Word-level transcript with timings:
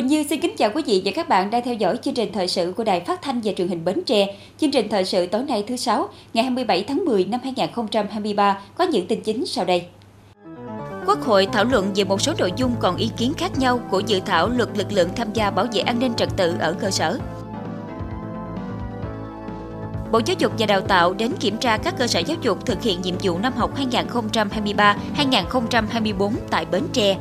Quỳnh 0.00 0.06
Như 0.06 0.24
xin 0.30 0.40
kính 0.40 0.56
chào 0.56 0.70
quý 0.74 0.82
vị 0.86 1.02
và 1.04 1.12
các 1.14 1.28
bạn 1.28 1.50
đang 1.50 1.62
theo 1.64 1.74
dõi 1.74 1.96
chương 2.02 2.14
trình 2.14 2.32
thời 2.32 2.48
sự 2.48 2.72
của 2.76 2.84
Đài 2.84 3.00
Phát 3.00 3.22
thanh 3.22 3.40
và 3.44 3.52
Truyền 3.56 3.68
hình 3.68 3.84
Bến 3.84 4.02
Tre. 4.06 4.36
Chương 4.58 4.70
trình 4.70 4.88
thời 4.88 5.04
sự 5.04 5.26
tối 5.26 5.42
nay 5.42 5.64
thứ 5.66 5.76
sáu, 5.76 6.08
ngày 6.34 6.44
27 6.44 6.84
tháng 6.88 7.04
10 7.04 7.24
năm 7.24 7.40
2023 7.42 8.60
có 8.74 8.84
những 8.84 9.06
tin 9.06 9.20
chính 9.20 9.46
sau 9.46 9.64
đây. 9.64 9.86
Quốc 11.06 11.20
hội 11.20 11.46
thảo 11.52 11.64
luận 11.64 11.90
về 11.94 12.04
một 12.04 12.20
số 12.20 12.32
nội 12.38 12.52
dung 12.56 12.72
còn 12.80 12.96
ý 12.96 13.10
kiến 13.16 13.32
khác 13.36 13.58
nhau 13.58 13.80
của 13.90 14.00
dự 14.06 14.20
thảo 14.20 14.48
luật 14.48 14.68
lực 14.78 14.92
lượng 14.92 15.08
tham 15.16 15.32
gia 15.32 15.50
bảo 15.50 15.66
vệ 15.72 15.80
an 15.80 15.98
ninh 15.98 16.14
trật 16.14 16.28
tự 16.36 16.54
ở 16.60 16.72
cơ 16.80 16.90
sở. 16.90 17.18
Bộ 20.12 20.20
Giáo 20.26 20.36
dục 20.38 20.52
và 20.58 20.66
Đào 20.66 20.80
tạo 20.80 21.14
đến 21.14 21.32
kiểm 21.40 21.56
tra 21.56 21.76
các 21.76 21.94
cơ 21.98 22.06
sở 22.06 22.20
giáo 22.20 22.36
dục 22.42 22.66
thực 22.66 22.82
hiện 22.82 23.02
nhiệm 23.02 23.14
vụ 23.22 23.38
năm 23.38 23.52
học 23.52 23.70
2023-2024 25.16 26.32
tại 26.50 26.64
Bến 26.64 26.82
Tre. 26.92 27.18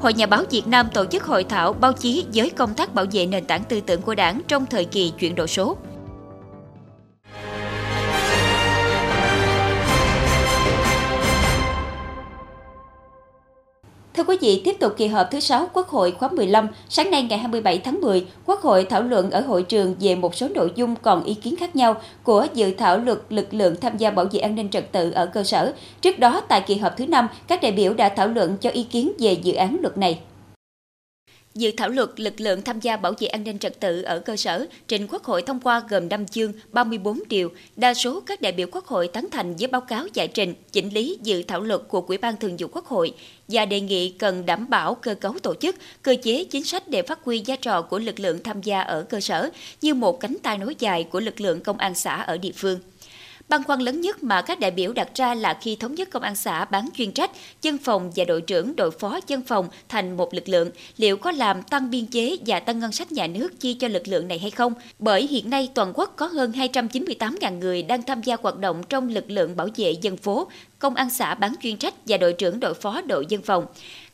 Hội 0.00 0.14
Nhà 0.14 0.26
báo 0.26 0.44
Việt 0.50 0.66
Nam 0.66 0.88
tổ 0.94 1.04
chức 1.06 1.24
hội 1.24 1.44
thảo 1.44 1.72
báo 1.72 1.92
chí 1.92 2.24
với 2.34 2.50
công 2.50 2.74
tác 2.74 2.94
bảo 2.94 3.04
vệ 3.12 3.26
nền 3.26 3.44
tảng 3.44 3.64
tư 3.64 3.80
tưởng 3.80 4.02
của 4.02 4.14
đảng 4.14 4.40
trong 4.48 4.66
thời 4.66 4.84
kỳ 4.84 5.12
chuyển 5.18 5.34
đổi 5.34 5.48
số. 5.48 5.76
Thưa 14.14 14.24
quý 14.24 14.36
vị, 14.40 14.62
tiếp 14.64 14.76
tục 14.80 14.94
kỳ 14.96 15.06
họp 15.06 15.30
thứ 15.30 15.40
6 15.40 15.70
Quốc 15.72 15.88
hội 15.88 16.10
khóa 16.10 16.28
15, 16.28 16.68
sáng 16.88 17.10
nay 17.10 17.22
ngày 17.22 17.38
27 17.38 17.78
tháng 17.78 18.00
10, 18.00 18.26
Quốc 18.46 18.60
hội 18.60 18.86
thảo 18.90 19.02
luận 19.02 19.30
ở 19.30 19.40
hội 19.40 19.62
trường 19.62 19.94
về 20.00 20.14
một 20.14 20.34
số 20.34 20.48
nội 20.48 20.72
dung 20.76 20.96
còn 20.96 21.24
ý 21.24 21.34
kiến 21.34 21.56
khác 21.56 21.76
nhau 21.76 22.00
của 22.22 22.46
dự 22.54 22.72
thảo 22.78 22.98
luật 22.98 23.18
lực 23.28 23.54
lượng 23.54 23.76
tham 23.80 23.96
gia 23.96 24.10
bảo 24.10 24.26
vệ 24.32 24.40
an 24.40 24.54
ninh 24.54 24.68
trật 24.68 24.92
tự 24.92 25.10
ở 25.10 25.26
cơ 25.26 25.44
sở. 25.44 25.72
Trước 26.00 26.18
đó, 26.18 26.40
tại 26.48 26.64
kỳ 26.66 26.76
họp 26.76 26.96
thứ 26.96 27.06
5, 27.06 27.28
các 27.46 27.62
đại 27.62 27.72
biểu 27.72 27.94
đã 27.94 28.08
thảo 28.08 28.28
luận 28.28 28.56
cho 28.60 28.70
ý 28.70 28.82
kiến 28.82 29.12
về 29.18 29.32
dự 29.32 29.52
án 29.52 29.76
luật 29.82 29.98
này. 29.98 30.20
Dự 31.54 31.70
thảo 31.76 31.88
luật 31.88 32.20
lực 32.20 32.40
lượng 32.40 32.62
tham 32.62 32.80
gia 32.80 32.96
bảo 32.96 33.12
vệ 33.20 33.28
an 33.28 33.44
ninh 33.44 33.58
trật 33.58 33.80
tự 33.80 34.02
ở 34.02 34.18
cơ 34.18 34.36
sở 34.36 34.66
trình 34.88 35.06
Quốc 35.10 35.24
hội 35.24 35.42
thông 35.42 35.60
qua 35.60 35.82
gồm 35.88 36.08
5 36.08 36.26
chương, 36.26 36.52
34 36.72 37.20
điều. 37.28 37.48
Đa 37.76 37.94
số 37.94 38.20
các 38.26 38.40
đại 38.40 38.52
biểu 38.52 38.66
Quốc 38.72 38.86
hội 38.86 39.08
tán 39.08 39.26
thành 39.32 39.56
với 39.56 39.68
báo 39.68 39.80
cáo 39.80 40.06
giải 40.14 40.28
trình, 40.28 40.54
chỉnh 40.72 40.88
lý 40.88 41.18
dự 41.22 41.42
thảo 41.42 41.60
luật 41.60 41.80
của 41.88 42.04
Ủy 42.08 42.18
ban 42.18 42.36
Thường 42.36 42.56
vụ 42.58 42.68
Quốc 42.72 42.86
hội 42.86 43.12
và 43.50 43.64
đề 43.64 43.80
nghị 43.80 44.10
cần 44.10 44.46
đảm 44.46 44.70
bảo 44.70 44.94
cơ 44.94 45.14
cấu 45.14 45.32
tổ 45.42 45.54
chức, 45.54 45.76
cơ 46.02 46.16
chế 46.22 46.44
chính 46.44 46.64
sách 46.64 46.88
để 46.88 47.02
phát 47.02 47.18
huy 47.24 47.42
vai 47.46 47.56
trò 47.56 47.82
của 47.82 47.98
lực 47.98 48.20
lượng 48.20 48.42
tham 48.42 48.62
gia 48.62 48.80
ở 48.80 49.02
cơ 49.02 49.20
sở 49.20 49.50
như 49.80 49.94
một 49.94 50.20
cánh 50.20 50.36
tay 50.42 50.58
nối 50.58 50.76
dài 50.78 51.04
của 51.04 51.20
lực 51.20 51.40
lượng 51.40 51.60
công 51.60 51.78
an 51.78 51.94
xã 51.94 52.22
ở 52.22 52.38
địa 52.38 52.52
phương. 52.56 52.78
Băn 53.50 53.64
khoăn 53.64 53.80
lớn 53.80 54.00
nhất 54.00 54.22
mà 54.22 54.42
các 54.42 54.60
đại 54.60 54.70
biểu 54.70 54.92
đặt 54.92 55.08
ra 55.14 55.34
là 55.34 55.58
khi 55.62 55.76
thống 55.76 55.94
nhất 55.94 56.08
công 56.10 56.22
an 56.22 56.36
xã 56.36 56.64
bán 56.64 56.88
chuyên 56.94 57.12
trách, 57.12 57.30
dân 57.62 57.78
phòng 57.78 58.12
và 58.16 58.24
đội 58.24 58.40
trưởng 58.40 58.76
đội 58.76 58.90
phó 58.90 59.20
dân 59.26 59.42
phòng 59.42 59.68
thành 59.88 60.16
một 60.16 60.34
lực 60.34 60.48
lượng, 60.48 60.70
liệu 60.96 61.16
có 61.16 61.30
làm 61.30 61.62
tăng 61.62 61.90
biên 61.90 62.06
chế 62.06 62.36
và 62.46 62.60
tăng 62.60 62.78
ngân 62.78 62.92
sách 62.92 63.12
nhà 63.12 63.26
nước 63.26 63.60
chi 63.60 63.74
cho 63.74 63.88
lực 63.88 64.08
lượng 64.08 64.28
này 64.28 64.38
hay 64.38 64.50
không? 64.50 64.74
Bởi 64.98 65.26
hiện 65.26 65.50
nay 65.50 65.68
toàn 65.74 65.92
quốc 65.94 66.12
có 66.16 66.26
hơn 66.26 66.52
298.000 66.52 67.58
người 67.58 67.82
đang 67.82 68.02
tham 68.02 68.22
gia 68.22 68.36
hoạt 68.42 68.58
động 68.58 68.82
trong 68.88 69.08
lực 69.08 69.30
lượng 69.30 69.56
bảo 69.56 69.68
vệ 69.76 69.90
dân 69.90 70.16
phố, 70.16 70.48
công 70.80 70.94
an 70.94 71.10
xã 71.10 71.34
bán 71.34 71.54
chuyên 71.62 71.76
trách 71.76 71.94
và 72.06 72.16
đội 72.16 72.32
trưởng 72.32 72.60
đội 72.60 72.74
phó 72.74 73.00
đội 73.00 73.26
dân 73.28 73.42
phòng 73.42 73.66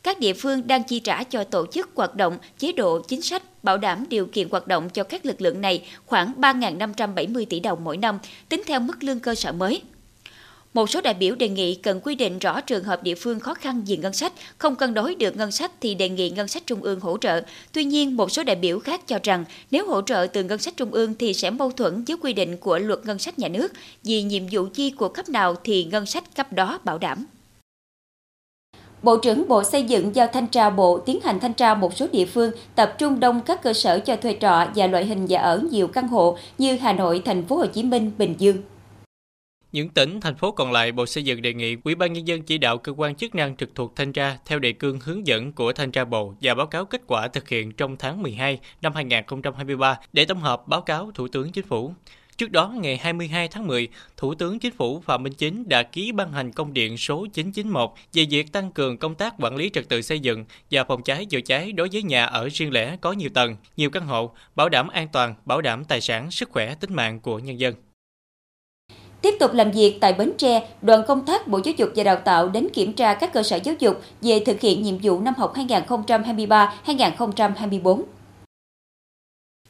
các 0.07 0.21
địa 0.21 0.33
phương 0.33 0.67
đang 0.67 0.85
chi 0.85 1.01
trả 1.01 1.25
cho 1.25 1.45
tổ 1.45 1.67
chức 1.67 1.91
hoạt 1.95 2.15
động, 2.15 2.39
chế 2.59 2.73
độ, 2.73 3.01
chính 3.09 3.23
sách, 3.23 3.43
bảo 3.63 3.79
đảm 3.79 4.05
điều 4.09 4.27
kiện 4.27 4.49
hoạt 4.51 4.67
động 4.67 4.89
cho 4.91 5.05
các 5.05 5.27
lực 5.27 5.41
lượng 5.41 5.61
này 5.61 5.85
khoảng 6.07 6.33
3.570 6.41 7.45
tỷ 7.51 7.61
đồng 7.61 7.85
mỗi 7.85 7.97
năm, 7.97 8.19
tính 8.49 8.63
theo 8.67 8.81
mức 8.81 9.03
lương 9.03 9.21
cơ 9.21 9.35
sở 9.35 9.53
mới. 9.53 9.83
Một 10.77 10.91
số 10.91 11.01
đại 11.01 11.15
biểu 11.15 11.35
đề 11.35 11.49
nghị 11.49 11.75
cần 11.75 12.01
quy 12.01 12.15
định 12.15 12.39
rõ 12.39 12.61
trường 12.61 12.85
hợp 12.85 13.03
địa 13.03 13.15
phương 13.15 13.41
khó 13.41 13.55
khăn 13.55 13.83
về 13.87 13.97
ngân 13.97 14.13
sách, 14.13 14.33
không 14.59 14.77
cân 14.77 14.95
đối 14.95 15.15
được 15.15 15.37
ngân 15.37 15.53
sách 15.53 15.73
thì 15.81 15.95
đề 15.95 16.09
nghị 16.09 16.31
ngân 16.31 16.49
sách 16.49 16.63
trung 16.67 16.83
ương 16.83 17.01
hỗ 17.01 17.19
trợ. 17.19 17.43
Tuy 17.73 17.85
nhiên, 17.85 18.17
một 18.17 18.33
số 18.33 18.45
đại 18.45 18.57
biểu 18.57 18.79
khác 18.79 19.07
cho 19.07 19.19
rằng 19.23 19.45
nếu 19.71 19.87
hỗ 19.87 20.03
trợ 20.03 20.27
từ 20.33 20.43
ngân 20.43 20.59
sách 20.59 20.77
trung 20.77 20.91
ương 20.91 21.15
thì 21.19 21.35
sẽ 21.35 21.51
mâu 21.51 21.71
thuẫn 21.71 22.05
với 22.05 22.17
quy 22.23 22.33
định 22.33 22.57
của 22.57 22.79
luật 22.79 23.07
ngân 23.07 23.19
sách 23.19 23.39
nhà 23.39 23.49
nước, 23.49 23.73
vì 24.03 24.23
nhiệm 24.23 24.43
vụ 24.51 24.67
chi 24.75 24.91
của 24.91 25.09
cấp 25.09 25.29
nào 25.29 25.55
thì 25.65 25.85
ngân 25.85 26.07
sách 26.07 26.25
cấp 26.37 26.53
đó 26.53 26.79
bảo 26.85 26.99
đảm. 26.99 27.25
Bộ 29.03 29.17
trưởng 29.17 29.49
Bộ 29.49 29.65
Xây 29.65 29.83
dựng 29.83 30.15
giao 30.15 30.27
thanh 30.27 30.47
tra 30.47 30.71
Bộ 30.71 30.99
tiến 30.99 31.21
hành 31.25 31.41
thanh 31.41 31.55
tra 31.55 31.75
một 31.75 31.97
số 31.97 32.07
địa 32.13 32.27
phương 32.27 32.51
tập 32.75 32.95
trung 32.99 33.21
đông 33.21 33.41
các 33.41 33.63
cơ 33.63 33.73
sở 33.73 33.99
cho 33.99 34.17
thuê 34.17 34.37
trọ 34.41 34.67
và 34.75 34.87
loại 34.87 35.05
hình 35.05 35.25
nhà 35.25 35.41
ở 35.41 35.63
nhiều 35.71 35.87
căn 35.89 36.09
hộ 36.09 36.39
như 36.59 36.77
Hà 36.77 36.93
Nội, 36.93 37.23
Thành 37.25 37.45
phố 37.47 37.57
Hồ 37.57 37.67
Chí 37.67 37.83
Minh, 37.83 38.13
Bình 38.19 38.35
Dương. 38.39 38.57
Những 39.73 39.89
tỉnh, 39.89 40.21
thành 40.21 40.37
phố 40.37 40.51
còn 40.51 40.73
lại, 40.73 40.93
Bộ 40.93 41.07
Xây 41.07 41.25
dựng 41.25 41.43
đề 41.43 41.55
nghị 41.55 41.77
Ủy 41.85 41.95
ban 41.95 42.13
nhân 42.13 42.27
dân 42.27 42.43
chỉ 42.43 42.59
đạo 42.59 42.79
cơ 42.79 42.93
quan 42.97 43.15
chức 43.15 43.35
năng 43.35 43.57
trực 43.57 43.75
thuộc 43.75 43.97
thanh 43.97 44.13
tra 44.13 44.39
theo 44.45 44.59
đề 44.59 44.73
cương 44.73 45.01
hướng 45.01 45.27
dẫn 45.27 45.53
của 45.53 45.73
thanh 45.73 45.91
tra 45.91 46.05
Bộ 46.05 46.35
và 46.41 46.55
báo 46.55 46.67
cáo 46.67 46.85
kết 46.85 47.03
quả 47.07 47.29
thực 47.29 47.49
hiện 47.49 47.73
trong 47.73 47.97
tháng 47.97 48.23
12 48.23 48.61
năm 48.83 48.95
2023 48.95 49.99
để 50.13 50.25
tổng 50.25 50.41
hợp 50.41 50.69
báo 50.69 50.81
cáo 50.81 51.11
Thủ 51.15 51.29
tướng 51.29 51.53
Chính 51.53 51.67
phủ. 51.67 51.95
Trước 52.37 52.51
đó, 52.51 52.75
ngày 52.81 52.97
22 52.97 53.49
tháng 53.49 53.67
10, 53.67 53.89
Thủ 54.17 54.35
tướng 54.35 54.59
Chính 54.59 54.73
phủ 54.73 55.01
Phạm 55.01 55.23
Minh 55.23 55.33
Chính 55.33 55.69
đã 55.69 55.83
ký 55.83 56.13
ban 56.13 56.33
hành 56.33 56.53
công 56.53 56.73
điện 56.73 56.97
số 56.97 57.27
991 57.33 57.91
về 58.13 58.27
việc 58.31 58.53
tăng 58.53 58.73
cường 58.73 58.99
công 58.99 59.15
tác 59.15 59.35
quản 59.39 59.57
lý 59.57 59.71
trật 59.71 59.89
tự 59.89 60.03
xây 60.03 60.21
dựng 60.21 60.45
và 60.71 60.85
phòng 60.85 61.03
cháy 61.03 61.25
chữa 61.25 61.41
cháy 61.41 61.73
đối 61.73 61.89
với 61.93 62.03
nhà 62.03 62.27
ở 62.27 62.49
riêng 62.53 62.73
lẻ 62.73 62.97
có 63.01 63.13
nhiều 63.13 63.31
tầng, 63.35 63.57
nhiều 63.77 63.91
căn 63.91 64.07
hộ, 64.07 64.35
bảo 64.57 64.69
đảm 64.69 64.89
an 64.89 65.09
toàn, 65.13 65.35
bảo 65.45 65.61
đảm 65.61 65.85
tài 65.85 66.01
sản, 66.01 66.31
sức 66.31 66.51
khỏe, 66.51 66.75
tính 66.75 66.95
mạng 66.95 67.21
của 67.21 67.39
nhân 67.39 67.61
dân. 67.61 67.75
Tiếp 69.27 69.37
tục 69.41 69.55
làm 69.55 69.71
việc 69.71 69.99
tại 70.01 70.13
Bến 70.13 70.33
Tre, 70.39 70.69
đoàn 70.83 71.03
công 71.09 71.27
tác 71.27 71.49
Bộ 71.49 71.61
Giáo 71.65 71.75
dục 71.77 71.91
và 71.97 72.05
Đào 72.05 72.17
tạo 72.17 72.49
đến 72.49 72.69
kiểm 72.75 72.93
tra 72.93 73.15
các 73.15 73.33
cơ 73.33 73.43
sở 73.43 73.59
giáo 73.65 73.75
dục 73.79 74.03
về 74.23 74.43
thực 74.47 74.61
hiện 74.61 74.83
nhiệm 74.83 74.99
vụ 74.99 75.21
năm 75.21 75.35
học 75.37 75.55
2023-2024 76.87 78.03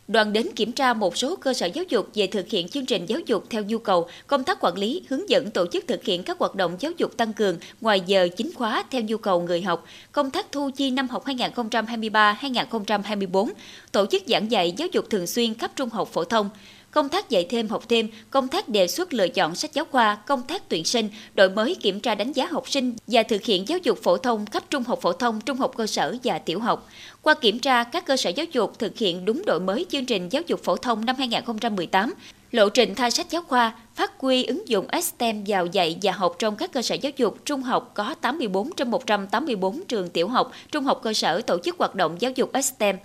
đoàn 0.08 0.32
đến 0.32 0.46
kiểm 0.56 0.72
tra 0.72 0.94
một 0.94 1.16
số 1.16 1.36
cơ 1.36 1.54
sở 1.54 1.66
giáo 1.66 1.84
dục 1.88 2.08
về 2.14 2.26
thực 2.26 2.48
hiện 2.48 2.68
chương 2.68 2.86
trình 2.86 3.06
giáo 3.06 3.20
dục 3.26 3.44
theo 3.50 3.62
nhu 3.62 3.78
cầu, 3.78 4.08
công 4.26 4.44
tác 4.44 4.58
quản 4.60 4.78
lý, 4.78 5.02
hướng 5.08 5.30
dẫn 5.30 5.50
tổ 5.50 5.66
chức 5.66 5.84
thực 5.86 6.04
hiện 6.04 6.22
các 6.22 6.38
hoạt 6.38 6.54
động 6.54 6.76
giáo 6.80 6.92
dục 6.96 7.16
tăng 7.16 7.32
cường 7.32 7.58
ngoài 7.80 8.00
giờ 8.06 8.28
chính 8.36 8.50
khóa 8.54 8.84
theo 8.90 9.02
nhu 9.02 9.16
cầu 9.16 9.40
người 9.40 9.62
học, 9.62 9.84
công 10.12 10.30
tác 10.30 10.52
thu 10.52 10.70
chi 10.76 10.90
năm 10.90 11.08
học 11.08 11.24
2023-2024, 11.24 13.48
tổ 13.92 14.06
chức 14.06 14.22
giảng 14.26 14.50
dạy 14.50 14.74
giáo 14.76 14.88
dục 14.92 15.04
thường 15.10 15.26
xuyên 15.26 15.54
cấp 15.54 15.70
trung 15.76 15.88
học 15.88 16.08
phổ 16.12 16.24
thông, 16.24 16.50
công 16.96 17.08
tác 17.08 17.30
dạy 17.30 17.46
thêm 17.50 17.68
học 17.68 17.88
thêm, 17.88 18.08
công 18.30 18.48
tác 18.48 18.68
đề 18.68 18.86
xuất 18.86 19.14
lựa 19.14 19.28
chọn 19.28 19.54
sách 19.54 19.72
giáo 19.74 19.84
khoa, 19.90 20.14
công 20.26 20.42
tác 20.42 20.68
tuyển 20.68 20.84
sinh, 20.84 21.08
đổi 21.34 21.50
mới 21.50 21.74
kiểm 21.74 22.00
tra 22.00 22.14
đánh 22.14 22.32
giá 22.32 22.46
học 22.46 22.70
sinh 22.70 22.94
và 23.06 23.22
thực 23.22 23.44
hiện 23.44 23.68
giáo 23.68 23.78
dục 23.78 23.98
phổ 24.02 24.16
thông 24.16 24.46
cấp 24.46 24.62
trung 24.70 24.82
học 24.82 24.98
phổ 25.02 25.12
thông, 25.12 25.40
trung 25.40 25.58
học 25.58 25.72
cơ 25.76 25.86
sở 25.86 26.16
và 26.24 26.38
tiểu 26.38 26.60
học. 26.60 26.88
Qua 27.22 27.34
kiểm 27.34 27.58
tra, 27.58 27.84
các 27.84 28.06
cơ 28.06 28.16
sở 28.16 28.30
giáo 28.30 28.46
dục 28.52 28.78
thực 28.78 28.98
hiện 28.98 29.24
đúng 29.24 29.42
đổi 29.46 29.60
mới 29.60 29.86
chương 29.88 30.04
trình 30.04 30.28
giáo 30.28 30.42
dục 30.46 30.60
phổ 30.64 30.76
thông 30.76 31.04
năm 31.04 31.16
2018, 31.18 32.14
lộ 32.50 32.68
trình 32.68 32.94
thay 32.94 33.10
sách 33.10 33.30
giáo 33.30 33.42
khoa, 33.42 33.72
phát 33.94 34.12
huy 34.18 34.44
ứng 34.44 34.68
dụng 34.68 34.86
STEM 35.02 35.44
vào 35.46 35.66
dạy 35.66 35.98
và 36.02 36.12
học 36.12 36.36
trong 36.38 36.56
các 36.56 36.72
cơ 36.72 36.82
sở 36.82 36.94
giáo 36.94 37.12
dục 37.16 37.38
trung 37.44 37.62
học 37.62 37.90
có 37.94 38.14
84 38.20 38.72
trên 38.72 38.90
184 38.90 39.84
trường 39.88 40.08
tiểu 40.08 40.28
học, 40.28 40.52
trung 40.72 40.84
học 40.84 41.00
cơ 41.02 41.12
sở 41.12 41.40
tổ 41.40 41.58
chức 41.58 41.78
hoạt 41.78 41.94
động 41.94 42.16
giáo 42.20 42.32
dục 42.36 42.50
STEM. 42.62 42.96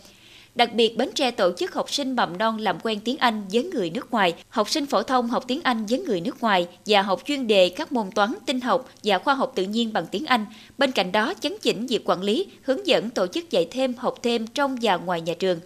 Đặc 0.55 0.73
biệt, 0.73 0.97
Bến 0.97 1.09
Tre 1.15 1.31
tổ 1.31 1.51
chức 1.57 1.73
học 1.73 1.93
sinh 1.93 2.15
mầm 2.15 2.37
non 2.37 2.57
làm 2.57 2.79
quen 2.83 2.99
tiếng 2.99 3.17
Anh 3.17 3.43
với 3.51 3.63
người 3.63 3.89
nước 3.89 4.11
ngoài, 4.11 4.33
học 4.49 4.69
sinh 4.69 4.85
phổ 4.85 5.03
thông 5.03 5.27
học 5.27 5.43
tiếng 5.47 5.61
Anh 5.63 5.85
với 5.85 5.99
người 5.99 6.21
nước 6.21 6.41
ngoài 6.41 6.67
và 6.85 7.01
học 7.01 7.21
chuyên 7.25 7.47
đề 7.47 7.69
các 7.69 7.91
môn 7.91 8.11
toán, 8.15 8.33
tinh 8.45 8.61
học 8.61 8.89
và 9.03 9.19
khoa 9.19 9.33
học 9.33 9.51
tự 9.55 9.63
nhiên 9.63 9.93
bằng 9.93 10.05
tiếng 10.11 10.25
Anh. 10.25 10.45
Bên 10.77 10.91
cạnh 10.91 11.11
đó, 11.11 11.33
chấn 11.39 11.53
chỉnh 11.61 11.87
việc 11.87 12.01
quản 12.05 12.21
lý, 12.21 12.45
hướng 12.61 12.87
dẫn 12.87 13.09
tổ 13.09 13.27
chức 13.27 13.51
dạy 13.51 13.67
thêm, 13.71 13.93
học 13.97 14.15
thêm 14.23 14.47
trong 14.47 14.77
và 14.81 14.97
ngoài 14.97 15.21
nhà 15.21 15.33
trường. 15.33 15.59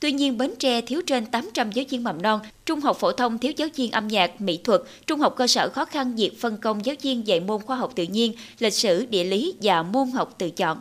Tuy 0.00 0.12
nhiên, 0.12 0.38
Bến 0.38 0.54
Tre 0.58 0.80
thiếu 0.80 1.02
trên 1.06 1.26
800 1.26 1.72
giáo 1.72 1.84
viên 1.90 2.04
mầm 2.04 2.22
non, 2.22 2.40
trung 2.66 2.80
học 2.80 2.96
phổ 3.00 3.12
thông 3.12 3.38
thiếu 3.38 3.52
giáo 3.56 3.68
viên 3.74 3.90
âm 3.90 4.08
nhạc, 4.08 4.40
mỹ 4.40 4.58
thuật, 4.64 4.80
trung 5.06 5.20
học 5.20 5.34
cơ 5.36 5.46
sở 5.46 5.68
khó 5.68 5.84
khăn 5.84 6.16
việc 6.16 6.40
phân 6.40 6.56
công 6.56 6.86
giáo 6.86 6.96
viên 7.02 7.26
dạy 7.26 7.40
môn 7.40 7.62
khoa 7.62 7.76
học 7.76 7.92
tự 7.94 8.02
nhiên, 8.02 8.32
lịch 8.58 8.74
sử, 8.74 9.06
địa 9.06 9.24
lý 9.24 9.54
và 9.62 9.82
môn 9.82 10.10
học 10.10 10.34
tự 10.38 10.50
chọn. 10.50 10.78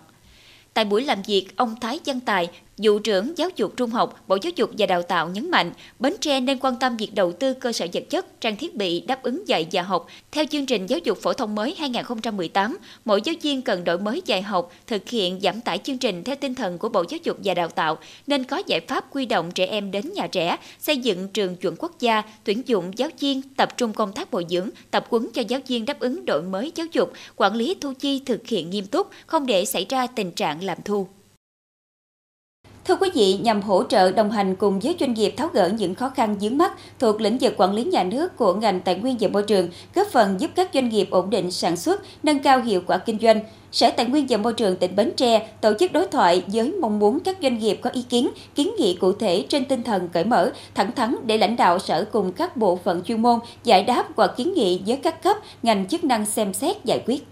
Tại 0.74 0.86
buổi 0.86 1.04
làm 1.04 1.22
việc, 1.28 1.58
ông 1.58 1.76
Thái 1.82 2.00
Văn 2.06 2.20
Tài, 2.20 2.50
Vụ 2.84 3.00
trưởng 3.00 3.38
Giáo 3.38 3.50
dục 3.56 3.74
Trung 3.78 3.90
học, 3.90 4.24
Bộ 4.28 4.38
Giáo 4.42 4.52
dục 4.56 4.70
và 4.78 4.86
Đào 4.86 5.02
tạo 5.02 5.30
nhấn 5.30 5.52
mạnh, 5.52 5.72
Bến 6.00 6.14
Tre 6.22 6.40
nên 6.40 6.60
quan 6.60 6.76
tâm 6.80 6.98
việc 6.98 7.16
đầu 7.16 7.32
tư 7.32 7.54
cơ 7.54 7.72
sở 7.72 7.88
vật 7.94 8.04
chất, 8.10 8.42
trang 8.42 8.58
thiết 8.58 8.76
bị 8.76 9.00
đáp 9.00 9.24
ứng 9.24 9.48
dạy 9.48 9.68
và 9.72 9.82
học. 9.82 10.08
Theo 10.32 10.46
chương 10.46 10.66
trình 10.66 10.86
giáo 10.86 11.00
dục 11.00 11.18
phổ 11.22 11.34
thông 11.34 11.56
mới 11.56 11.76
2018, 11.78 12.78
mỗi 13.06 13.22
giáo 13.22 13.36
viên 13.42 13.62
cần 13.62 13.84
đổi 13.84 14.00
mới 14.00 14.22
dạy 14.26 14.42
học, 14.42 14.72
thực 14.88 15.10
hiện 15.10 15.40
giảm 15.44 15.62
tải 15.62 15.78
chương 15.78 15.98
trình 15.98 16.24
theo 16.24 16.36
tinh 16.36 16.56
thần 16.56 16.78
của 16.78 16.90
Bộ 16.90 17.04
Giáo 17.10 17.20
dục 17.24 17.38
và 17.44 17.54
Đào 17.54 17.68
tạo, 17.68 17.98
nên 18.28 18.44
có 18.44 18.62
giải 18.68 18.80
pháp 18.88 19.16
quy 19.16 19.26
động 19.26 19.52
trẻ 19.52 19.66
em 19.66 19.92
đến 19.92 20.14
nhà 20.14 20.28
trẻ, 20.28 20.58
xây 20.80 20.98
dựng 20.98 21.28
trường 21.28 21.56
chuẩn 21.56 21.76
quốc 21.76 22.00
gia, 22.00 22.24
tuyển 22.44 22.62
dụng 22.66 22.92
giáo 22.98 23.10
viên, 23.20 23.42
tập 23.42 23.78
trung 23.78 23.94
công 23.94 24.12
tác 24.12 24.32
bồi 24.32 24.46
dưỡng, 24.50 24.70
tập 24.92 25.06
huấn 25.10 25.28
cho 25.34 25.42
giáo 25.48 25.60
viên 25.68 25.86
đáp 25.86 26.00
ứng 26.00 26.26
đổi 26.26 26.42
mới 26.42 26.72
giáo 26.76 26.88
dục, 26.92 27.14
quản 27.36 27.56
lý 27.56 27.76
thu 27.82 27.94
chi 28.00 28.22
thực 28.26 28.48
hiện 28.48 28.70
nghiêm 28.70 28.86
túc, 28.86 29.10
không 29.26 29.46
để 29.46 29.66
xảy 29.66 29.86
ra 29.90 30.08
tình 30.08 30.32
trạng 30.32 30.64
làm 30.64 30.78
thu. 30.86 31.08
Thưa 32.88 32.96
quý 32.96 33.10
vị, 33.14 33.38
nhằm 33.42 33.62
hỗ 33.62 33.84
trợ 33.84 34.12
đồng 34.12 34.32
hành 34.32 34.56
cùng 34.56 34.80
với 34.80 34.96
doanh 35.00 35.14
nghiệp 35.14 35.34
tháo 35.38 35.48
gỡ 35.54 35.70
những 35.78 35.96
khó 35.96 36.10
khăn 36.10 36.36
vướng 36.42 36.58
mắt 36.58 36.72
thuộc 37.00 37.22
lĩnh 37.22 37.38
vực 37.38 37.54
quản 37.58 37.74
lý 37.74 37.84
nhà 37.84 38.04
nước 38.04 38.38
của 38.38 38.54
ngành 38.54 38.80
tài 38.80 38.96
nguyên 38.96 39.18
và 39.20 39.28
môi 39.28 39.44
trường, 39.44 39.70
góp 39.96 40.08
phần 40.08 40.42
giúp 40.42 40.52
các 40.56 40.70
doanh 40.74 40.90
nghiệp 40.90 41.08
ổn 41.12 41.30
định 41.30 41.52
sản 41.52 41.78
xuất, 41.78 42.02
nâng 42.24 42.40
cao 42.40 42.62
hiệu 42.62 42.82
quả 42.88 42.98
kinh 42.98 43.20
doanh. 43.20 43.40
Sở 43.72 43.90
Tài 43.90 44.06
nguyên 44.06 44.26
và 44.30 44.38
Môi 44.38 44.54
trường 44.54 44.76
tỉnh 44.76 44.96
Bến 44.96 45.12
Tre 45.18 45.48
tổ 45.62 45.74
chức 45.80 45.92
đối 45.92 46.08
thoại 46.08 46.44
với 46.48 46.72
mong 46.72 47.00
muốn 47.00 47.20
các 47.20 47.38
doanh 47.42 47.60
nghiệp 47.60 47.80
có 47.82 47.90
ý 47.90 48.02
kiến, 48.02 48.30
kiến 48.56 48.72
nghị 48.78 48.94
cụ 48.96 49.14
thể 49.14 49.46
trên 49.50 49.66
tinh 49.66 49.84
thần 49.84 50.10
cởi 50.10 50.24
mở, 50.24 50.52
thẳng 50.76 50.92
thắn 50.92 51.16
để 51.26 51.38
lãnh 51.38 51.56
đạo 51.56 51.80
sở 51.80 52.06
cùng 52.12 52.32
các 52.32 52.58
bộ 52.58 52.76
phận 52.84 53.04
chuyên 53.04 53.22
môn 53.22 53.40
giải 53.64 53.84
đáp 53.84 54.16
và 54.16 54.28
kiến 54.28 54.54
nghị 54.54 54.82
với 54.86 54.98
các 54.98 55.24
cấp, 55.24 55.38
ngành 55.64 55.88
chức 55.88 56.04
năng 56.04 56.26
xem 56.26 56.54
xét 56.54 56.86
giải 56.86 57.02
quyết. 57.06 57.28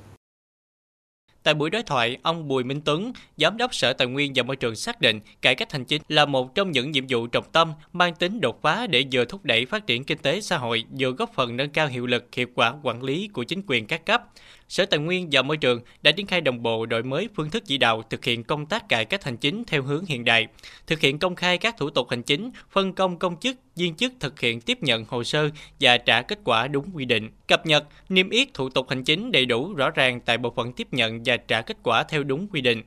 Tại 1.46 1.54
buổi 1.54 1.70
đối 1.70 1.84
thoại, 1.84 2.18
ông 2.24 2.48
Bùi 2.48 2.64
Minh 2.64 2.82
Tuấn, 2.86 3.14
Giám 3.38 3.58
đốc 3.58 3.76
Sở 3.76 3.94
Tài 3.94 4.08
nguyên 4.08 4.32
và 4.36 4.44
Môi 4.44 4.56
trường 4.56 4.76
xác 4.76 5.02
định 5.02 5.20
cải 5.42 5.56
cách 5.56 5.72
hành 5.72 5.86
chính 5.86 6.02
là 6.10 6.26
một 6.26 6.56
trong 6.56 6.72
những 6.72 6.92
nhiệm 6.92 7.04
vụ 7.10 7.28
trọng 7.28 7.52
tâm 7.52 7.74
mang 7.94 8.16
tính 8.16 8.42
đột 8.42 8.62
phá 8.62 8.88
để 8.88 9.04
vừa 9.12 9.26
thúc 9.26 9.46
đẩy 9.46 9.66
phát 9.66 9.88
triển 9.88 10.04
kinh 10.04 10.18
tế 10.18 10.42
xã 10.42 10.58
hội, 10.58 10.84
vừa 11.00 11.12
góp 11.12 11.34
phần 11.34 11.58
nâng 11.58 11.70
cao 11.70 11.88
hiệu 11.88 12.06
lực, 12.06 12.36
hiệu 12.36 12.48
quả 12.56 12.74
quản 12.84 13.04
lý 13.04 13.28
của 13.28 13.44
chính 13.44 13.62
quyền 13.68 13.88
các 13.88 14.06
cấp. 14.06 14.24
Sở 14.70 14.86
Tài 14.86 15.00
nguyên 15.00 15.28
và 15.32 15.42
Môi 15.42 15.58
trường 15.58 15.82
đã 16.02 16.12
triển 16.12 16.28
khai 16.28 16.42
đồng 16.42 16.64
bộ 16.64 16.86
đổi 16.86 17.04
mới 17.04 17.30
phương 17.36 17.50
thức 17.50 17.64
chỉ 17.66 17.78
đạo 17.78 18.04
thực 18.10 18.26
hiện 18.26 18.44
công 18.44 18.66
tác 18.66 18.90
cải 18.90 19.06
cách 19.06 19.24
hành 19.24 19.38
chính 19.38 19.64
theo 19.68 19.84
hướng 19.84 20.06
hiện 20.06 20.26
đại, 20.26 20.48
thực 20.88 21.00
hiện 21.00 21.20
công 21.20 21.36
khai 21.36 21.58
các 21.58 21.78
thủ 21.78 21.90
tục 21.90 22.10
hành 22.10 22.24
chính, 22.24 22.52
phân 22.72 22.94
công 22.94 23.20
công 23.20 23.40
chức, 23.40 23.58
viên 23.76 23.96
chức 23.96 24.14
thực 24.20 24.40
hiện 24.40 24.62
tiếp 24.62 24.84
nhận 24.84 25.06
hồ 25.08 25.24
sơ 25.24 25.50
và 25.80 25.98
trả 25.98 26.22
kết 26.22 26.40
quả 26.44 26.68
đúng 26.68 26.90
quy 26.94 27.06
định, 27.06 27.30
cập 27.48 27.66
nhật, 27.66 27.84
niêm 28.10 28.30
yết 28.30 28.54
thủ 28.54 28.70
tục 28.70 28.90
hành 28.90 29.04
chính 29.04 29.32
đầy 29.32 29.46
đủ 29.46 29.74
rõ 29.74 29.90
ràng 29.90 30.22
tại 30.22 30.38
bộ 30.38 30.54
phận 30.56 30.74
tiếp 30.74 30.88
nhận 30.92 31.22
và 31.26 31.38
trả 31.38 31.62
kết 31.62 31.78
quả 31.84 32.04
theo 32.04 32.24
đúng 32.24 32.48
quy 32.48 32.62
định 32.62 32.84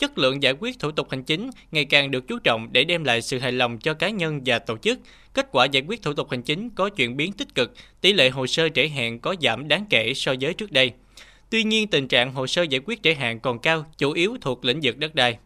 chất 0.00 0.18
lượng 0.18 0.42
giải 0.42 0.54
quyết 0.60 0.78
thủ 0.78 0.90
tục 0.90 1.10
hành 1.10 1.24
chính 1.24 1.50
ngày 1.72 1.84
càng 1.84 2.10
được 2.10 2.28
chú 2.28 2.38
trọng 2.38 2.68
để 2.72 2.84
đem 2.84 3.04
lại 3.04 3.22
sự 3.22 3.38
hài 3.38 3.52
lòng 3.52 3.78
cho 3.78 3.94
cá 3.94 4.10
nhân 4.10 4.40
và 4.46 4.58
tổ 4.58 4.76
chức. 4.76 4.98
Kết 5.34 5.48
quả 5.52 5.64
giải 5.64 5.82
quyết 5.88 6.02
thủ 6.02 6.12
tục 6.12 6.30
hành 6.30 6.42
chính 6.42 6.70
có 6.70 6.88
chuyển 6.88 7.16
biến 7.16 7.32
tích 7.32 7.54
cực, 7.54 7.74
tỷ 8.00 8.12
lệ 8.12 8.30
hồ 8.30 8.46
sơ 8.46 8.68
trễ 8.68 8.88
hẹn 8.88 9.18
có 9.18 9.34
giảm 9.42 9.68
đáng 9.68 9.84
kể 9.90 10.14
so 10.14 10.34
với 10.40 10.54
trước 10.54 10.72
đây. 10.72 10.92
Tuy 11.50 11.64
nhiên, 11.64 11.88
tình 11.88 12.08
trạng 12.08 12.32
hồ 12.32 12.46
sơ 12.46 12.62
giải 12.62 12.80
quyết 12.84 13.02
trễ 13.02 13.14
hạn 13.14 13.40
còn 13.40 13.58
cao, 13.58 13.84
chủ 13.98 14.12
yếu 14.12 14.36
thuộc 14.40 14.64
lĩnh 14.64 14.80
vực 14.82 14.98
đất 14.98 15.14
đai. 15.14 15.38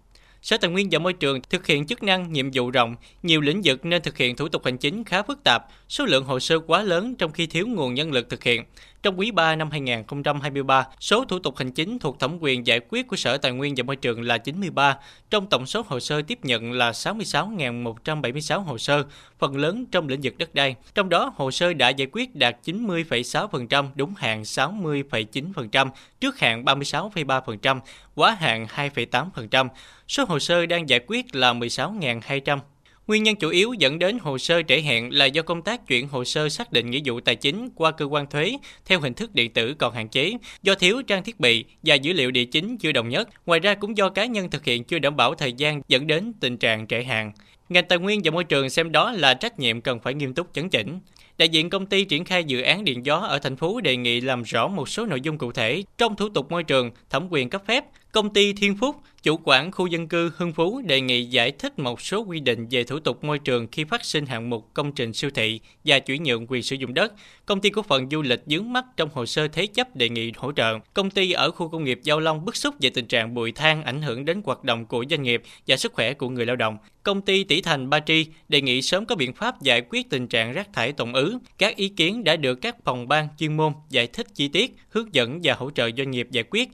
Sở 0.43 0.57
Tài 0.57 0.71
nguyên 0.71 0.89
và 0.91 0.99
Môi 0.99 1.13
trường 1.13 1.41
thực 1.43 1.67
hiện 1.67 1.87
chức 1.87 2.03
năng 2.03 2.33
nhiệm 2.33 2.51
vụ 2.55 2.71
rộng, 2.71 2.97
nhiều 3.23 3.41
lĩnh 3.41 3.61
vực 3.65 3.85
nên 3.85 4.03
thực 4.03 4.17
hiện 4.17 4.37
thủ 4.37 4.49
tục 4.49 4.65
hành 4.65 4.79
chính 4.79 5.05
khá 5.05 5.23
phức 5.23 5.45
tạp, 5.45 5.63
số 5.89 6.05
lượng 6.05 6.25
hồ 6.25 6.41
sơ 6.41 6.59
quá 6.59 6.83
lớn 6.83 7.15
trong 7.15 7.33
khi 7.33 7.47
thiếu 7.47 7.67
nguồn 7.67 7.95
nhân 7.95 8.13
lực 8.13 8.31
thực 8.31 8.45
hiện. 8.45 8.65
Trong 9.05 9.19
quý 9.19 9.31
3 9.31 9.57
năm 9.57 9.71
2023, 9.71 10.87
số 11.01 11.25
thủ 11.25 11.39
tục 11.39 11.57
hành 11.57 11.73
chính 11.73 11.99
thuộc 11.99 12.21
thẩm 12.21 12.39
quyền 12.41 12.67
giải 12.67 12.81
quyết 12.89 13.09
của 13.09 13.17
Sở 13.17 13.37
Tài 13.37 13.53
nguyên 13.53 13.75
và 13.77 13.83
Môi 13.83 13.97
trường 13.97 14.23
là 14.23 14.39
93, 14.39 14.99
trong 15.31 15.47
tổng 15.47 15.67
số 15.67 15.85
hồ 15.87 16.01
sơ 16.01 16.23
tiếp 16.23 16.39
nhận 16.43 16.73
là 16.73 16.91
66.176 16.91 18.61
hồ 18.61 18.79
sơ, 18.79 19.05
phần 19.39 19.57
lớn 19.57 19.87
trong 19.87 20.09
lĩnh 20.09 20.21
vực 20.21 20.39
đất 20.39 20.55
đai. 20.55 20.77
Trong 20.95 21.09
đó, 21.09 21.33
hồ 21.37 21.51
sơ 21.51 21.73
đã 21.73 21.89
giải 21.89 22.09
quyết 22.13 22.35
đạt 22.35 22.57
90,6%, 22.65 23.89
đúng 23.95 24.15
hạn 24.15 24.43
60,9%, 24.43 25.91
trước 26.21 26.39
hạn 26.39 26.65
36,3%, 26.65 27.81
quá 28.15 28.37
hạn 28.41 28.67
2,8%. 28.77 29.69
Số 30.09 30.25
hồ 30.25 30.39
sơ 30.39 30.67
đang 30.67 30.89
giải 30.89 31.01
quyết 31.07 31.35
là 31.35 31.53
16.200. 31.53 32.59
Nguyên 33.07 33.23
nhân 33.23 33.37
chủ 33.37 33.49
yếu 33.49 33.73
dẫn 33.73 33.99
đến 33.99 34.19
hồ 34.19 34.39
sơ 34.39 34.63
trễ 34.63 34.81
hẹn 34.81 35.15
là 35.15 35.27
do 35.27 35.43
công 35.43 35.63
tác 35.63 35.87
chuyển 35.87 36.09
hồ 36.09 36.25
sơ 36.25 36.49
xác 36.49 36.73
định 36.73 36.91
nghĩa 36.91 37.01
vụ 37.05 37.21
tài 37.21 37.37
chính 37.37 37.69
qua 37.75 37.91
cơ 37.91 38.05
quan 38.05 38.27
thuế 38.27 38.59
theo 38.85 39.01
hình 39.01 39.15
thức 39.15 39.35
điện 39.35 39.53
tử 39.53 39.75
còn 39.75 39.95
hạn 39.95 40.09
chế, 40.09 40.33
do 40.63 40.75
thiếu 40.75 41.03
trang 41.03 41.25
thiết 41.25 41.41
bị 41.41 41.65
và 41.83 41.95
dữ 41.95 42.13
liệu 42.13 42.31
địa 42.31 42.45
chính 42.45 42.79
chưa 42.79 42.93
đồng 42.93 43.09
nhất. 43.09 43.29
Ngoài 43.47 43.61
ra 43.61 43.75
cũng 43.75 43.97
do 43.97 44.09
cá 44.09 44.25
nhân 44.25 44.51
thực 44.51 44.65
hiện 44.65 44.85
chưa 44.85 44.99
đảm 44.99 45.17
bảo 45.17 45.35
thời 45.35 45.53
gian 45.53 45.83
dẫn 45.89 46.07
đến 46.07 46.33
tình 46.41 46.57
trạng 46.57 46.87
trễ 46.87 47.03
hạn. 47.03 47.33
Ngành 47.69 47.89
tài 47.89 47.99
nguyên 47.99 48.21
và 48.25 48.31
môi 48.31 48.45
trường 48.45 48.71
xem 48.71 48.93
đó 48.93 49.13
là 49.13 49.35
trách 49.35 49.59
nhiệm 49.59 49.81
cần 49.81 50.01
phải 50.01 50.15
nghiêm 50.15 50.35
túc 50.35 50.55
chấn 50.55 50.69
chỉnh. 50.69 51.01
Đại 51.39 51.49
diện 51.49 51.71
công 51.71 51.87
ty 51.87 52.05
triển 52.05 52.25
khai 52.25 52.45
dự 52.45 52.63
án 52.63 52.85
điện 52.85 53.07
gió 53.07 53.17
ở 53.17 53.39
thành 53.39 53.57
phố 53.57 53.81
đề 53.81 53.97
nghị 53.97 54.21
làm 54.21 54.43
rõ 54.43 54.69
một 54.69 54.89
số 54.89 55.07
nội 55.07 55.21
dung 55.21 55.39
cụ 55.39 55.53
thể 55.53 55.83
trong 55.99 56.17
thủ 56.17 56.29
tục 56.29 56.51
môi 56.51 56.63
trường, 56.63 56.91
thẩm 57.11 57.27
quyền 57.31 57.51
cấp 57.51 57.63
phép. 57.67 57.85
Công 58.15 58.33
ty 58.33 58.53
Thiên 58.53 58.77
Phúc, 58.77 58.97
chủ 59.23 59.41
quản 59.45 59.73
khu 59.73 59.87
dân 59.87 60.09
cư 60.09 60.31
Hưng 60.37 60.53
Phú 60.53 60.83
đề 60.85 61.01
nghị 61.01 61.25
giải 61.25 61.51
thích 61.51 61.79
một 61.79 62.01
số 62.01 62.21
quy 62.21 62.41
định 62.41 62.67
về 62.71 62.85
thủ 62.85 62.99
tục 62.99 63.25
môi 63.25 63.39
trường 63.39 63.67
khi 63.73 63.85
phát 63.85 64.05
sinh 64.05 64.27
hạng 64.27 64.51
mục 64.51 64.75
công 64.75 64.93
trình 64.93 65.13
siêu 65.13 65.31
thị 65.35 65.61
và 65.85 65.99
chuyển 65.99 66.23
nhượng 66.23 66.47
quyền 66.49 66.63
sử 66.63 66.77
dụng 66.77 66.95
đất. 66.95 67.13
Công 67.47 67.61
ty 67.61 67.71
cổ 67.71 67.83
phần 67.83 68.11
du 68.11 68.23
lịch 68.23 68.41
dướng 68.47 68.73
mắt 68.73 68.85
trong 68.97 69.09
hồ 69.13 69.27
sơ 69.27 69.49
thế 69.49 69.67
chấp 69.67 69.97
đề 69.97 70.09
nghị 70.09 70.33
hỗ 70.37 70.53
trợ. 70.53 70.79
Công 70.95 71.11
ty 71.11 71.33
ở 71.33 71.51
khu 71.51 71.69
công 71.69 71.85
nghiệp 71.85 72.01
Giao 72.03 72.21
Long 72.21 72.45
bức 72.45 72.57
xúc 72.57 72.75
về 72.81 72.91
tình 72.91 73.07
trạng 73.07 73.35
bụi 73.35 73.53
than 73.53 73.83
ảnh 73.83 74.03
hưởng 74.03 74.25
đến 74.25 74.43
hoạt 74.45 74.65
động 74.65 74.87
của 74.87 75.05
doanh 75.11 75.23
nghiệp 75.23 75.43
và 75.67 75.77
sức 75.77 75.93
khỏe 75.93 76.15
của 76.15 76.29
người 76.29 76.47
lao 76.47 76.57
động. 76.57 76.79
Công 77.03 77.23
ty 77.23 77.45
Tỷ 77.45 77.63
Thành 77.63 77.91
Ba 77.91 78.01
Tri 78.01 78.27
đề 78.49 78.61
nghị 78.61 78.83
sớm 78.83 79.07
có 79.07 79.17
biện 79.17 79.33
pháp 79.33 79.63
giải 79.63 79.83
quyết 79.89 80.11
tình 80.11 80.29
trạng 80.29 80.53
rác 80.53 80.73
thải 80.73 80.93
tồn 80.93 81.13
ứ. 81.13 81.39
Các 81.59 81.77
ý 81.77 81.89
kiến 81.89 82.25
đã 82.25 82.37
được 82.37 82.55
các 82.55 82.77
phòng 82.85 83.09
ban 83.09 83.29
chuyên 83.39 83.57
môn 83.57 83.73
giải 83.91 84.07
thích 84.07 84.27
chi 84.35 84.49
tiết, 84.49 84.75
hướng 84.89 85.15
dẫn 85.15 85.41
và 85.43 85.55
hỗ 85.55 85.71
trợ 85.71 85.91
doanh 85.97 86.11
nghiệp 86.11 86.29
giải 86.31 86.45
quyết. 86.51 86.69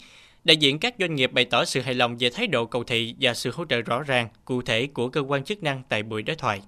Đại 0.45 0.57
diện 0.57 0.79
các 0.79 0.95
doanh 0.99 1.15
nghiệp 1.15 1.33
bày 1.33 1.45
tỏ 1.45 1.65
sự 1.65 1.81
hài 1.81 1.95
lòng 1.95 2.17
về 2.19 2.31
thái 2.31 2.47
độ 2.47 2.67
cầu 2.67 2.85
thị 2.85 3.15
và 3.21 3.35
sự 3.35 3.51
hỗ 3.55 3.65
trợ 3.65 3.81
rõ 3.81 4.03
ràng, 4.03 4.29
cụ 4.45 4.63
thể 4.63 4.87
của 4.87 5.09
cơ 5.09 5.21
quan 5.21 5.45
chức 5.45 5.63
năng 5.63 5.83
tại 5.89 6.03
buổi 6.03 6.23
đối 6.23 6.37
thoại. 6.37 6.61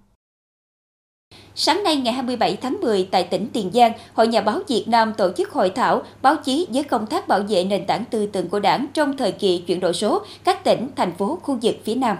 Sáng 1.54 1.82
nay 1.84 1.96
ngày 1.96 2.12
27 2.12 2.56
tháng 2.56 2.80
10 2.80 3.08
tại 3.10 3.24
tỉnh 3.24 3.48
Tiền 3.52 3.70
Giang, 3.72 3.92
Hội 4.14 4.28
Nhà 4.28 4.40
báo 4.40 4.60
Việt 4.68 4.84
Nam 4.88 5.12
tổ 5.16 5.32
chức 5.36 5.50
hội 5.50 5.70
thảo 5.70 6.02
báo 6.22 6.36
chí 6.36 6.66
với 6.70 6.84
công 6.84 7.06
tác 7.06 7.28
bảo 7.28 7.40
vệ 7.48 7.64
nền 7.64 7.86
tảng 7.86 8.04
tư 8.10 8.26
tưởng 8.26 8.48
của 8.48 8.60
Đảng 8.60 8.86
trong 8.94 9.16
thời 9.16 9.32
kỳ 9.32 9.64
chuyển 9.66 9.80
đổi 9.80 9.92
số 9.92 10.24
các 10.44 10.64
tỉnh, 10.64 10.88
thành 10.96 11.12
phố, 11.12 11.38
khu 11.42 11.58
vực 11.62 11.74
phía 11.84 11.94
Nam. 11.94 12.16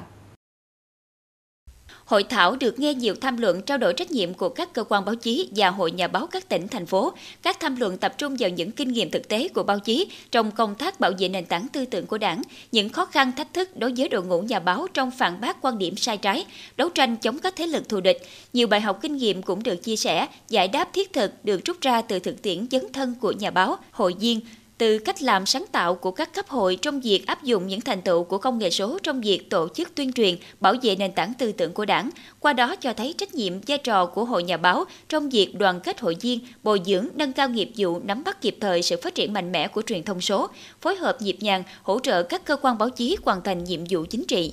Hội 2.13 2.23
thảo 2.23 2.57
được 2.57 2.79
nghe 2.79 2.95
nhiều 2.95 3.15
tham 3.21 3.37
luận 3.37 3.63
trao 3.63 3.79
đổi 3.79 3.95
trách 3.95 4.11
nhiệm 4.11 4.35
của 4.35 4.49
các 4.49 4.73
cơ 4.73 4.85
quan 4.85 5.05
báo 5.05 5.15
chí 5.15 5.49
và 5.57 5.71
hội 5.71 5.91
nhà 5.91 6.09
báo 6.09 6.27
các 6.27 6.49
tỉnh, 6.49 6.69
thành 6.69 6.87
phố. 6.87 7.13
Các 7.43 7.61
tham 7.61 7.77
luận 7.77 7.99
tập 7.99 8.15
trung 8.19 8.37
vào 8.39 8.51
những 8.51 8.71
kinh 8.71 8.93
nghiệm 8.93 9.11
thực 9.11 9.29
tế 9.29 9.49
của 9.49 9.63
báo 9.63 9.79
chí 9.79 10.07
trong 10.31 10.51
công 10.51 10.75
tác 10.75 11.01
bảo 11.01 11.13
vệ 11.19 11.29
nền 11.29 11.47
tảng 11.47 11.67
tư 11.73 11.85
tưởng 11.85 12.07
của 12.07 12.19
đảng, 12.19 12.43
những 12.73 12.89
khó 12.89 13.05
khăn 13.05 13.33
thách 13.37 13.55
thức 13.55 13.77
đối 13.77 13.93
với 13.97 14.09
đội 14.09 14.25
ngũ 14.25 14.41
nhà 14.41 14.61
báo 14.61 14.87
trong 14.95 15.11
phản 15.11 15.41
bác 15.41 15.63
quan 15.63 15.79
điểm 15.79 15.97
sai 15.97 16.17
trái, 16.17 16.45
đấu 16.77 16.89
tranh 16.89 17.17
chống 17.17 17.39
các 17.39 17.57
thế 17.57 17.67
lực 17.67 17.89
thù 17.89 18.01
địch. 18.01 18.23
Nhiều 18.53 18.67
bài 18.67 18.81
học 18.81 18.99
kinh 19.03 19.17
nghiệm 19.17 19.43
cũng 19.43 19.63
được 19.63 19.77
chia 19.77 19.97
sẻ, 19.97 20.27
giải 20.49 20.69
đáp 20.69 20.93
thiết 20.93 21.13
thực 21.13 21.45
được 21.45 21.65
rút 21.65 21.81
ra 21.81 22.03
từ 22.03 22.19
thực 22.19 22.43
tiễn 22.43 22.67
dấn 22.71 22.93
thân 22.93 23.15
của 23.21 23.33
nhà 23.33 23.51
báo, 23.51 23.77
hội 23.91 24.15
viên, 24.21 24.41
từ 24.83 24.99
cách 24.99 25.23
làm 25.23 25.47
sáng 25.47 25.65
tạo 25.73 25.95
của 25.95 26.11
các 26.11 26.35
cấp 26.35 26.49
hội 26.49 26.77
trong 26.83 27.01
việc 27.01 27.27
áp 27.27 27.43
dụng 27.43 27.67
những 27.67 27.81
thành 27.81 28.03
tựu 28.03 28.25
của 28.25 28.39
công 28.39 28.59
nghệ 28.59 28.71
số 28.71 28.99
trong 29.03 29.21
việc 29.21 29.51
tổ 29.51 29.69
chức 29.75 29.95
tuyên 29.95 30.13
truyền, 30.13 30.37
bảo 30.61 30.75
vệ 30.83 30.97
nền 30.97 31.13
tảng 31.13 31.33
tư 31.39 31.53
tưởng 31.53 31.73
của 31.73 31.85
đảng, 31.85 32.11
qua 32.41 32.53
đó 32.53 32.77
cho 32.77 32.93
thấy 32.93 33.15
trách 33.19 33.35
nhiệm 33.35 33.53
vai 33.67 33.79
trò 33.79 34.07
của 34.07 34.25
hội 34.25 34.43
nhà 34.43 34.57
báo 34.57 34.85
trong 35.09 35.29
việc 35.29 35.55
đoàn 35.55 35.81
kết 35.81 36.01
hội 36.01 36.17
viên, 36.21 36.41
bồi 36.63 36.81
dưỡng, 36.87 37.09
nâng 37.15 37.33
cao 37.33 37.49
nghiệp 37.49 37.71
vụ, 37.77 38.01
nắm 38.05 38.25
bắt 38.25 38.41
kịp 38.41 38.57
thời 38.61 38.83
sự 38.83 38.97
phát 39.03 39.15
triển 39.15 39.33
mạnh 39.33 39.53
mẽ 39.53 39.69
của 39.69 39.83
truyền 39.83 40.03
thông 40.03 40.21
số, 40.21 40.49
phối 40.81 40.97
hợp 40.97 41.23
nhịp 41.23 41.37
nhàng, 41.41 41.63
hỗ 41.83 41.99
trợ 41.99 42.23
các 42.23 42.45
cơ 42.45 42.57
quan 42.57 42.79
báo 42.79 42.91
chí 42.91 43.17
hoàn 43.25 43.43
thành 43.43 43.65
nhiệm 43.65 43.81
vụ 43.91 44.05
chính 44.11 44.25
trị. 44.25 44.53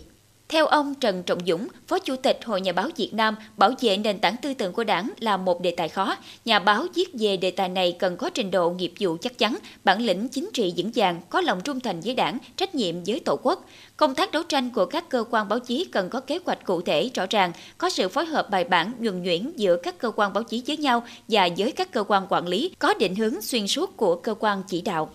Theo 0.50 0.66
ông 0.68 0.96
Trần 0.96 1.24
Trọng 1.24 1.40
Dũng, 1.48 1.68
Phó 1.88 2.00
Chủ 2.00 2.16
tịch 2.16 2.40
Hội 2.46 2.62
Nhà 2.62 2.72
báo 2.72 2.90
Việt 2.96 3.14
Nam, 3.14 3.36
bảo 3.58 3.72
vệ 3.82 3.98
nền 3.98 4.20
tảng 4.20 4.36
tư 4.42 4.54
tưởng 4.54 4.74
của 4.74 4.84
đảng 4.84 5.10
là 5.20 5.38
một 5.38 5.62
đề 5.62 5.72
tài 5.72 5.90
khó. 5.90 6.16
Nhà 6.46 6.60
báo 6.60 6.86
viết 6.96 7.10
về 7.14 7.38
đề 7.38 7.52
tài 7.52 7.70
này 7.70 7.96
cần 8.00 8.18
có 8.18 8.30
trình 8.30 8.52
độ 8.52 8.70
nghiệp 8.70 8.94
vụ 9.00 9.18
chắc 9.22 9.38
chắn, 9.38 9.58
bản 9.84 10.02
lĩnh 10.02 10.28
chính 10.30 10.50
trị 10.54 10.74
vững 10.78 10.92
vàng, 10.96 11.22
có 11.30 11.42
lòng 11.42 11.62
trung 11.62 11.80
thành 11.80 12.00
với 12.00 12.16
đảng, 12.16 12.38
trách 12.56 12.76
nhiệm 12.76 12.96
với 13.04 13.20
tổ 13.20 13.40
quốc. 13.44 13.66
Công 13.98 14.16
tác 14.16 14.32
đấu 14.32 14.44
tranh 14.44 14.70
của 14.70 14.86
các 14.86 15.10
cơ 15.10 15.24
quan 15.30 15.48
báo 15.50 15.60
chí 15.60 15.86
cần 15.86 16.10
có 16.10 16.20
kế 16.20 16.40
hoạch 16.46 16.66
cụ 16.66 16.82
thể, 16.82 17.10
rõ 17.14 17.26
ràng, 17.30 17.52
có 17.78 17.90
sự 17.90 18.10
phối 18.10 18.26
hợp 18.26 18.50
bài 18.50 18.64
bản, 18.64 18.94
nhuần 19.00 19.24
nhuyễn 19.24 19.52
giữa 19.56 19.78
các 19.84 19.98
cơ 19.98 20.12
quan 20.16 20.34
báo 20.34 20.44
chí 20.44 20.64
với 20.68 20.78
nhau 20.78 21.04
và 21.28 21.50
với 21.58 21.72
các 21.72 21.92
cơ 21.92 22.04
quan 22.08 22.26
quản 22.30 22.48
lý, 22.48 22.72
có 22.80 22.94
định 22.94 23.16
hướng 23.16 23.42
xuyên 23.42 23.68
suốt 23.68 23.98
của 23.98 24.16
cơ 24.16 24.34
quan 24.40 24.64
chỉ 24.68 24.82
đạo. 24.82 25.10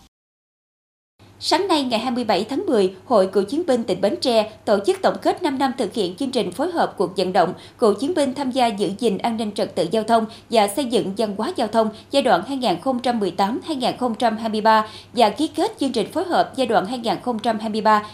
Sáng 1.41 1.69
nay 1.69 1.83
ngày 1.83 2.01
27 2.01 2.45
tháng 2.45 2.67
10, 2.67 2.95
Hội 3.05 3.27
Cựu 3.27 3.43
chiến 3.43 3.63
binh 3.67 3.85
tỉnh 3.85 4.01
Bến 4.01 4.15
Tre 4.21 4.53
tổ 4.65 4.79
chức 4.87 5.03
tổng 5.03 5.17
kết 5.23 5.43
5 5.43 5.59
năm 5.59 5.73
thực 5.79 5.95
hiện 5.95 6.17
chương 6.17 6.31
trình 6.31 6.53
phối 6.53 6.71
hợp 6.71 6.95
cuộc 6.97 7.17
vận 7.17 7.33
động 7.33 7.55
cựu 7.79 7.95
chiến 7.95 8.15
binh 8.15 8.35
tham 8.35 8.51
gia 8.51 8.67
giữ 8.67 8.91
gìn 8.99 9.19
an 9.19 9.37
ninh 9.37 9.53
trật 9.53 9.75
tự 9.75 9.87
giao 9.91 10.05
thông 10.05 10.27
và 10.51 10.69
xây 10.69 10.85
dựng 10.85 11.13
văn 11.17 11.35
hóa 11.39 11.53
giao 11.57 11.69
thông 11.69 11.89
giai 12.11 12.23
đoạn 12.23 12.43
2018-2023 12.49 14.83
và 15.13 15.31
ký 15.31 15.47
kết 15.47 15.73
chương 15.81 15.93
trình 15.93 16.13
phối 16.13 16.25
hợp 16.25 16.53
giai 16.57 16.67
đoạn 16.67 16.87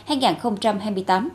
2023-2028. 0.09 1.29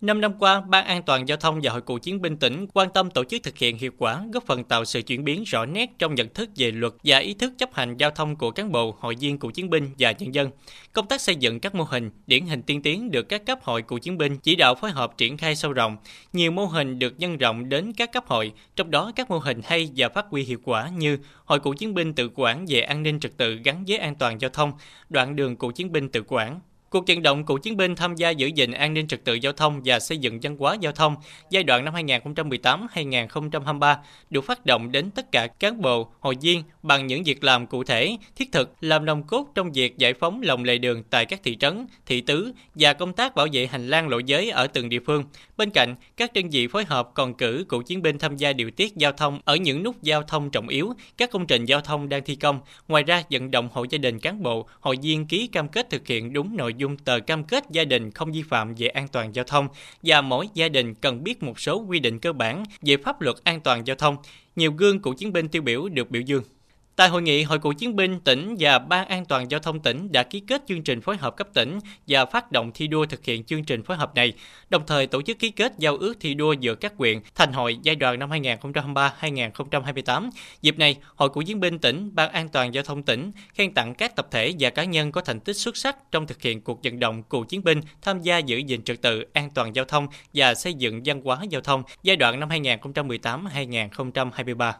Năm 0.00 0.20
năm 0.20 0.32
qua, 0.38 0.60
Ban 0.60 0.86
An 0.86 1.02
toàn 1.02 1.28
Giao 1.28 1.38
thông 1.38 1.60
và 1.62 1.72
Hội 1.72 1.80
cựu 1.82 1.98
chiến 1.98 2.22
binh 2.22 2.36
tỉnh 2.36 2.66
quan 2.74 2.88
tâm 2.94 3.10
tổ 3.10 3.24
chức 3.24 3.42
thực 3.42 3.58
hiện 3.58 3.78
hiệu 3.78 3.90
quả, 3.98 4.24
góp 4.32 4.46
phần 4.46 4.64
tạo 4.64 4.84
sự 4.84 5.02
chuyển 5.02 5.24
biến 5.24 5.44
rõ 5.46 5.66
nét 5.66 5.90
trong 5.98 6.14
nhận 6.14 6.28
thức 6.28 6.50
về 6.56 6.70
luật 6.70 6.92
và 7.04 7.18
ý 7.18 7.34
thức 7.34 7.52
chấp 7.58 7.74
hành 7.74 7.96
giao 7.96 8.10
thông 8.10 8.36
của 8.36 8.50
cán 8.50 8.72
bộ, 8.72 8.96
hội 9.00 9.16
viên 9.20 9.38
cựu 9.38 9.50
chiến 9.50 9.70
binh 9.70 9.90
và 9.98 10.12
nhân 10.18 10.34
dân. 10.34 10.50
Công 10.92 11.06
tác 11.06 11.20
xây 11.20 11.36
dựng 11.36 11.60
các 11.60 11.74
mô 11.74 11.84
hình, 11.84 12.10
điển 12.26 12.46
hình 12.46 12.62
tiên 12.62 12.82
tiến 12.82 13.10
được 13.10 13.22
các 13.22 13.46
cấp 13.46 13.58
hội 13.62 13.82
cựu 13.82 13.98
chiến 13.98 14.18
binh 14.18 14.38
chỉ 14.38 14.56
đạo 14.56 14.74
phối 14.74 14.90
hợp 14.90 15.16
triển 15.16 15.36
khai 15.36 15.56
sâu 15.56 15.72
rộng. 15.72 15.96
Nhiều 16.32 16.50
mô 16.50 16.64
hình 16.64 16.98
được 16.98 17.14
nhân 17.18 17.38
rộng 17.38 17.68
đến 17.68 17.92
các 17.92 18.12
cấp 18.12 18.24
hội, 18.26 18.52
trong 18.76 18.90
đó 18.90 19.12
các 19.16 19.30
mô 19.30 19.38
hình 19.38 19.60
hay 19.64 19.90
và 19.96 20.08
phát 20.08 20.26
huy 20.30 20.42
hiệu 20.42 20.58
quả 20.64 20.88
như 20.88 21.18
Hội 21.44 21.60
cựu 21.60 21.74
chiến 21.74 21.94
binh 21.94 22.14
tự 22.14 22.30
quản 22.34 22.66
về 22.68 22.80
an 22.80 23.02
ninh 23.02 23.20
trật 23.20 23.36
tự 23.36 23.54
gắn 23.64 23.84
với 23.88 23.98
an 23.98 24.14
toàn 24.14 24.40
giao 24.40 24.50
thông, 24.50 24.72
đoạn 25.08 25.36
đường 25.36 25.56
cựu 25.56 25.70
chiến 25.70 25.92
binh 25.92 26.08
tự 26.08 26.22
quản, 26.28 26.60
Cuộc 26.90 27.04
vận 27.08 27.22
động 27.22 27.44
cựu 27.44 27.58
chiến 27.58 27.76
binh 27.76 27.96
tham 27.96 28.14
gia 28.14 28.30
giữ 28.30 28.46
gìn 28.46 28.72
an 28.72 28.94
ninh 28.94 29.06
trật 29.06 29.24
tự 29.24 29.34
giao 29.34 29.52
thông 29.52 29.80
và 29.84 30.00
xây 30.00 30.18
dựng 30.18 30.38
văn 30.42 30.56
hóa 30.58 30.76
giao 30.80 30.92
thông 30.92 31.16
giai 31.50 31.62
đoạn 31.62 31.84
năm 31.84 31.94
2018-2023 31.94 33.96
được 34.30 34.44
phát 34.44 34.66
động 34.66 34.92
đến 34.92 35.10
tất 35.10 35.32
cả 35.32 35.46
cán 35.46 35.82
bộ, 35.82 36.08
hội 36.20 36.36
viên 36.40 36.62
bằng 36.82 37.06
những 37.06 37.22
việc 37.22 37.44
làm 37.44 37.66
cụ 37.66 37.84
thể, 37.84 38.16
thiết 38.36 38.52
thực, 38.52 38.74
làm 38.80 39.04
nòng 39.04 39.22
cốt 39.22 39.46
trong 39.54 39.72
việc 39.72 39.98
giải 39.98 40.14
phóng 40.14 40.42
lòng 40.42 40.64
lề 40.64 40.78
đường 40.78 41.02
tại 41.10 41.26
các 41.26 41.40
thị 41.44 41.56
trấn, 41.56 41.86
thị 42.06 42.20
tứ 42.20 42.52
và 42.74 42.92
công 42.92 43.12
tác 43.12 43.34
bảo 43.34 43.46
vệ 43.52 43.66
hành 43.66 43.88
lang 43.88 44.08
lộ 44.08 44.18
giới 44.18 44.50
ở 44.50 44.66
từng 44.66 44.88
địa 44.88 45.00
phương. 45.06 45.24
Bên 45.56 45.70
cạnh, 45.70 45.94
các 46.16 46.32
đơn 46.32 46.50
vị 46.50 46.68
phối 46.68 46.84
hợp 46.84 47.10
còn 47.14 47.34
cử 47.34 47.64
cựu 47.68 47.82
chiến 47.82 48.02
binh 48.02 48.18
tham 48.18 48.36
gia 48.36 48.52
điều 48.52 48.70
tiết 48.70 48.96
giao 48.96 49.12
thông 49.12 49.40
ở 49.44 49.56
những 49.56 49.82
nút 49.82 50.02
giao 50.02 50.22
thông 50.22 50.50
trọng 50.50 50.68
yếu, 50.68 50.92
các 51.16 51.30
công 51.30 51.46
trình 51.46 51.64
giao 51.64 51.80
thông 51.80 52.08
đang 52.08 52.24
thi 52.24 52.34
công. 52.34 52.60
Ngoài 52.88 53.02
ra, 53.02 53.22
vận 53.30 53.50
động 53.50 53.68
hộ 53.72 53.84
gia 53.90 53.98
đình 53.98 54.18
cán 54.18 54.42
bộ, 54.42 54.66
hội 54.80 54.96
viên 55.02 55.26
ký 55.26 55.46
cam 55.46 55.68
kết 55.68 55.90
thực 55.90 56.06
hiện 56.06 56.32
đúng 56.32 56.56
nội 56.56 56.74
dung 56.80 56.96
tờ 56.96 57.20
cam 57.20 57.44
kết 57.44 57.64
gia 57.70 57.84
đình 57.84 58.10
không 58.10 58.32
vi 58.32 58.42
phạm 58.42 58.74
về 58.74 58.88
an 58.88 59.08
toàn 59.08 59.34
giao 59.34 59.44
thông 59.44 59.68
và 60.02 60.20
mỗi 60.20 60.48
gia 60.54 60.68
đình 60.68 60.94
cần 60.94 61.24
biết 61.24 61.42
một 61.42 61.60
số 61.60 61.84
quy 61.88 61.98
định 61.98 62.18
cơ 62.18 62.32
bản 62.32 62.64
về 62.82 62.96
pháp 62.96 63.20
luật 63.20 63.36
an 63.44 63.60
toàn 63.60 63.86
giao 63.86 63.96
thông. 63.96 64.16
Nhiều 64.56 64.72
gương 64.72 65.02
cựu 65.02 65.14
chiến 65.14 65.32
binh 65.32 65.48
tiêu 65.48 65.62
biểu 65.62 65.88
được 65.88 66.10
biểu 66.10 66.22
dương. 66.22 66.42
Tại 67.00 67.08
hội 67.08 67.22
nghị, 67.22 67.42
Hội 67.42 67.58
cựu 67.58 67.72
chiến 67.72 67.96
binh 67.96 68.20
tỉnh 68.20 68.56
và 68.58 68.78
Ban 68.78 69.08
an 69.08 69.24
toàn 69.24 69.50
giao 69.50 69.60
thông 69.60 69.80
tỉnh 69.80 70.12
đã 70.12 70.22
ký 70.22 70.40
kết 70.40 70.62
chương 70.68 70.82
trình 70.82 71.00
phối 71.00 71.16
hợp 71.16 71.36
cấp 71.36 71.48
tỉnh 71.54 71.78
và 72.06 72.24
phát 72.24 72.52
động 72.52 72.70
thi 72.74 72.86
đua 72.86 73.06
thực 73.06 73.24
hiện 73.24 73.44
chương 73.44 73.64
trình 73.64 73.82
phối 73.82 73.96
hợp 73.96 74.14
này, 74.14 74.32
đồng 74.70 74.82
thời 74.86 75.06
tổ 75.06 75.22
chức 75.22 75.38
ký 75.38 75.50
kết 75.50 75.72
giao 75.78 75.96
ước 75.96 76.14
thi 76.20 76.34
đua 76.34 76.52
giữa 76.52 76.74
các 76.74 76.96
quyện 76.96 77.20
thành 77.34 77.52
hội 77.52 77.78
giai 77.82 77.96
đoạn 77.96 78.18
năm 78.18 78.30
2023-2028. 78.30 80.30
Dịp 80.62 80.78
này, 80.78 80.96
Hội 81.14 81.28
cựu 81.34 81.42
chiến 81.42 81.60
binh 81.60 81.78
tỉnh, 81.78 82.14
Ban 82.14 82.32
an 82.32 82.48
toàn 82.48 82.74
giao 82.74 82.84
thông 82.84 83.02
tỉnh 83.02 83.30
khen 83.54 83.74
tặng 83.74 83.94
các 83.94 84.16
tập 84.16 84.28
thể 84.30 84.52
và 84.58 84.70
cá 84.70 84.84
nhân 84.84 85.12
có 85.12 85.20
thành 85.20 85.40
tích 85.40 85.56
xuất 85.56 85.76
sắc 85.76 85.96
trong 86.12 86.26
thực 86.26 86.42
hiện 86.42 86.60
cuộc 86.60 86.80
vận 86.84 86.98
động 86.98 87.22
cựu 87.22 87.44
chiến 87.44 87.64
binh 87.64 87.80
tham 88.02 88.22
gia 88.22 88.38
giữ 88.38 88.58
gìn 88.58 88.82
trật 88.82 89.02
tự 89.02 89.24
an 89.32 89.50
toàn 89.54 89.74
giao 89.74 89.84
thông 89.84 90.06
và 90.34 90.54
xây 90.54 90.74
dựng 90.74 91.00
văn 91.04 91.20
hóa 91.24 91.38
giao 91.50 91.60
thông 91.60 91.82
giai 92.02 92.16
đoạn 92.16 92.40
năm 92.40 92.48
2018-2023 92.48 94.72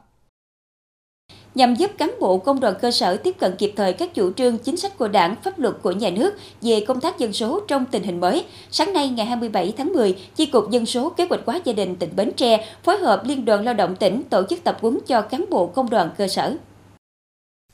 nhằm 1.54 1.74
giúp 1.74 1.90
cán 1.98 2.14
bộ 2.20 2.38
công 2.38 2.60
đoàn 2.60 2.74
cơ 2.80 2.90
sở 2.90 3.16
tiếp 3.16 3.36
cận 3.38 3.56
kịp 3.56 3.72
thời 3.76 3.92
các 3.92 4.14
chủ 4.14 4.32
trương 4.32 4.58
chính 4.58 4.76
sách 4.76 4.98
của 4.98 5.08
đảng, 5.08 5.34
pháp 5.42 5.58
luật 5.58 5.74
của 5.82 5.90
nhà 5.90 6.10
nước 6.10 6.34
về 6.62 6.84
công 6.88 7.00
tác 7.00 7.18
dân 7.18 7.32
số 7.32 7.60
trong 7.68 7.84
tình 7.90 8.02
hình 8.02 8.20
mới. 8.20 8.44
Sáng 8.70 8.92
nay 8.92 9.08
ngày 9.08 9.26
27 9.26 9.72
tháng 9.76 9.92
10, 9.92 10.16
Chi 10.36 10.46
cục 10.46 10.70
Dân 10.70 10.86
số 10.86 11.08
Kế 11.08 11.26
hoạch 11.28 11.40
hóa 11.46 11.60
gia 11.64 11.72
đình 11.72 11.96
tỉnh 11.96 12.10
Bến 12.16 12.32
Tre 12.36 12.66
phối 12.84 12.98
hợp 12.98 13.22
Liên 13.24 13.44
đoàn 13.44 13.64
Lao 13.64 13.74
động 13.74 13.96
tỉnh 13.96 14.22
tổ 14.22 14.42
chức 14.50 14.64
tập 14.64 14.78
huấn 14.80 14.98
cho 15.06 15.20
cán 15.20 15.44
bộ 15.50 15.66
công 15.66 15.90
đoàn 15.90 16.10
cơ 16.18 16.28
sở. 16.28 16.56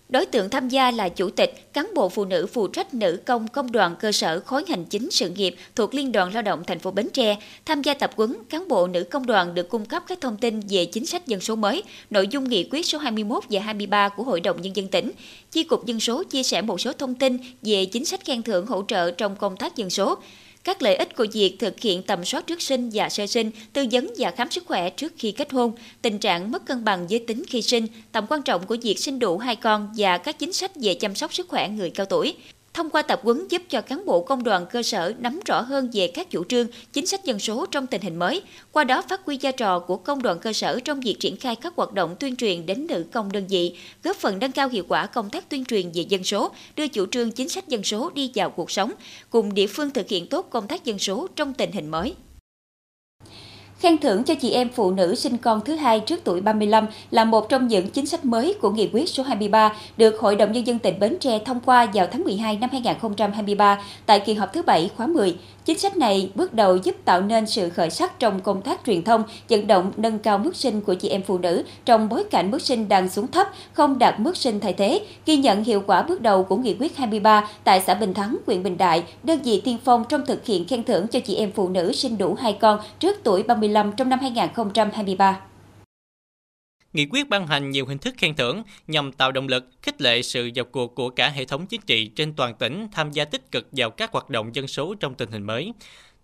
Đối 0.08 0.26
tượng 0.26 0.50
tham 0.50 0.68
gia 0.68 0.90
là 0.90 1.08
chủ 1.08 1.30
tịch, 1.30 1.72
cán 1.72 1.90
bộ 1.94 2.08
phụ 2.08 2.24
nữ 2.24 2.46
phụ 2.46 2.68
trách 2.68 2.94
nữ 2.94 3.18
công 3.24 3.48
công 3.48 3.72
đoàn 3.72 3.96
cơ 4.00 4.12
sở 4.12 4.40
khối 4.40 4.64
hành 4.68 4.84
chính 4.84 5.10
sự 5.10 5.30
nghiệp 5.30 5.56
thuộc 5.74 5.94
Liên 5.94 6.12
đoàn 6.12 6.34
Lao 6.34 6.42
động 6.42 6.64
thành 6.66 6.78
phố 6.78 6.90
Bến 6.90 7.08
Tre. 7.12 7.36
Tham 7.64 7.82
gia 7.82 7.94
tập 7.94 8.10
huấn, 8.16 8.36
cán 8.48 8.68
bộ 8.68 8.86
nữ 8.86 9.04
công 9.04 9.26
đoàn 9.26 9.54
được 9.54 9.68
cung 9.68 9.84
cấp 9.84 10.02
các 10.06 10.20
thông 10.20 10.36
tin 10.36 10.60
về 10.60 10.84
chính 10.84 11.06
sách 11.06 11.26
dân 11.26 11.40
số 11.40 11.56
mới, 11.56 11.82
nội 12.10 12.28
dung 12.28 12.48
nghị 12.48 12.68
quyết 12.70 12.86
số 12.86 12.98
21 12.98 13.44
và 13.50 13.60
23 13.60 14.08
của 14.08 14.22
Hội 14.22 14.40
đồng 14.40 14.62
Nhân 14.62 14.76
dân 14.76 14.88
tỉnh. 14.88 15.10
Chi 15.50 15.64
cục 15.64 15.86
Dân 15.86 16.00
số 16.00 16.24
chia 16.24 16.42
sẻ 16.42 16.62
một 16.62 16.80
số 16.80 16.92
thông 16.92 17.14
tin 17.14 17.38
về 17.62 17.84
chính 17.84 18.04
sách 18.04 18.24
khen 18.24 18.42
thưởng 18.42 18.66
hỗ 18.66 18.84
trợ 18.88 19.10
trong 19.10 19.36
công 19.36 19.56
tác 19.56 19.76
dân 19.76 19.90
số 19.90 20.18
các 20.66 20.82
lợi 20.82 20.94
ích 20.94 21.16
của 21.16 21.26
việc 21.32 21.56
thực 21.58 21.80
hiện 21.80 22.02
tầm 22.02 22.24
soát 22.24 22.46
trước 22.46 22.62
sinh 22.62 22.90
và 22.92 23.08
sơ 23.08 23.26
sinh, 23.26 23.50
tư 23.72 23.86
vấn 23.92 24.12
và 24.18 24.30
khám 24.30 24.50
sức 24.50 24.66
khỏe 24.66 24.90
trước 24.90 25.12
khi 25.18 25.32
kết 25.32 25.52
hôn, 25.52 25.72
tình 26.02 26.18
trạng 26.18 26.50
mất 26.50 26.66
cân 26.66 26.84
bằng 26.84 27.06
giới 27.08 27.20
tính 27.20 27.42
khi 27.48 27.62
sinh, 27.62 27.86
tầm 28.12 28.26
quan 28.28 28.42
trọng 28.42 28.66
của 28.66 28.76
việc 28.82 28.98
sinh 28.98 29.18
đủ 29.18 29.38
hai 29.38 29.56
con 29.56 29.88
và 29.96 30.18
các 30.18 30.38
chính 30.38 30.52
sách 30.52 30.70
về 30.82 30.94
chăm 30.94 31.14
sóc 31.14 31.34
sức 31.34 31.48
khỏe 31.48 31.68
người 31.68 31.90
cao 31.90 32.06
tuổi 32.06 32.34
thông 32.76 32.90
qua 32.90 33.02
tập 33.02 33.20
huấn 33.22 33.48
giúp 33.48 33.62
cho 33.68 33.80
cán 33.80 34.06
bộ 34.06 34.20
công 34.20 34.44
đoàn 34.44 34.66
cơ 34.70 34.82
sở 34.82 35.12
nắm 35.18 35.40
rõ 35.46 35.60
hơn 35.60 35.90
về 35.92 36.06
các 36.14 36.30
chủ 36.30 36.44
trương, 36.44 36.66
chính 36.92 37.06
sách 37.06 37.24
dân 37.24 37.38
số 37.38 37.66
trong 37.66 37.86
tình 37.86 38.00
hình 38.02 38.16
mới, 38.16 38.42
qua 38.72 38.84
đó 38.84 39.02
phát 39.08 39.24
huy 39.24 39.38
vai 39.42 39.52
trò 39.52 39.78
của 39.78 39.96
công 39.96 40.22
đoàn 40.22 40.38
cơ 40.38 40.52
sở 40.52 40.80
trong 40.84 41.00
việc 41.00 41.16
triển 41.20 41.36
khai 41.36 41.56
các 41.56 41.72
hoạt 41.76 41.92
động 41.92 42.16
tuyên 42.20 42.36
truyền 42.36 42.66
đến 42.66 42.86
nữ 42.86 43.04
công 43.12 43.32
đơn 43.32 43.46
vị, 43.46 43.78
góp 44.02 44.16
phần 44.16 44.38
nâng 44.38 44.52
cao 44.52 44.68
hiệu 44.68 44.84
quả 44.88 45.06
công 45.06 45.30
tác 45.30 45.48
tuyên 45.48 45.64
truyền 45.64 45.90
về 45.94 46.02
dân 46.08 46.24
số, 46.24 46.50
đưa 46.76 46.88
chủ 46.88 47.06
trương 47.06 47.30
chính 47.30 47.48
sách 47.48 47.68
dân 47.68 47.82
số 47.82 48.10
đi 48.14 48.30
vào 48.34 48.50
cuộc 48.50 48.70
sống, 48.70 48.92
cùng 49.30 49.54
địa 49.54 49.66
phương 49.66 49.90
thực 49.90 50.08
hiện 50.08 50.26
tốt 50.26 50.46
công 50.50 50.66
tác 50.66 50.84
dân 50.84 50.98
số 50.98 51.26
trong 51.36 51.54
tình 51.54 51.72
hình 51.72 51.90
mới. 51.90 52.14
Khen 53.78 53.98
thưởng 53.98 54.24
cho 54.24 54.34
chị 54.34 54.50
em 54.50 54.68
phụ 54.68 54.90
nữ 54.90 55.14
sinh 55.14 55.36
con 55.36 55.60
thứ 55.64 55.74
hai 55.74 56.00
trước 56.00 56.20
tuổi 56.24 56.40
35 56.40 56.86
là 57.10 57.24
một 57.24 57.48
trong 57.48 57.68
những 57.68 57.90
chính 57.90 58.06
sách 58.06 58.24
mới 58.24 58.54
của 58.60 58.70
nghị 58.70 58.90
quyết 58.92 59.08
số 59.08 59.22
23 59.22 59.72
được 59.96 60.20
Hội 60.20 60.36
đồng 60.36 60.52
Nhân 60.52 60.66
dân 60.66 60.78
tỉnh 60.78 61.00
Bến 61.00 61.16
Tre 61.20 61.38
thông 61.38 61.60
qua 61.60 61.86
vào 61.94 62.06
tháng 62.12 62.24
12 62.24 62.58
năm 62.60 62.70
2023 62.72 63.82
tại 64.06 64.20
kỳ 64.20 64.34
họp 64.34 64.52
thứ 64.52 64.62
7 64.62 64.90
khóa 64.96 65.06
10. 65.06 65.36
Chính 65.66 65.78
sách 65.78 65.96
này 65.96 66.30
bước 66.34 66.54
đầu 66.54 66.76
giúp 66.76 66.96
tạo 67.04 67.20
nên 67.20 67.46
sự 67.46 67.70
khởi 67.70 67.90
sắc 67.90 68.18
trong 68.18 68.40
công 68.40 68.62
tác 68.62 68.80
truyền 68.86 69.04
thông, 69.04 69.22
vận 69.48 69.66
động 69.66 69.92
nâng 69.96 70.18
cao 70.18 70.38
mức 70.38 70.56
sinh 70.56 70.80
của 70.80 70.94
chị 70.94 71.08
em 71.08 71.22
phụ 71.22 71.38
nữ 71.38 71.62
trong 71.84 72.08
bối 72.08 72.24
cảnh 72.24 72.50
mức 72.50 72.62
sinh 72.62 72.88
đang 72.88 73.08
xuống 73.08 73.26
thấp, 73.26 73.46
không 73.72 73.98
đạt 73.98 74.20
mức 74.20 74.36
sinh 74.36 74.60
thay 74.60 74.72
thế, 74.72 75.00
ghi 75.26 75.36
nhận 75.36 75.64
hiệu 75.64 75.82
quả 75.86 76.02
bước 76.02 76.20
đầu 76.20 76.44
của 76.44 76.56
nghị 76.56 76.76
quyết 76.80 76.96
23 76.96 77.48
tại 77.64 77.82
xã 77.86 77.94
Bình 77.94 78.14
Thắng, 78.14 78.36
huyện 78.46 78.62
Bình 78.62 78.78
Đại, 78.78 79.02
đơn 79.22 79.38
vị 79.42 79.62
tiên 79.64 79.78
phong 79.84 80.04
trong 80.08 80.26
thực 80.26 80.46
hiện 80.46 80.68
khen 80.68 80.84
thưởng 80.84 81.08
cho 81.08 81.20
chị 81.20 81.36
em 81.36 81.52
phụ 81.52 81.68
nữ 81.68 81.92
sinh 81.92 82.18
đủ 82.18 82.34
hai 82.34 82.52
con 82.52 82.80
trước 82.98 83.16
tuổi 83.24 83.42
35 83.42 83.92
trong 83.92 84.08
năm 84.08 84.18
2023. 84.18 85.40
Nghị 86.96 87.06
quyết 87.10 87.28
ban 87.28 87.46
hành 87.46 87.70
nhiều 87.70 87.86
hình 87.86 87.98
thức 87.98 88.14
khen 88.18 88.34
thưởng 88.34 88.62
nhằm 88.86 89.12
tạo 89.12 89.32
động 89.32 89.48
lực, 89.48 89.70
khích 89.82 90.00
lệ 90.00 90.22
sự 90.22 90.50
vào 90.54 90.64
cuộc 90.64 90.94
của 90.94 91.10
cả 91.10 91.28
hệ 91.28 91.44
thống 91.44 91.66
chính 91.66 91.80
trị 91.80 92.06
trên 92.06 92.32
toàn 92.32 92.54
tỉnh 92.54 92.88
tham 92.92 93.10
gia 93.10 93.24
tích 93.24 93.50
cực 93.50 93.68
vào 93.72 93.90
các 93.90 94.12
hoạt 94.12 94.30
động 94.30 94.54
dân 94.54 94.68
số 94.68 94.94
trong 94.94 95.14
tình 95.14 95.30
hình 95.30 95.42
mới. 95.42 95.72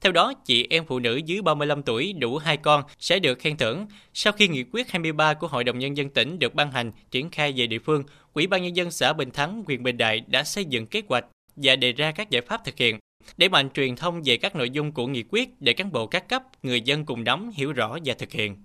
Theo 0.00 0.12
đó, 0.12 0.34
chị 0.44 0.66
em 0.70 0.84
phụ 0.86 0.98
nữ 0.98 1.16
dưới 1.16 1.42
35 1.42 1.82
tuổi 1.82 2.12
đủ 2.12 2.38
hai 2.38 2.56
con 2.56 2.82
sẽ 2.98 3.18
được 3.18 3.38
khen 3.38 3.56
thưởng. 3.56 3.86
Sau 4.14 4.32
khi 4.32 4.48
nghị 4.48 4.64
quyết 4.72 4.90
23 4.90 5.34
của 5.34 5.46
Hội 5.46 5.64
đồng 5.64 5.78
Nhân 5.78 5.96
dân 5.96 6.10
tỉnh 6.10 6.38
được 6.38 6.54
ban 6.54 6.72
hành, 6.72 6.92
triển 7.10 7.30
khai 7.30 7.52
về 7.56 7.66
địa 7.66 7.78
phương, 7.78 8.04
Ủy 8.32 8.46
ban 8.46 8.62
Nhân 8.62 8.76
dân 8.76 8.90
xã 8.90 9.12
Bình 9.12 9.30
Thắng, 9.30 9.62
huyện 9.66 9.82
Bình 9.82 9.96
Đại 9.96 10.20
đã 10.26 10.44
xây 10.44 10.64
dựng 10.64 10.86
kế 10.86 11.02
hoạch 11.08 11.24
và 11.56 11.76
đề 11.76 11.92
ra 11.92 12.12
các 12.12 12.30
giải 12.30 12.42
pháp 12.42 12.64
thực 12.64 12.78
hiện 12.78 12.98
để 13.36 13.48
mạnh 13.48 13.70
truyền 13.70 13.96
thông 13.96 14.22
về 14.24 14.36
các 14.36 14.56
nội 14.56 14.70
dung 14.70 14.92
của 14.92 15.06
nghị 15.06 15.24
quyết 15.30 15.48
để 15.60 15.72
cán 15.72 15.92
bộ 15.92 16.06
các 16.06 16.28
cấp, 16.28 16.42
người 16.62 16.80
dân 16.80 17.04
cùng 17.04 17.24
nắm, 17.24 17.50
hiểu 17.54 17.72
rõ 17.72 17.98
và 18.04 18.14
thực 18.14 18.32
hiện. 18.32 18.56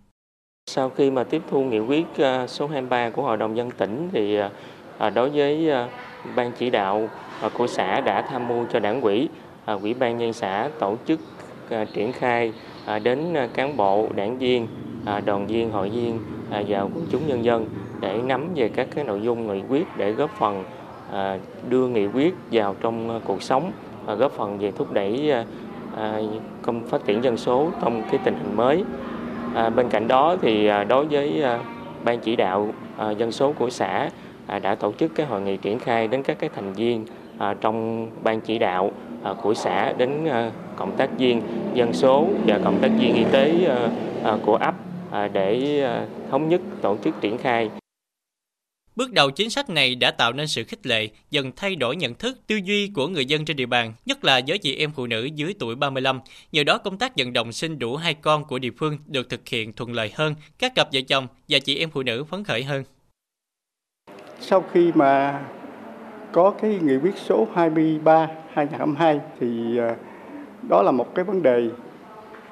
Sau 0.72 0.90
khi 0.90 1.12
mà 1.12 1.24
tiếp 1.24 1.42
thu 1.50 1.64
nghị 1.64 1.80
quyết 1.80 2.18
à, 2.18 2.48
số 2.48 2.68
23 2.68 3.10
của 3.10 3.22
Hội 3.22 3.38
đồng 3.38 3.58
dân 3.58 3.72
tỉnh 3.72 4.10
thì 4.12 4.38
à, 4.38 4.50
à, 4.98 5.10
đối 5.10 5.30
với 5.30 5.70
ban 6.36 6.52
chỉ 6.52 6.70
đạo 6.70 7.10
của 7.54 7.68
xã 7.68 8.02
đã 8.02 8.22
tham 8.22 8.48
mưu 8.48 8.66
cho 8.74 8.80
đảng 8.80 9.02
quỹ, 9.02 9.30
ủy 9.82 9.94
ban 9.94 10.18
nhân 10.18 10.34
xã 10.34 10.70
tổ 10.80 10.96
chức 11.06 11.20
triển 11.94 12.12
khai 12.12 12.54
đến 13.04 13.36
cán 13.54 13.78
bộ, 13.78 14.08
đảng 14.16 14.38
viên, 14.38 14.68
đoàn 15.26 15.48
viên, 15.48 15.72
hội 15.72 15.90
viên 15.90 16.20
và 16.50 16.82
quần 16.82 17.06
chúng 17.12 17.28
nhân 17.28 17.44
dân 17.44 17.66
để 18.00 18.22
nắm 18.26 18.50
về 18.56 18.70
các 18.70 18.88
cái 18.96 19.04
nội 19.04 19.22
dung 19.22 19.48
nghị 19.48 19.62
quyết 19.70 19.88
để 19.98 20.12
góp 20.12 20.30
phần 20.30 20.64
đưa 21.70 21.88
nghị 21.88 22.08
quyết 22.08 22.36
vào 22.52 22.76
trong 22.82 23.22
cuộc 23.26 23.44
sống 23.44 23.72
góp 24.18 24.32
phần 24.32 24.58
về 24.60 24.72
thúc 24.72 24.92
đẩy 24.92 25.34
công 26.62 26.88
phát 26.88 27.06
triển 27.06 27.24
dân 27.24 27.38
số 27.38 27.70
trong 27.82 28.04
cái 28.12 28.20
tình 28.24 28.36
hình 28.44 28.56
mới. 28.56 28.84
À, 29.56 29.70
bên 29.70 29.90
cạnh 29.90 30.08
đó 30.08 30.36
thì 30.42 30.68
à, 30.68 30.84
đối 30.84 31.06
với 31.06 31.42
à, 31.44 31.60
ban 32.04 32.20
chỉ 32.20 32.36
đạo 32.36 32.70
à, 32.98 33.12
dân 33.12 33.32
số 33.32 33.52
của 33.52 33.70
xã 33.70 34.10
à, 34.48 34.60
đã 34.60 34.76
tổ 34.76 34.92
chức 34.92 35.16
cái 35.16 35.26
hội 35.26 35.42
nghị 35.42 35.58
triển 35.58 35.80
khai 35.80 36.08
đến 36.08 36.24
các 36.24 36.40
cái 36.40 36.50
thành 36.56 36.74
viên 36.74 37.06
à, 37.38 37.56
trong 37.62 38.08
ban 38.24 38.42
chỉ 38.42 38.60
đạo 38.60 38.92
à, 39.24 39.34
của 39.42 39.54
xã 39.54 39.94
đến 39.98 40.26
à, 40.26 40.52
cộng 40.76 40.92
tác 40.92 41.10
viên 41.18 41.42
dân 41.74 41.94
số 41.94 42.28
và 42.48 42.60
cộng 42.64 42.78
tác 42.82 42.92
viên 43.00 43.16
y 43.16 43.24
tế 43.32 43.66
à, 43.70 43.90
à, 44.24 44.38
của 44.46 44.56
ấp 44.56 44.76
à, 45.12 45.28
để 45.34 45.82
à, 45.84 46.06
thống 46.32 46.50
nhất 46.50 46.62
tổ 46.82 46.98
chức 47.04 47.22
triển 47.22 47.38
khai. 47.38 47.70
Bước 48.98 49.14
đầu 49.14 49.32
chính 49.32 49.50
sách 49.50 49.70
này 49.70 49.96
đã 49.96 50.12
tạo 50.12 50.34
nên 50.34 50.48
sự 50.48 50.64
khích 50.64 50.86
lệ, 50.86 51.10
dần 51.32 51.52
thay 51.56 51.76
đổi 51.76 51.96
nhận 51.96 52.14
thức, 52.14 52.38
tư 52.48 52.56
duy 52.56 52.92
của 52.96 53.08
người 53.08 53.26
dân 53.26 53.46
trên 53.46 53.58
địa 53.58 53.66
bàn, 53.66 53.94
nhất 54.06 54.26
là 54.26 54.42
với 54.48 54.58
chị 54.58 54.76
em 54.76 54.92
phụ 54.96 55.08
nữ 55.08 55.26
dưới 55.36 55.54
tuổi 55.60 55.76
35. 55.76 56.20
Nhờ 56.52 56.64
đó 56.64 56.78
công 56.78 56.98
tác 56.98 57.18
vận 57.18 57.34
động 57.34 57.52
sinh 57.52 57.80
đủ 57.80 57.96
hai 57.96 58.14
con 58.14 58.46
của 58.46 58.60
địa 58.60 58.70
phương 58.78 58.98
được 59.08 59.30
thực 59.30 59.48
hiện 59.48 59.74
thuận 59.74 59.94
lợi 59.94 60.12
hơn, 60.16 60.36
các 60.60 60.76
cặp 60.76 60.88
vợ 60.94 61.00
chồng 61.08 61.28
và 61.50 61.60
chị 61.60 61.78
em 61.78 61.90
phụ 61.90 62.04
nữ 62.04 62.24
phấn 62.24 62.44
khởi 62.44 62.64
hơn. 62.64 62.84
Sau 64.40 64.64
khi 64.72 64.92
mà 64.96 65.42
có 66.32 66.54
cái 66.62 66.80
nghị 66.82 66.96
quyết 66.98 67.18
số 67.18 67.48
23 67.56 68.28
2022 68.54 69.20
thì 69.40 69.78
ờ, 69.78 69.96
đó 70.70 70.82
là 70.82 70.92
một 70.92 71.16
cái 71.16 71.26
vấn 71.26 71.44
đề 71.44 71.70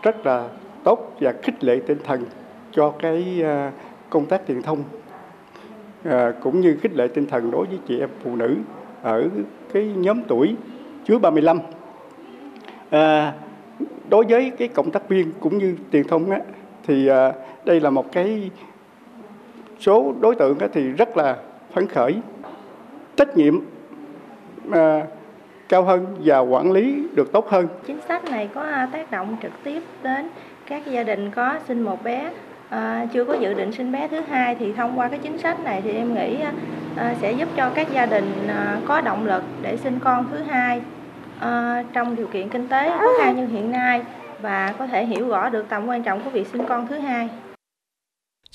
rất 0.03 0.25
là 0.25 0.49
tốt 0.83 1.17
và 1.19 1.33
khích 1.43 1.63
lệ 1.63 1.79
tinh 1.87 1.99
thần 2.03 2.25
cho 2.71 2.93
cái 2.99 3.41
ờ, 3.43 3.71
công 4.09 4.25
tác 4.25 4.41
truyền 4.47 4.61
thông 4.61 4.83
À, 6.09 6.33
cũng 6.41 6.61
như 6.61 6.77
khích 6.81 6.95
lệ 6.95 7.07
tinh 7.07 7.25
thần 7.25 7.51
đối 7.51 7.65
với 7.65 7.79
chị 7.87 7.99
em 7.99 8.09
phụ 8.23 8.35
nữ 8.35 8.55
ở 9.01 9.27
cái 9.73 9.93
nhóm 9.95 10.23
tuổi 10.27 10.55
dưới 11.05 11.19
35. 11.19 11.59
À, 12.89 13.33
đối 14.09 14.25
với 14.25 14.51
cái 14.57 14.67
cộng 14.67 14.91
tác 14.91 15.09
viên 15.09 15.31
cũng 15.39 15.57
như 15.57 15.75
truyền 15.91 16.07
thông 16.07 16.31
á, 16.31 16.39
thì 16.87 17.07
à, 17.07 17.33
đây 17.65 17.79
là 17.79 17.89
một 17.89 18.11
cái 18.11 18.51
số 19.79 20.13
đối 20.19 20.35
tượng 20.35 20.59
á, 20.59 20.67
thì 20.73 20.89
rất 20.91 21.17
là 21.17 21.37
phấn 21.73 21.87
khởi, 21.87 22.15
trách 23.15 23.37
nhiệm 23.37 23.59
à, 24.71 25.01
cao 25.69 25.83
hơn 25.83 26.05
và 26.23 26.39
quản 26.39 26.71
lý 26.71 27.07
được 27.13 27.31
tốt 27.31 27.49
hơn. 27.49 27.67
Chính 27.87 27.99
sách 28.07 28.25
này 28.25 28.49
có 28.53 28.65
tác 28.91 29.11
động 29.11 29.37
trực 29.41 29.51
tiếp 29.63 29.81
đến 30.03 30.29
các 30.65 30.85
gia 30.85 31.03
đình 31.03 31.31
có 31.31 31.55
sinh 31.67 31.81
một 31.81 32.03
bé 32.03 32.31
à, 32.75 33.05
chưa 33.13 33.25
có 33.25 33.33
dự 33.33 33.53
định 33.53 33.71
sinh 33.71 33.91
bé 33.91 34.07
thứ 34.07 34.21
hai 34.29 34.55
thì 34.55 34.73
thông 34.73 34.99
qua 34.99 35.07
cái 35.07 35.19
chính 35.23 35.37
sách 35.37 35.63
này 35.63 35.81
thì 35.81 35.91
em 35.91 36.13
nghĩ 36.13 36.41
à, 36.41 36.51
à, 36.95 37.15
sẽ 37.21 37.31
giúp 37.31 37.49
cho 37.55 37.69
các 37.75 37.87
gia 37.93 38.05
đình 38.05 38.47
à, 38.47 38.77
có 38.85 39.01
động 39.01 39.25
lực 39.25 39.43
để 39.61 39.77
sinh 39.77 39.99
con 39.99 40.25
thứ 40.31 40.37
hai 40.49 40.81
à, 41.39 41.83
trong 41.93 42.15
điều 42.15 42.27
kiện 42.27 42.49
kinh 42.49 42.67
tế 42.67 42.89
khó 42.89 43.05
khăn 43.19 43.35
như 43.35 43.47
hiện 43.47 43.71
nay 43.71 44.01
và 44.41 44.73
có 44.79 44.87
thể 44.87 45.05
hiểu 45.05 45.27
rõ 45.27 45.49
được 45.49 45.65
tầm 45.69 45.87
quan 45.87 46.03
trọng 46.03 46.21
của 46.23 46.29
việc 46.29 46.47
sinh 46.47 46.65
con 46.65 46.87
thứ 46.87 46.99
hai. 46.99 47.29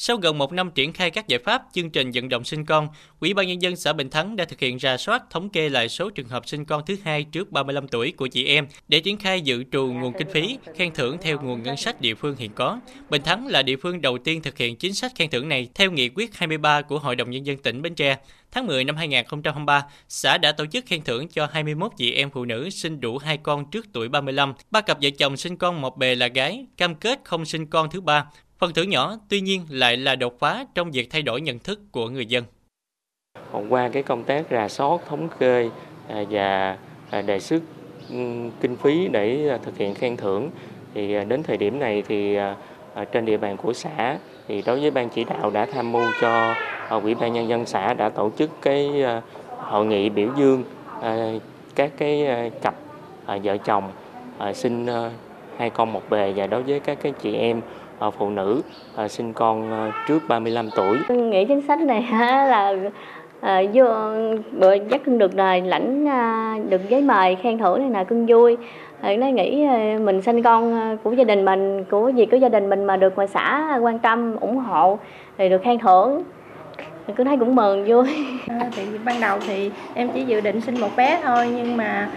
Sau 0.02 0.16
gần 0.16 0.38
một 0.38 0.52
năm 0.52 0.71
triển 0.71 0.92
khai 0.92 1.11
các 1.11 1.28
giải 1.28 1.40
pháp, 1.45 1.62
chương 1.73 1.90
trình 1.90 2.11
vận 2.14 2.28
động 2.28 2.45
sinh 2.45 2.64
con, 2.64 2.88
Ủy 3.21 3.35
ban 3.35 3.49
Nhân 3.49 3.62
dân 3.62 3.76
xã 3.76 3.92
Bình 3.92 4.11
Thắng 4.11 4.37
đã 4.37 4.45
thực 4.45 4.61
hiện 4.61 4.76
ra 4.76 4.97
soát 4.97 5.23
thống 5.30 5.49
kê 5.49 5.69
lại 5.69 5.88
số 5.88 6.11
trường 6.11 6.28
hợp 6.28 6.49
sinh 6.49 6.64
con 6.64 6.83
thứ 6.87 6.97
hai 7.04 7.25
trước 7.25 7.52
35 7.52 7.88
tuổi 7.88 8.12
của 8.16 8.26
chị 8.26 8.47
em 8.47 8.66
để 8.88 9.00
triển 9.00 9.16
khai 9.16 9.40
dự 9.40 9.64
trù 9.73 9.87
nguồn 9.87 10.12
kinh 10.19 10.28
phí, 10.33 10.59
khen 10.76 10.95
thưởng 10.95 11.16
theo 11.21 11.40
nguồn 11.40 11.62
ngân 11.62 11.76
sách 11.76 12.00
địa 12.00 12.14
phương 12.14 12.37
hiện 12.37 12.50
có. 12.54 12.80
Bình 13.11 13.23
Thắng 13.23 13.47
là 13.47 13.62
địa 13.62 13.76
phương 13.76 14.00
đầu 14.00 14.19
tiên 14.19 14.42
thực 14.42 14.59
hiện 14.59 14.76
chính 14.76 14.95
sách 14.95 15.12
khen 15.16 15.30
thưởng 15.30 15.49
này 15.49 15.69
theo 15.75 15.90
nghị 15.90 16.09
quyết 16.09 16.37
23 16.37 16.83
của 16.83 16.99
Hội 16.99 17.16
đồng 17.16 17.30
Nhân 17.30 17.47
dân 17.47 17.57
tỉnh 17.57 17.83
Bến 17.83 17.95
Tre. 17.95 18.16
Tháng 18.52 18.66
10 18.66 18.85
năm 18.85 18.97
2023, 18.97 19.85
xã 20.09 20.38
đã 20.38 20.52
tổ 20.52 20.66
chức 20.66 20.87
khen 20.87 21.02
thưởng 21.02 21.28
cho 21.28 21.49
21 21.52 21.92
chị 21.97 22.14
em 22.14 22.30
phụ 22.30 22.45
nữ 22.45 22.71
sinh 22.71 23.00
đủ 23.00 23.19
hai 23.19 23.37
con 23.37 23.71
trước 23.71 23.87
tuổi 23.92 24.09
35, 24.09 24.54
ba 24.71 24.80
cặp 24.80 24.99
vợ 25.02 25.11
chồng 25.19 25.37
sinh 25.37 25.57
con 25.57 25.80
một 25.80 25.99
bề 25.99 26.14
là 26.14 26.26
gái, 26.26 26.66
cam 26.76 26.95
kết 26.95 27.21
không 27.25 27.45
sinh 27.45 27.66
con 27.66 27.90
thứ 27.90 28.00
ba, 28.00 28.25
Phần 28.61 28.73
thưởng 28.75 28.90
nhỏ 28.90 29.16
tuy 29.28 29.40
nhiên 29.40 29.62
lại 29.71 29.97
là 29.97 30.16
đột 30.16 30.38
phá 30.38 30.64
trong 30.75 30.90
việc 30.90 31.11
thay 31.11 31.23
đổi 31.23 31.40
nhận 31.40 31.59
thức 31.59 31.80
của 31.92 32.09
người 32.09 32.26
dân. 32.26 32.45
Qua 33.69 33.88
cái 33.88 34.02
công 34.02 34.25
tác 34.25 34.45
rà 34.50 34.69
soát, 34.69 35.00
thống 35.09 35.28
kê 35.38 35.71
à, 36.09 36.25
và 36.30 36.78
à, 37.11 37.23
đề 37.23 37.40
xuất 37.40 37.62
ừ, 38.11 38.16
kinh 38.61 38.76
phí 38.76 39.09
để 39.09 39.49
à, 39.49 39.59
thực 39.62 39.76
hiện 39.76 39.95
khen 39.95 40.16
thưởng 40.16 40.50
thì 40.95 41.25
đến 41.28 41.42
thời 41.42 41.57
điểm 41.57 41.78
này 41.78 42.02
thì 42.09 42.37
trên 43.12 43.25
địa 43.25 43.37
bàn 43.37 43.57
của 43.57 43.73
xã 43.73 44.19
thì 44.50 44.62
đối 44.66 44.80
với 44.80 44.90
ban 44.90 45.09
chỉ 45.09 45.25
đạo 45.25 45.50
đã 45.50 45.66
tham 45.66 45.92
mưu 45.92 46.02
cho 46.21 46.54
ờ, 46.88 47.00
ủy 47.00 47.14
ban 47.14 47.33
nhân 47.33 47.49
dân 47.49 47.66
xã 47.66 47.95
đã 47.95 48.09
tổ 48.09 48.30
chức 48.37 48.50
cái 48.62 49.02
ờ, 49.02 49.21
hội 49.59 49.87
nghị 49.87 50.09
biểu 50.09 50.28
dương 50.37 50.64
ờ, 51.00 51.38
các 51.75 51.90
cái 51.97 52.26
cặp 52.62 52.75
vợ 53.42 53.57
chồng 53.57 53.85
sinh 54.54 54.87
hai 55.57 55.71
con 55.71 55.92
một 55.92 56.02
bề 56.11 56.33
và 56.37 56.47
đối 56.47 56.62
với 56.62 56.80
các 56.80 56.99
cái 57.02 57.12
chị 57.23 57.35
em 57.35 57.61
phụ 58.19 58.30
nữ 58.30 58.62
sinh 59.09 59.33
con 59.33 59.90
trước 60.09 60.19
35 60.28 60.71
tuổi. 60.76 60.99
Nghĩ 61.09 61.45
chính 61.45 61.62
sách 61.62 61.80
này 61.80 62.07
là 62.49 62.75
à, 63.40 63.62
vô 63.73 63.85
bữa 64.52 64.75
dắt 64.75 65.00
cưng 65.04 65.18
được 65.18 65.37
rồi 65.37 65.61
lãnh 65.61 66.09
à, 66.09 66.56
được 66.68 66.88
giấy 66.88 67.02
mời 67.02 67.37
khen 67.42 67.59
thưởng 67.59 67.78
này 67.78 67.90
là 67.90 68.04
cưng 68.04 68.26
vui. 68.26 68.56
Ờ, 69.00 69.11
à, 69.11 69.16
nó 69.16 69.26
nghĩ 69.26 69.66
ờ, 69.66 69.99
mình 70.04 70.23
sinh 70.23 70.42
con 70.42 70.97
của 71.02 71.12
gia 71.12 71.25
đình 71.25 71.44
mình 71.44 71.85
của 71.85 72.09
gì 72.09 72.26
của 72.26 72.37
gia 72.37 72.49
đình 72.49 72.70
mình 72.70 72.85
mà 72.85 72.97
được 72.97 73.16
ngoài 73.16 73.28
xã 73.28 73.78
quan 73.82 73.99
tâm 73.99 74.37
ủng 74.37 74.56
hộ 74.56 74.99
thì 75.38 75.49
được 75.49 75.62
khen 75.62 75.78
thưởng. 75.78 76.23
Thì 77.06 77.14
cứ 77.16 77.25
thấy 77.25 77.37
cũng 77.37 77.54
mừng 77.54 77.85
vui. 77.87 78.04
À, 78.49 78.70
thì 78.76 78.82
ban 79.04 79.20
đầu 79.20 79.38
thì 79.47 79.70
em 79.94 80.09
chỉ 80.14 80.25
dự 80.25 80.40
định 80.40 80.61
sinh 80.61 80.80
một 80.80 80.90
bé 80.97 81.20
thôi 81.23 81.49
nhưng 81.56 81.76
mà 81.76 82.09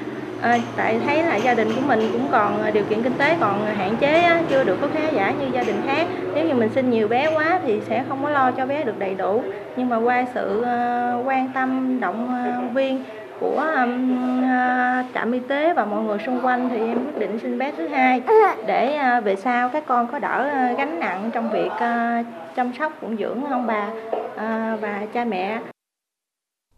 à, 0.43 0.57
tại 0.77 0.99
thấy 1.05 1.23
là 1.23 1.35
gia 1.35 1.53
đình 1.53 1.67
của 1.75 1.81
mình 1.87 1.99
cũng 2.13 2.27
còn 2.31 2.61
ờ, 2.61 2.71
điều 2.71 2.83
kiện 2.83 3.03
kinh 3.03 3.17
tế 3.17 3.37
còn 3.39 3.65
hạn 3.65 3.95
chế 3.99 4.21
á, 4.21 4.41
chưa 4.49 4.63
được 4.63 4.77
có 4.81 4.87
khá 4.93 5.09
giả 5.09 5.31
như 5.31 5.45
gia 5.53 5.63
đình 5.63 5.81
khác. 5.85 6.07
Nếu 6.35 6.45
như 6.45 6.53
mình 6.53 6.69
sinh 6.69 6.89
nhiều 6.89 7.07
bé 7.07 7.31
quá 7.35 7.59
thì 7.65 7.81
sẽ 7.81 8.03
không 8.09 8.23
có 8.23 8.29
lo 8.29 8.51
cho 8.51 8.65
bé 8.65 8.83
được 8.83 8.99
đầy 8.99 9.15
đủ. 9.15 9.43
Nhưng 9.75 9.89
mà 9.89 9.97
qua 9.97 10.25
sự 10.33 10.59
uh, 10.59 11.27
quan 11.27 11.49
tâm 11.53 11.99
động 11.99 12.29
viên 12.73 13.03
của 13.39 13.65
um, 13.75 14.41
uh, 14.43 15.05
trạm 15.13 15.31
y 15.31 15.39
tế 15.39 15.73
và 15.73 15.85
mọi 15.85 16.03
người 16.03 16.17
xung 16.25 16.39
quanh 16.45 16.69
thì 16.69 16.77
em 16.77 17.05
quyết 17.05 17.19
định 17.19 17.39
sinh 17.39 17.57
bé 17.57 17.71
thứ 17.77 17.87
hai 17.87 18.21
để 18.65 18.99
uh, 19.17 19.23
về 19.23 19.35
sau 19.35 19.69
các 19.69 19.83
con 19.87 20.07
có 20.07 20.19
đỡ 20.19 20.49
uh, 20.71 20.77
gánh 20.77 20.99
nặng 20.99 21.29
trong 21.33 21.51
việc 21.51 21.71
uh, 21.71 22.25
chăm 22.55 22.73
sóc 22.79 22.93
phụng 23.01 23.17
dưỡng 23.17 23.45
ông 23.51 23.67
bà 23.67 23.87
uh, 24.35 24.81
và 24.81 24.99
cha 25.13 25.25
mẹ 25.25 25.59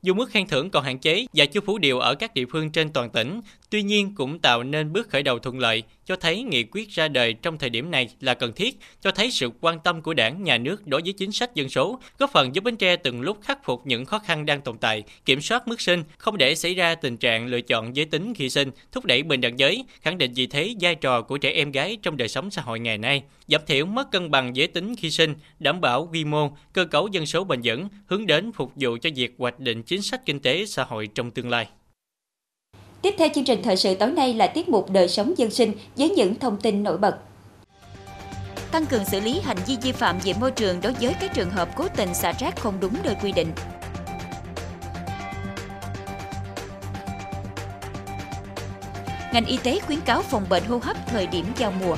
dù 0.06 0.14
mức 0.14 0.30
khen 0.30 0.48
thưởng 0.48 0.70
còn 0.70 0.84
hạn 0.84 1.00
chế 1.00 1.26
và 1.34 1.46
chưa 1.46 1.62
phủ 1.62 1.78
điều 1.78 2.00
ở 2.00 2.16
các 2.16 2.34
địa 2.34 2.46
phương 2.46 2.72
trên 2.72 2.90
toàn 2.90 3.10
tỉnh, 3.10 3.42
tuy 3.70 3.84
nhiên 3.84 4.16
cũng 4.16 4.40
tạo 4.40 4.64
nên 4.64 4.94
bước 4.94 5.10
khởi 5.10 5.24
đầu 5.24 5.40
thuận 5.40 5.60
lợi, 5.60 5.84
cho 6.06 6.16
thấy 6.16 6.44
nghị 6.44 6.64
quyết 6.64 6.90
ra 6.90 7.08
đời 7.08 7.34
trong 7.34 7.58
thời 7.58 7.70
điểm 7.70 7.92
này 7.92 8.10
là 8.22 8.34
cần 8.34 8.54
thiết, 8.54 8.80
cho 9.02 9.12
thấy 9.12 9.32
sự 9.32 9.50
quan 9.62 9.80
tâm 9.80 10.02
của 10.02 10.14
đảng, 10.14 10.44
nhà 10.44 10.58
nước 10.58 10.88
đối 10.88 11.02
với 11.02 11.14
chính 11.14 11.32
sách 11.32 11.56
dân 11.56 11.70
số, 11.70 12.00
góp 12.20 12.32
phần 12.32 12.56
giúp 12.56 12.64
Bến 12.64 12.78
Tre 12.78 12.96
từng 12.96 13.22
lúc 13.22 13.38
khắc 13.42 13.66
phục 13.66 13.88
những 13.88 14.06
khó 14.06 14.20
khăn 14.20 14.46
đang 14.46 14.62
tồn 14.62 14.78
tại, 14.78 15.04
kiểm 15.26 15.42
soát 15.42 15.68
mức 15.68 15.82
sinh, 15.82 16.04
không 16.18 16.38
để 16.38 16.56
xảy 16.56 16.74
ra 16.74 16.96
tình 16.96 17.18
trạng 17.18 17.48
lựa 17.48 17.62
chọn 17.62 17.96
giới 17.96 18.06
tính 18.06 18.34
khi 18.34 18.50
sinh, 18.50 18.72
thúc 18.92 19.06
đẩy 19.06 19.24
bình 19.24 19.42
đẳng 19.42 19.60
giới, 19.60 19.86
khẳng 20.02 20.18
định 20.18 20.34
vị 20.34 20.48
thế 20.48 20.76
vai 20.80 20.96
trò 20.96 21.22
của 21.22 21.38
trẻ 21.38 21.52
em 21.52 21.72
gái 21.72 21.98
trong 22.02 22.18
đời 22.18 22.28
sống 22.28 22.52
xã 22.52 22.62
hội 22.62 22.80
ngày 22.80 22.98
nay, 22.98 23.24
giảm 23.48 23.62
thiểu 23.68 23.86
mất 23.86 24.12
cân 24.12 24.32
bằng 24.32 24.56
giới 24.56 24.68
tính 24.68 24.96
khi 24.96 25.12
sinh, 25.12 25.36
đảm 25.60 25.82
bảo 25.82 26.10
quy 26.12 26.26
mô, 26.26 26.58
cơ 26.74 26.86
cấu 26.86 27.08
dân 27.08 27.26
số 27.26 27.44
bền 27.44 27.62
vững, 27.64 27.88
hướng 28.06 28.26
đến 28.26 28.52
phục 28.52 28.72
vụ 28.76 28.98
cho 29.02 29.10
việc 29.16 29.36
hoạch 29.38 29.60
định 29.60 29.84
chính 29.84 29.95
sách 30.02 30.26
kinh 30.26 30.40
tế 30.40 30.66
xã 30.66 30.84
hội 30.84 31.08
trong 31.16 31.32
tương 31.32 31.50
lai. 31.50 31.68
Tiếp 33.02 33.16
theo 33.18 33.28
chương 33.36 33.44
trình 33.44 33.64
thời 33.64 33.78
sự 33.78 33.96
tối 33.96 34.12
nay 34.12 34.34
là 34.34 34.48
tiết 34.48 34.70
mục 34.70 34.90
đời 34.90 35.08
sống 35.08 35.34
dân 35.38 35.52
sinh 35.52 35.72
với 35.96 36.10
những 36.10 36.36
thông 36.40 36.62
tin 36.62 36.84
nổi 36.84 36.98
bật. 36.98 37.18
Tăng 38.72 38.86
cường 38.86 39.06
xử 39.06 39.20
lý 39.20 39.40
hành 39.40 39.58
vi 39.68 39.78
vi 39.82 39.92
phạm 39.92 40.20
về 40.24 40.34
môi 40.40 40.52
trường 40.52 40.82
đối 40.82 40.94
với 40.94 41.16
các 41.22 41.34
trường 41.34 41.50
hợp 41.50 41.70
cố 41.76 41.88
tình 41.88 42.14
xả 42.14 42.34
rác 42.40 42.60
không 42.60 42.80
đúng 42.80 42.94
nơi 43.04 43.16
quy 43.24 43.32
định. 43.32 43.52
Ngành 49.34 49.46
y 49.46 49.58
tế 49.64 49.80
khuyến 49.80 50.02
cáo 50.02 50.22
phòng 50.22 50.46
bệnh 50.50 50.64
hô 50.64 50.78
hấp 50.78 51.08
thời 51.08 51.28
điểm 51.28 51.46
giao 51.58 51.74
mùa. 51.80 51.96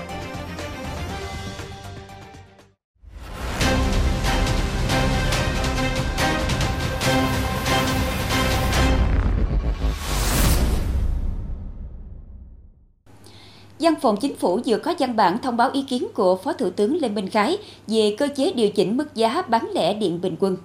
Văn 13.80 13.94
phòng 14.02 14.18
Chính 14.18 14.36
phủ 14.36 14.60
vừa 14.66 14.78
có 14.78 14.94
văn 15.00 15.16
bản 15.16 15.38
thông 15.38 15.58
báo 15.58 15.70
ý 15.74 15.82
kiến 15.82 16.08
của 16.14 16.36
Phó 16.36 16.54
Thủ 16.54 16.70
tướng 16.70 17.02
Lê 17.02 17.10
Minh 17.10 17.30
Khái 17.30 17.58
về 17.88 18.16
cơ 18.18 18.28
chế 18.36 18.52
điều 18.52 18.70
chỉnh 18.70 18.98
mức 18.98 19.16
giá 19.16 19.42
bán 19.42 19.70
lẻ 19.74 19.94
điện 19.94 20.22
bình 20.22 20.36
quân. 20.40 20.58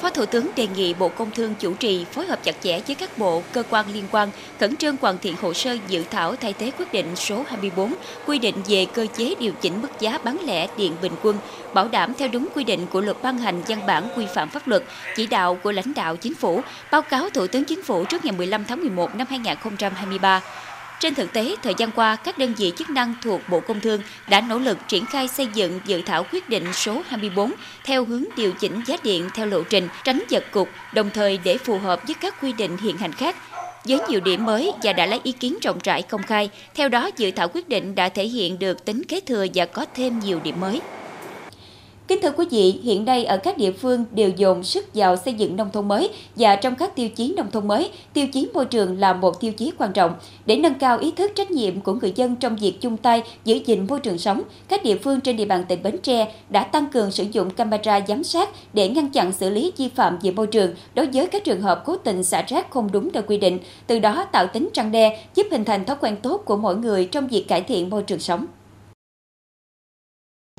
Phó 0.00 0.10
Thủ 0.10 0.26
tướng 0.26 0.46
đề 0.56 0.66
nghị 0.76 0.94
Bộ 0.94 1.08
Công 1.08 1.30
Thương 1.30 1.54
chủ 1.58 1.74
trì 1.74 2.04
phối 2.04 2.26
hợp 2.26 2.44
chặt 2.44 2.56
chẽ 2.62 2.80
với 2.86 2.94
các 2.94 3.18
bộ, 3.18 3.42
cơ 3.52 3.62
quan 3.70 3.86
liên 3.94 4.04
quan, 4.10 4.30
khẩn 4.60 4.76
trương 4.76 4.96
hoàn 5.00 5.18
thiện 5.18 5.34
hồ 5.40 5.52
sơ 5.52 5.76
dự 5.88 6.04
thảo 6.10 6.36
thay 6.36 6.52
thế 6.52 6.70
quyết 6.78 6.92
định 6.92 7.06
số 7.16 7.44
24 7.48 7.94
quy 8.26 8.38
định 8.38 8.54
về 8.68 8.86
cơ 8.94 9.06
chế 9.16 9.34
điều 9.40 9.52
chỉnh 9.60 9.82
mức 9.82 10.00
giá 10.00 10.18
bán 10.24 10.38
lẻ 10.44 10.68
điện 10.76 10.92
bình 11.02 11.12
quân, 11.22 11.36
bảo 11.74 11.88
đảm 11.88 12.12
theo 12.18 12.28
đúng 12.28 12.46
quy 12.54 12.64
định 12.64 12.86
của 12.92 13.00
luật 13.00 13.16
ban 13.22 13.38
hành 13.38 13.62
văn 13.68 13.86
bản 13.86 14.08
quy 14.16 14.26
phạm 14.34 14.48
pháp 14.48 14.68
luật, 14.68 14.82
chỉ 15.16 15.26
đạo 15.26 15.58
của 15.62 15.72
lãnh 15.72 15.94
đạo 15.94 16.16
chính 16.16 16.34
phủ, 16.34 16.60
báo 16.92 17.02
cáo 17.02 17.30
Thủ 17.30 17.46
tướng 17.46 17.64
Chính 17.64 17.82
phủ 17.82 18.04
trước 18.04 18.24
ngày 18.24 18.34
15 18.38 18.64
tháng 18.64 18.80
11 18.80 19.14
năm 19.14 19.26
2023. 19.30 20.42
Trên 21.02 21.14
thực 21.14 21.32
tế, 21.32 21.56
thời 21.62 21.74
gian 21.78 21.90
qua, 21.90 22.16
các 22.16 22.38
đơn 22.38 22.54
vị 22.54 22.72
chức 22.76 22.90
năng 22.90 23.14
thuộc 23.22 23.40
Bộ 23.48 23.60
Công 23.60 23.80
Thương 23.80 24.00
đã 24.28 24.40
nỗ 24.40 24.58
lực 24.58 24.78
triển 24.88 25.06
khai 25.06 25.28
xây 25.28 25.46
dựng 25.54 25.80
dự 25.84 26.02
thảo 26.02 26.24
quyết 26.32 26.48
định 26.48 26.64
số 26.72 27.02
24 27.08 27.52
theo 27.84 28.04
hướng 28.04 28.24
điều 28.36 28.52
chỉnh 28.52 28.82
giá 28.86 28.96
điện 29.02 29.28
theo 29.34 29.46
lộ 29.46 29.62
trình, 29.62 29.88
tránh 30.04 30.22
giật 30.28 30.44
cục, 30.52 30.68
đồng 30.94 31.10
thời 31.14 31.38
để 31.44 31.58
phù 31.58 31.78
hợp 31.78 32.00
với 32.06 32.14
các 32.20 32.34
quy 32.42 32.52
định 32.52 32.76
hiện 32.76 32.96
hành 32.96 33.12
khác 33.12 33.36
với 33.88 33.98
nhiều 34.08 34.20
điểm 34.20 34.44
mới 34.44 34.72
và 34.82 34.92
đã 34.92 35.06
lấy 35.06 35.20
ý 35.22 35.32
kiến 35.32 35.58
rộng 35.62 35.78
rãi 35.84 36.02
công 36.02 36.22
khai. 36.22 36.50
Theo 36.74 36.88
đó, 36.88 37.10
dự 37.16 37.30
thảo 37.30 37.48
quyết 37.48 37.68
định 37.68 37.94
đã 37.94 38.08
thể 38.08 38.24
hiện 38.24 38.58
được 38.58 38.84
tính 38.84 39.02
kế 39.04 39.20
thừa 39.20 39.46
và 39.54 39.66
có 39.66 39.86
thêm 39.94 40.18
nhiều 40.18 40.40
điểm 40.44 40.60
mới. 40.60 40.80
Kính 42.12 42.20
thưa 42.22 42.32
quý 42.36 42.44
vị, 42.50 42.80
hiện 42.82 43.04
nay 43.04 43.24
ở 43.24 43.36
các 43.36 43.58
địa 43.58 43.72
phương 43.72 44.04
đều 44.12 44.30
dồn 44.36 44.64
sức 44.64 44.84
vào 44.94 45.16
xây 45.16 45.34
dựng 45.34 45.56
nông 45.56 45.70
thôn 45.72 45.88
mới 45.88 46.10
và 46.36 46.56
trong 46.56 46.74
các 46.74 46.96
tiêu 46.96 47.08
chí 47.08 47.34
nông 47.36 47.50
thôn 47.50 47.68
mới, 47.68 47.90
tiêu 48.12 48.26
chí 48.32 48.48
môi 48.54 48.66
trường 48.66 48.98
là 48.98 49.12
một 49.12 49.40
tiêu 49.40 49.52
chí 49.52 49.72
quan 49.78 49.92
trọng. 49.92 50.14
Để 50.46 50.56
nâng 50.56 50.74
cao 50.74 50.98
ý 50.98 51.10
thức 51.10 51.30
trách 51.34 51.50
nhiệm 51.50 51.80
của 51.80 51.92
người 51.92 52.12
dân 52.16 52.36
trong 52.36 52.56
việc 52.56 52.80
chung 52.80 52.96
tay 52.96 53.22
giữ 53.44 53.58
gìn 53.66 53.86
môi 53.88 54.00
trường 54.00 54.18
sống, 54.18 54.42
các 54.68 54.82
địa 54.84 54.96
phương 54.98 55.20
trên 55.20 55.36
địa 55.36 55.44
bàn 55.44 55.64
tỉnh 55.68 55.82
Bến 55.82 55.98
Tre 55.98 56.32
đã 56.48 56.64
tăng 56.64 56.86
cường 56.86 57.10
sử 57.10 57.24
dụng 57.32 57.50
camera 57.50 58.00
giám 58.08 58.24
sát 58.24 58.48
để 58.72 58.88
ngăn 58.88 59.08
chặn 59.08 59.32
xử 59.32 59.50
lý 59.50 59.72
vi 59.76 59.88
phạm 59.88 60.18
về 60.22 60.30
môi 60.30 60.46
trường 60.46 60.74
đối 60.94 61.06
với 61.06 61.26
các 61.26 61.44
trường 61.44 61.60
hợp 61.60 61.82
cố 61.84 61.96
tình 61.96 62.24
xả 62.24 62.42
rác 62.42 62.70
không 62.70 62.92
đúng 62.92 63.08
nơi 63.12 63.22
quy 63.22 63.38
định, 63.38 63.58
từ 63.86 63.98
đó 63.98 64.24
tạo 64.32 64.46
tính 64.46 64.68
răng 64.74 64.92
đe, 64.92 65.24
giúp 65.34 65.46
hình 65.50 65.64
thành 65.64 65.84
thói 65.84 65.96
quen 66.00 66.16
tốt 66.22 66.42
của 66.44 66.56
mỗi 66.56 66.76
người 66.76 67.04
trong 67.04 67.28
việc 67.28 67.48
cải 67.48 67.62
thiện 67.62 67.90
môi 67.90 68.02
trường 68.02 68.20
sống. 68.20 68.46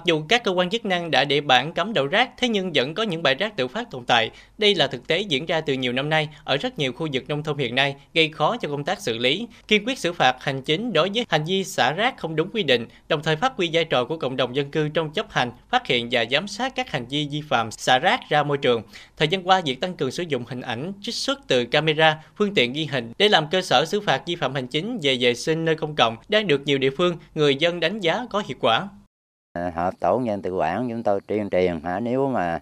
Dù 0.06 0.24
các 0.30 0.44
cơ 0.44 0.52
quan 0.52 0.70
chức 0.70 0.86
năng 0.86 1.12
đã 1.12 1.26
để 1.26 1.42
bản 1.42 1.74
cấm 1.74 1.94
đậu 1.94 2.08
rác, 2.08 2.30
thế 2.38 2.48
nhưng 2.48 2.72
vẫn 2.76 2.94
có 2.94 3.04
những 3.04 3.24
bãi 3.24 3.36
rác 3.36 3.58
tự 3.58 3.68
phát 3.68 3.92
tồn 3.92 4.06
tại. 4.06 4.32
Đây 4.58 4.76
là 4.76 4.88
thực 4.88 5.08
tế 5.08 5.20
diễn 5.20 5.46
ra 5.46 5.62
từ 5.62 5.74
nhiều 5.74 5.94
năm 5.94 6.10
nay 6.10 6.30
ở 6.44 6.58
rất 6.58 6.80
nhiều 6.80 6.94
khu 6.94 7.08
vực 7.14 7.24
nông 7.28 7.44
thôn 7.44 7.58
hiện 7.58 7.76
nay, 7.76 7.96
gây 8.14 8.30
khó 8.30 8.58
cho 8.58 8.70
công 8.70 8.84
tác 8.84 9.02
xử 9.02 9.18
lý. 9.18 9.48
Kiên 9.68 9.88
quyết 9.88 10.00
xử 10.00 10.14
phạt 10.14 10.36
hành 10.40 10.62
chính 10.62 10.94
đối 10.94 11.10
với 11.14 11.26
hành 11.30 11.46
vi 11.46 11.64
xả 11.64 11.92
rác 11.92 12.18
không 12.18 12.36
đúng 12.36 12.50
quy 12.54 12.64
định, 12.64 12.88
đồng 13.08 13.24
thời 13.24 13.36
phát 13.36 13.54
huy 13.58 13.70
vai 13.74 13.86
trò 13.86 14.06
của 14.06 14.18
cộng 14.18 14.36
đồng 14.36 14.56
dân 14.56 14.72
cư 14.72 14.90
trong 14.90 15.14
chấp 15.14 15.32
hành, 15.32 15.52
phát 15.70 15.88
hiện 15.88 16.08
và 16.12 16.26
giám 16.32 16.48
sát 16.48 16.76
các 16.76 16.92
hành 16.92 17.06
vi 17.10 17.28
vi 17.32 17.42
phạm 17.50 17.72
xả 17.72 18.00
rác 18.00 18.20
ra 18.30 18.44
môi 18.44 18.58
trường. 18.58 18.82
Thời 19.18 19.28
gian 19.28 19.48
qua, 19.48 19.62
việc 19.66 19.82
tăng 19.82 19.96
cường 19.96 20.12
sử 20.12 20.24
dụng 20.28 20.44
hình 20.48 20.62
ảnh 20.62 20.94
trích 21.02 21.16
xuất 21.16 21.40
từ 21.48 21.66
camera, 21.66 22.18
phương 22.38 22.54
tiện 22.54 22.74
ghi 22.74 22.86
hình 22.86 23.14
để 23.18 23.30
làm 23.30 23.48
cơ 23.52 23.62
sở 23.62 23.86
xử 23.86 24.02
phạt 24.02 24.22
vi 24.26 24.36
phạm 24.36 24.56
hành 24.56 24.68
chính 24.68 25.00
về 25.02 25.18
vệ 25.20 25.34
sinh 25.34 25.66
nơi 25.66 25.76
công 25.76 25.96
cộng 25.96 26.18
đang 26.30 26.48
được 26.48 26.62
nhiều 26.66 26.78
địa 26.78 26.90
phương, 26.90 27.18
người 27.36 27.56
dân 27.56 27.80
đánh 27.80 28.00
giá 28.00 28.26
có 28.30 28.44
hiệu 28.48 28.58
quả. 28.62 28.88
À, 29.54 29.72
hợp 29.76 29.94
tổ 30.00 30.20
nhân 30.20 30.42
tự 30.42 30.56
quản 30.56 30.90
chúng 30.90 31.04
tôi 31.04 31.20
tuyên 31.28 31.50
truyền 31.50 31.80
hả? 31.84 32.00
Nếu 32.00 32.28
mà 32.28 32.60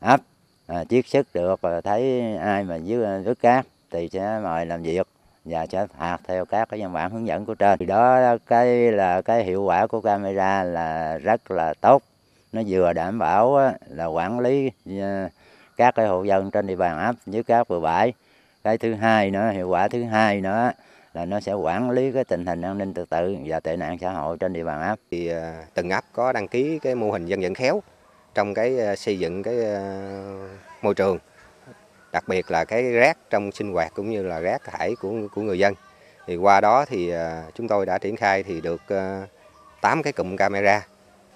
ấp 0.00 0.20
à, 0.66 0.84
chiết 0.84 1.06
sức 1.06 1.26
được 1.34 1.60
và 1.60 1.80
thấy 1.80 2.22
ai 2.36 2.64
mà 2.64 2.76
dưới 2.76 3.04
à, 3.04 3.18
vứt 3.24 3.40
cát 3.40 3.66
thì 3.90 4.08
sẽ 4.08 4.40
mời 4.42 4.66
làm 4.66 4.82
việc 4.82 5.06
và 5.44 5.66
sẽ 5.66 5.86
phạt 5.86 6.18
theo 6.28 6.44
các 6.44 6.68
cái 6.68 6.80
văn 6.80 6.92
bản 6.92 7.10
hướng 7.10 7.26
dẫn 7.26 7.44
của 7.44 7.54
trên. 7.54 7.78
Thì 7.78 7.86
đó 7.86 8.36
cái 8.46 8.92
là 8.92 9.22
cái 9.22 9.44
hiệu 9.44 9.62
quả 9.62 9.86
của 9.86 10.00
camera 10.00 10.62
là 10.62 11.18
rất 11.18 11.50
là 11.50 11.74
tốt. 11.80 12.02
Nó 12.52 12.62
vừa 12.66 12.92
đảm 12.92 13.18
bảo 13.18 13.72
là 13.88 14.06
quản 14.06 14.40
lý 14.40 14.70
à, 15.00 15.28
các 15.76 15.94
cái 15.94 16.06
hộ 16.06 16.22
dân 16.22 16.50
trên 16.50 16.66
địa 16.66 16.76
bàn 16.76 16.98
ấp 16.98 17.14
dưới 17.26 17.42
các 17.42 17.68
bờ 17.68 17.80
bãi. 17.80 18.12
Cái 18.64 18.78
thứ 18.78 18.94
hai 18.94 19.30
nữa 19.30 19.50
hiệu 19.50 19.68
quả 19.68 19.88
thứ 19.88 20.04
hai 20.04 20.40
nữa 20.40 20.72
là 21.14 21.24
nó 21.24 21.40
sẽ 21.40 21.52
quản 21.52 21.90
lý 21.90 22.12
cái 22.12 22.24
tình 22.24 22.46
hình 22.46 22.62
an 22.62 22.78
ninh 22.78 22.94
trật 22.94 23.10
tự 23.10 23.36
và 23.44 23.60
tệ 23.60 23.76
nạn 23.76 23.98
xã 24.00 24.10
hội 24.12 24.36
trên 24.36 24.52
địa 24.52 24.64
bàn 24.64 24.82
ấp. 24.82 24.98
Thì 25.10 25.28
à, 25.28 25.64
từng 25.74 25.90
ấp 25.90 26.04
có 26.12 26.32
đăng 26.32 26.48
ký 26.48 26.78
cái 26.78 26.94
mô 26.94 27.10
hình 27.10 27.26
dân 27.26 27.40
vận 27.40 27.54
khéo 27.54 27.82
trong 28.34 28.54
cái 28.54 28.78
à, 28.78 28.96
xây 28.96 29.18
dựng 29.18 29.42
cái 29.42 29.64
à, 29.64 29.80
môi 30.82 30.94
trường, 30.94 31.18
đặc 32.12 32.24
biệt 32.28 32.50
là 32.50 32.64
cái 32.64 32.92
rác 32.92 33.18
trong 33.30 33.52
sinh 33.52 33.72
hoạt 33.72 33.92
cũng 33.94 34.10
như 34.10 34.22
là 34.22 34.40
rác 34.40 34.64
thải 34.64 34.94
của 35.00 35.12
của 35.34 35.42
người 35.42 35.58
dân. 35.58 35.74
Thì 36.26 36.36
qua 36.36 36.60
đó 36.60 36.84
thì 36.84 37.12
chúng 37.54 37.68
tôi 37.68 37.86
đã 37.86 37.98
triển 37.98 38.16
khai 38.16 38.42
thì 38.42 38.60
được 38.60 38.82
8 39.80 40.02
cái 40.02 40.12
cụm 40.12 40.36
camera. 40.36 40.86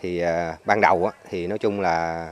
Thì 0.01 0.23
ban 0.65 0.81
đầu 0.81 1.11
thì 1.29 1.47
nói 1.47 1.59
chung 1.59 1.81
là 1.81 2.29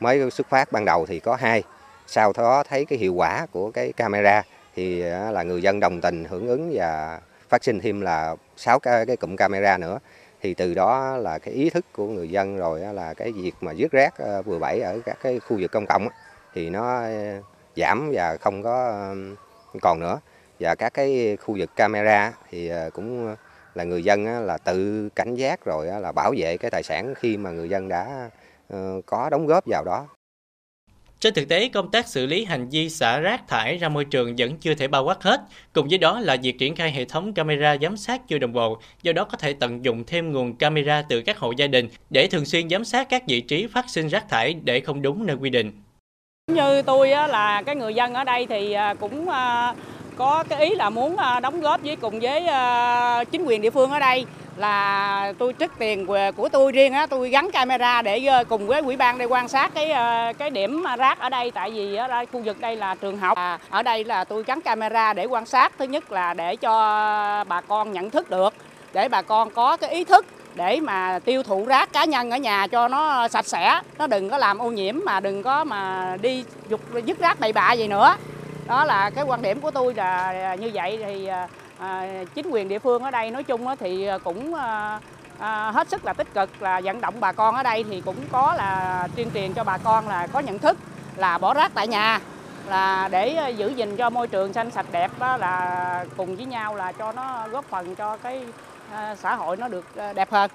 mới 0.00 0.30
xuất 0.30 0.46
phát 0.50 0.72
ban 0.72 0.84
đầu 0.84 1.06
thì 1.06 1.20
có 1.20 1.36
hai 1.36 1.62
sau 2.06 2.32
đó 2.36 2.62
thấy 2.68 2.84
cái 2.84 2.98
hiệu 2.98 3.14
quả 3.14 3.46
của 3.52 3.70
cái 3.70 3.92
camera 3.92 4.42
thì 4.74 5.02
à, 5.02 5.30
là 5.30 5.42
người 5.42 5.62
dân 5.62 5.80
đồng 5.80 6.00
tình 6.00 6.24
hưởng 6.24 6.48
ứng 6.48 6.70
và 6.72 7.20
phát 7.48 7.64
sinh 7.64 7.80
thêm 7.80 8.00
là 8.00 8.36
6 8.56 8.78
cái, 8.78 9.06
cái 9.06 9.16
cụm 9.16 9.36
camera 9.36 9.78
nữa. 9.78 9.98
Thì 10.40 10.54
từ 10.54 10.74
đó 10.74 11.16
là 11.16 11.38
cái 11.38 11.54
ý 11.54 11.70
thức 11.70 11.84
của 11.92 12.06
người 12.06 12.30
dân 12.30 12.56
rồi 12.56 12.80
là 12.80 13.14
cái 13.14 13.32
việc 13.32 13.52
mà 13.60 13.72
dứt 13.72 13.92
rác 13.92 14.18
à, 14.18 14.42
vừa 14.42 14.58
bẫy 14.58 14.80
ở 14.80 15.00
các 15.04 15.18
cái 15.22 15.38
khu 15.38 15.56
vực 15.60 15.72
công 15.72 15.86
cộng 15.86 16.08
thì 16.54 16.70
nó 16.70 17.00
à, 17.00 17.40
giảm 17.76 18.10
và 18.12 18.36
không 18.40 18.62
có 18.62 19.06
còn 19.80 20.00
nữa. 20.00 20.20
Và 20.60 20.74
các 20.74 20.94
cái 20.94 21.36
khu 21.40 21.56
vực 21.58 21.70
camera 21.76 22.32
thì 22.50 22.70
cũng 22.94 23.36
là 23.74 23.84
người 23.84 24.04
dân 24.04 24.46
là 24.46 24.58
tự 24.58 25.08
cảnh 25.08 25.34
giác 25.34 25.64
rồi 25.64 25.86
là 25.86 26.12
bảo 26.12 26.34
vệ 26.36 26.56
cái 26.56 26.70
tài 26.70 26.82
sản 26.82 27.14
khi 27.14 27.36
mà 27.36 27.50
người 27.50 27.68
dân 27.68 27.88
đã 27.88 28.30
ờ, 28.68 29.00
có 29.06 29.30
đóng 29.30 29.46
góp 29.46 29.64
vào 29.66 29.84
đó 29.84 30.06
trên 31.22 31.34
thực 31.34 31.48
tế, 31.48 31.68
công 31.68 31.90
tác 31.90 32.08
xử 32.08 32.26
lý 32.26 32.44
hành 32.44 32.68
vi 32.68 32.90
xả 32.90 33.18
rác 33.18 33.48
thải 33.48 33.78
ra 33.78 33.88
môi 33.88 34.04
trường 34.04 34.34
vẫn 34.38 34.56
chưa 34.56 34.74
thể 34.74 34.88
bao 34.88 35.04
quát 35.04 35.22
hết. 35.22 35.40
Cùng 35.72 35.88
với 35.88 35.98
đó 35.98 36.20
là 36.20 36.36
việc 36.42 36.58
triển 36.58 36.76
khai 36.76 36.92
hệ 36.92 37.04
thống 37.04 37.32
camera 37.32 37.76
giám 37.82 37.96
sát 37.96 38.28
chưa 38.28 38.38
đồng 38.38 38.52
bộ, 38.52 38.78
do 39.02 39.12
đó 39.12 39.24
có 39.24 39.36
thể 39.36 39.52
tận 39.52 39.84
dụng 39.84 40.04
thêm 40.06 40.32
nguồn 40.32 40.56
camera 40.56 41.02
từ 41.08 41.20
các 41.20 41.38
hộ 41.38 41.52
gia 41.56 41.66
đình 41.66 41.88
để 42.10 42.26
thường 42.26 42.44
xuyên 42.44 42.68
giám 42.68 42.84
sát 42.84 43.08
các 43.08 43.22
vị 43.26 43.40
trí 43.40 43.66
phát 43.66 43.84
sinh 43.88 44.08
rác 44.08 44.28
thải 44.28 44.54
để 44.54 44.80
không 44.80 45.02
đúng 45.02 45.26
nơi 45.26 45.36
quy 45.36 45.50
định. 45.50 45.72
Như 46.52 46.82
tôi 46.82 47.08
là 47.08 47.62
cái 47.62 47.76
người 47.76 47.94
dân 47.94 48.14
ở 48.14 48.24
đây 48.24 48.46
thì 48.46 48.72
à, 48.72 48.94
cũng 48.94 49.28
à, 49.28 49.74
có 50.16 50.44
cái 50.48 50.60
ý 50.68 50.74
là 50.74 50.90
muốn 50.90 51.16
à, 51.16 51.40
đóng 51.40 51.60
góp 51.60 51.80
với 51.84 51.96
cùng 51.96 52.20
với 52.20 52.46
à, 52.46 53.24
chính 53.24 53.44
quyền 53.44 53.62
địa 53.62 53.70
phương 53.70 53.90
ở 53.90 53.98
đây 53.98 54.26
là 54.56 55.32
tôi 55.38 55.54
trích 55.58 55.70
tiền 55.78 56.06
của 56.36 56.48
tôi 56.48 56.72
riêng 56.72 56.92
á 56.92 57.06
tôi 57.06 57.28
gắn 57.28 57.50
camera 57.50 58.02
để 58.02 58.26
ờ, 58.26 58.44
cùng 58.44 58.66
với 58.66 58.82
quỹ 58.82 58.96
ban 58.96 59.18
đây 59.18 59.28
quan 59.28 59.48
sát 59.48 59.74
cái 59.74 59.90
ờ, 59.90 60.32
cái 60.38 60.50
điểm 60.50 60.84
rác 60.98 61.18
ở 61.18 61.28
đây. 61.28 61.50
Tại 61.50 61.70
vì 61.70 61.96
ở 61.96 62.08
đây 62.08 62.26
khu 62.26 62.40
vực 62.44 62.60
đây 62.60 62.76
là 62.76 62.94
trường 62.94 63.18
học 63.18 63.38
à, 63.38 63.58
ở 63.70 63.82
đây 63.82 64.04
là 64.04 64.24
tôi 64.24 64.44
gắn 64.46 64.60
camera 64.60 65.12
để 65.12 65.24
quan 65.24 65.46
sát. 65.46 65.72
Thứ 65.78 65.84
nhất 65.84 66.12
là 66.12 66.34
để 66.34 66.56
cho 66.56 67.44
bà 67.48 67.60
con 67.60 67.92
nhận 67.92 68.10
thức 68.10 68.30
được 68.30 68.54
để 68.92 69.08
bà 69.08 69.22
con 69.22 69.50
có 69.50 69.76
cái 69.76 69.90
ý 69.90 70.04
thức 70.04 70.26
để 70.54 70.80
mà 70.80 71.18
tiêu 71.24 71.42
thụ 71.42 71.64
rác 71.66 71.92
cá 71.92 72.04
nhân 72.04 72.30
ở 72.30 72.36
nhà 72.36 72.66
cho 72.66 72.88
nó 72.88 73.28
sạch 73.28 73.46
sẽ 73.46 73.80
nó 73.98 74.06
đừng 74.06 74.30
có 74.30 74.38
làm 74.38 74.58
ô 74.58 74.70
nhiễm 74.70 74.96
mà 75.04 75.20
đừng 75.20 75.42
có 75.42 75.64
mà 75.64 76.16
đi 76.22 76.44
dục 76.68 76.80
dứt 77.04 77.18
rác 77.18 77.40
bậy 77.40 77.52
bạ 77.52 77.72
gì 77.72 77.88
nữa 77.88 78.16
đó 78.72 78.84
là 78.84 79.10
cái 79.10 79.24
quan 79.24 79.42
điểm 79.42 79.60
của 79.60 79.70
tôi 79.70 79.94
là 79.94 80.30
à, 80.30 80.54
như 80.54 80.70
vậy 80.74 80.98
thì 81.04 81.26
à, 81.26 81.48
à, 81.78 82.06
chính 82.34 82.50
quyền 82.50 82.68
địa 82.68 82.78
phương 82.78 83.02
ở 83.02 83.10
đây 83.10 83.30
nói 83.30 83.42
chung 83.42 83.66
thì 83.80 84.06
à, 84.06 84.18
cũng 84.18 84.54
à, 84.54 85.00
à, 85.38 85.70
hết 85.70 85.88
sức 85.88 86.04
là 86.04 86.12
tích 86.12 86.34
cực 86.34 86.62
là 86.62 86.80
vận 86.84 87.00
động 87.00 87.14
bà 87.20 87.32
con 87.32 87.54
ở 87.54 87.62
đây 87.62 87.84
thì 87.84 88.00
cũng 88.00 88.16
có 88.32 88.54
là 88.54 89.08
tuyên 89.16 89.30
truyền 89.34 89.52
cho 89.52 89.64
bà 89.64 89.78
con 89.78 90.08
là 90.08 90.26
có 90.26 90.40
nhận 90.40 90.58
thức 90.58 90.78
là 91.16 91.38
bỏ 91.38 91.54
rác 91.54 91.72
tại 91.74 91.88
nhà 91.88 92.20
là 92.68 93.08
để 93.08 93.54
giữ 93.56 93.68
gìn 93.68 93.96
cho 93.96 94.10
môi 94.10 94.26
trường 94.26 94.52
xanh 94.52 94.70
sạch 94.70 94.86
đẹp 94.92 95.10
đó 95.18 95.36
là 95.36 96.04
cùng 96.16 96.36
với 96.36 96.46
nhau 96.46 96.76
là 96.76 96.92
cho 96.92 97.12
nó 97.12 97.48
góp 97.50 97.64
phần 97.64 97.94
cho 97.94 98.16
cái 98.16 98.44
xã 99.16 99.34
hội 99.34 99.56
nó 99.56 99.68
được 99.68 99.84
đẹp 100.14 100.30
hơn. 100.30 100.50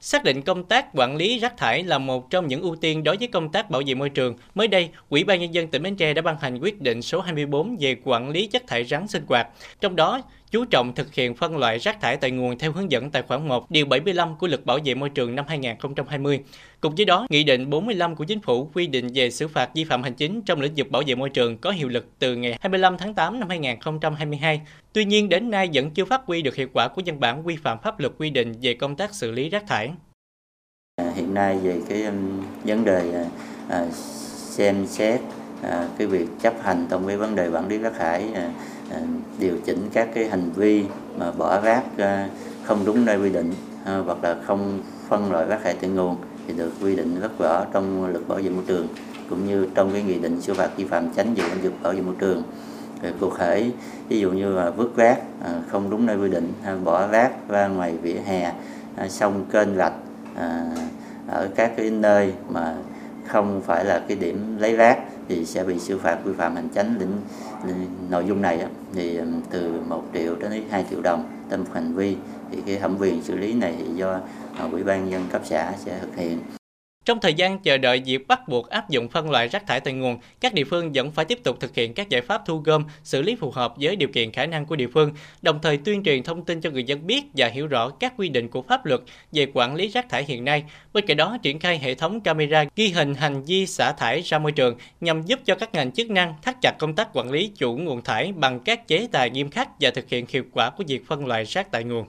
Xác 0.00 0.24
định 0.24 0.42
công 0.42 0.64
tác 0.64 0.86
quản 0.92 1.16
lý 1.16 1.38
rác 1.38 1.56
thải 1.56 1.84
là 1.84 1.98
một 1.98 2.30
trong 2.30 2.48
những 2.48 2.62
ưu 2.62 2.76
tiên 2.76 3.04
đối 3.04 3.16
với 3.16 3.28
công 3.28 3.52
tác 3.52 3.70
bảo 3.70 3.82
vệ 3.86 3.94
môi 3.94 4.10
trường. 4.10 4.36
Mới 4.54 4.68
đây, 4.68 4.88
Ủy 5.08 5.24
ban 5.24 5.40
Nhân 5.40 5.54
dân 5.54 5.68
tỉnh 5.68 5.82
Bến 5.82 5.96
Tre 5.96 6.14
đã 6.14 6.22
ban 6.22 6.36
hành 6.40 6.58
quyết 6.58 6.80
định 6.80 7.02
số 7.02 7.20
24 7.20 7.76
về 7.80 7.96
quản 8.04 8.30
lý 8.30 8.46
chất 8.46 8.66
thải 8.66 8.84
rắn 8.84 9.08
sinh 9.08 9.24
hoạt. 9.28 9.48
Trong 9.80 9.96
đó, 9.96 10.22
chú 10.50 10.64
trọng 10.64 10.94
thực 10.94 11.14
hiện 11.14 11.34
phân 11.34 11.56
loại 11.56 11.78
rác 11.78 12.00
thải 12.00 12.16
tại 12.16 12.30
nguồn 12.30 12.58
theo 12.58 12.72
hướng 12.72 12.90
dẫn 12.90 13.10
tài 13.10 13.22
khoản 13.22 13.48
1 13.48 13.70
điều 13.70 13.86
75 13.86 14.36
của 14.36 14.46
Luật 14.46 14.66
Bảo 14.66 14.78
vệ 14.84 14.94
môi 14.94 15.10
trường 15.10 15.34
năm 15.34 15.44
2020. 15.48 16.40
Cùng 16.80 16.94
với 16.94 17.04
đó, 17.04 17.26
Nghị 17.30 17.44
định 17.44 17.70
45 17.70 18.16
của 18.16 18.24
Chính 18.24 18.40
phủ 18.40 18.70
quy 18.74 18.86
định 18.86 19.08
về 19.14 19.30
xử 19.30 19.48
phạt 19.48 19.70
vi 19.74 19.84
phạm 19.84 20.02
hành 20.02 20.14
chính 20.14 20.42
trong 20.42 20.60
lĩnh 20.60 20.74
vực 20.76 20.90
bảo 20.90 21.02
vệ 21.06 21.14
môi 21.14 21.30
trường 21.30 21.58
có 21.58 21.70
hiệu 21.70 21.88
lực 21.88 22.06
từ 22.18 22.36
ngày 22.36 22.58
25 22.60 22.98
tháng 22.98 23.14
8 23.14 23.40
năm 23.40 23.48
2022. 23.48 24.60
Tuy 24.92 25.04
nhiên, 25.04 25.28
đến 25.28 25.50
nay 25.50 25.70
vẫn 25.72 25.90
chưa 25.90 26.04
phát 26.04 26.20
huy 26.26 26.42
được 26.42 26.54
hiệu 26.54 26.68
quả 26.72 26.88
của 26.88 27.02
văn 27.06 27.20
bản 27.20 27.46
quy 27.46 27.56
phạm 27.56 27.78
pháp 27.82 28.00
luật 28.00 28.12
quy 28.18 28.30
định 28.30 28.52
về 28.62 28.74
công 28.74 28.96
tác 28.96 29.14
xử 29.14 29.30
lý 29.30 29.48
rác 29.48 29.66
thải. 29.66 29.90
À, 30.96 31.12
hiện 31.14 31.34
nay 31.34 31.58
về 31.62 31.80
cái 31.88 32.02
um, 32.02 32.42
vấn 32.64 32.84
đề 32.84 33.12
à, 33.14 33.24
à, 33.68 33.86
xem 34.56 34.86
xét 34.86 35.20
cái 35.98 36.06
việc 36.06 36.26
chấp 36.42 36.54
hành 36.62 36.86
trong 36.90 37.06
cái 37.06 37.16
vấn 37.16 37.36
đề 37.36 37.48
quản 37.48 37.68
lý 37.68 37.78
rác 37.78 37.92
thải 37.98 38.28
Ờ, 38.90 39.00
điều 39.38 39.56
chỉnh 39.64 39.88
các 39.92 40.08
cái 40.14 40.28
hành 40.28 40.50
vi 40.56 40.84
mà 41.18 41.30
bỏ 41.30 41.60
rác 41.60 41.82
ờ, 41.98 42.24
không 42.64 42.84
đúng 42.84 43.04
nơi 43.04 43.18
quy 43.18 43.30
định 43.30 43.52
ờ, 43.84 44.02
hoặc 44.02 44.24
là 44.24 44.36
không 44.46 44.80
phân 45.08 45.32
loại 45.32 45.46
rác 45.46 45.58
thải 45.62 45.74
tại 45.80 45.90
nguồn 45.90 46.16
thì 46.46 46.54
được 46.54 46.72
quy 46.82 46.96
định 46.96 47.20
rất 47.20 47.38
rõ 47.38 47.64
trong 47.72 48.10
luật 48.10 48.28
bảo 48.28 48.38
vệ 48.38 48.50
môi 48.50 48.64
trường, 48.66 48.88
cũng 49.30 49.46
như 49.46 49.68
trong 49.74 49.92
cái 49.92 50.02
nghị 50.02 50.18
định 50.18 50.40
xử 50.40 50.54
phạt 50.54 50.70
vi 50.76 50.84
phạm 50.84 51.08
tránh 51.16 51.34
về 51.34 51.44
lĩnh 51.54 51.62
vực 51.62 51.72
bảo 51.82 51.92
vệ 51.92 52.00
môi 52.00 52.14
trường. 52.18 52.42
Rồi 53.02 53.12
cụ 53.20 53.30
thể, 53.38 53.70
ví 54.08 54.20
dụ 54.20 54.30
như 54.30 54.52
là 54.52 54.70
vứt 54.70 54.96
rác 54.96 55.18
không 55.68 55.90
đúng 55.90 56.06
nơi 56.06 56.16
quy 56.16 56.28
định 56.28 56.52
bỏ 56.84 57.06
rác 57.06 57.48
ra 57.48 57.68
ngoài 57.68 57.94
vỉa 58.02 58.18
hè 58.26 58.52
sông 59.08 59.44
kênh 59.52 59.76
rạch 59.76 59.92
ở 61.28 61.48
các 61.54 61.72
cái 61.76 61.90
nơi 61.90 62.32
mà 62.48 62.74
không 63.26 63.60
phải 63.66 63.84
là 63.84 64.02
cái 64.08 64.16
điểm 64.16 64.56
lấy 64.58 64.76
rác 64.76 64.98
thì 65.28 65.44
sẽ 65.44 65.64
bị 65.64 65.78
xử 65.78 65.98
phạt 65.98 66.18
vi 66.24 66.32
phạm 66.32 66.54
hành 66.54 66.68
chính 66.68 66.98
lĩnh 66.98 67.12
nội 68.10 68.24
dung 68.28 68.42
này 68.42 68.66
thì 68.94 69.20
từ 69.50 69.80
1 69.88 70.02
triệu 70.14 70.36
đến 70.36 70.62
2 70.70 70.84
triệu 70.90 71.00
đồng 71.02 71.24
trên 71.50 71.60
một 71.60 71.70
hành 71.74 71.94
vi 71.94 72.16
thì 72.50 72.58
cái 72.66 72.78
thẩm 72.78 72.96
quyền 72.98 73.22
xử 73.22 73.36
lý 73.36 73.52
này 73.52 73.74
thì 73.78 73.84
do 73.94 74.20
ờ, 74.58 74.68
ủy 74.72 74.84
ban 74.84 75.10
nhân 75.10 75.22
cấp 75.32 75.42
xã 75.44 75.72
sẽ 75.84 75.98
thực 76.00 76.16
hiện 76.16 76.38
trong 77.06 77.20
thời 77.20 77.34
gian 77.34 77.58
chờ 77.58 77.78
đợi 77.78 78.02
việc 78.04 78.28
bắt 78.28 78.48
buộc 78.48 78.68
áp 78.68 78.90
dụng 78.90 79.08
phân 79.08 79.30
loại 79.30 79.48
rác 79.48 79.66
thải 79.66 79.80
tại 79.80 79.94
nguồn, 79.94 80.18
các 80.40 80.54
địa 80.54 80.64
phương 80.64 80.92
vẫn 80.94 81.10
phải 81.10 81.24
tiếp 81.24 81.38
tục 81.44 81.60
thực 81.60 81.74
hiện 81.74 81.94
các 81.94 82.08
giải 82.08 82.20
pháp 82.20 82.42
thu 82.46 82.58
gom, 82.58 82.84
xử 83.04 83.22
lý 83.22 83.36
phù 83.36 83.50
hợp 83.50 83.74
với 83.80 83.96
điều 83.96 84.08
kiện 84.08 84.32
khả 84.32 84.46
năng 84.46 84.66
của 84.66 84.76
địa 84.76 84.86
phương, 84.94 85.12
đồng 85.42 85.58
thời 85.62 85.76
tuyên 85.76 86.02
truyền 86.02 86.22
thông 86.22 86.44
tin 86.44 86.60
cho 86.60 86.70
người 86.70 86.84
dân 86.84 87.06
biết 87.06 87.24
và 87.36 87.46
hiểu 87.46 87.66
rõ 87.66 87.90
các 87.90 88.14
quy 88.16 88.28
định 88.28 88.48
của 88.48 88.62
pháp 88.62 88.86
luật 88.86 89.00
về 89.32 89.46
quản 89.54 89.74
lý 89.74 89.88
rác 89.88 90.08
thải 90.08 90.24
hiện 90.24 90.44
nay. 90.44 90.64
Bên 90.92 91.06
cạnh 91.06 91.16
đó, 91.16 91.38
triển 91.42 91.58
khai 91.58 91.78
hệ 91.78 91.94
thống 91.94 92.20
camera 92.20 92.64
ghi 92.76 92.88
hình 92.88 93.14
hành 93.14 93.42
vi 93.42 93.66
xả 93.66 93.92
thải 93.92 94.20
ra 94.20 94.38
môi 94.38 94.52
trường 94.52 94.76
nhằm 95.00 95.22
giúp 95.22 95.40
cho 95.44 95.54
các 95.54 95.74
ngành 95.74 95.92
chức 95.92 96.10
năng 96.10 96.34
thắt 96.42 96.56
chặt 96.62 96.72
công 96.78 96.94
tác 96.94 97.08
quản 97.12 97.30
lý 97.30 97.50
chủ 97.56 97.76
nguồn 97.76 98.02
thải 98.02 98.32
bằng 98.32 98.60
các 98.60 98.88
chế 98.88 99.08
tài 99.12 99.30
nghiêm 99.30 99.50
khắc 99.50 99.68
và 99.80 99.90
thực 99.90 100.08
hiện 100.08 100.24
hiệu 100.28 100.44
quả 100.52 100.70
của 100.70 100.84
việc 100.88 101.06
phân 101.06 101.26
loại 101.26 101.44
rác 101.44 101.70
tại 101.70 101.84
nguồn. 101.84 102.06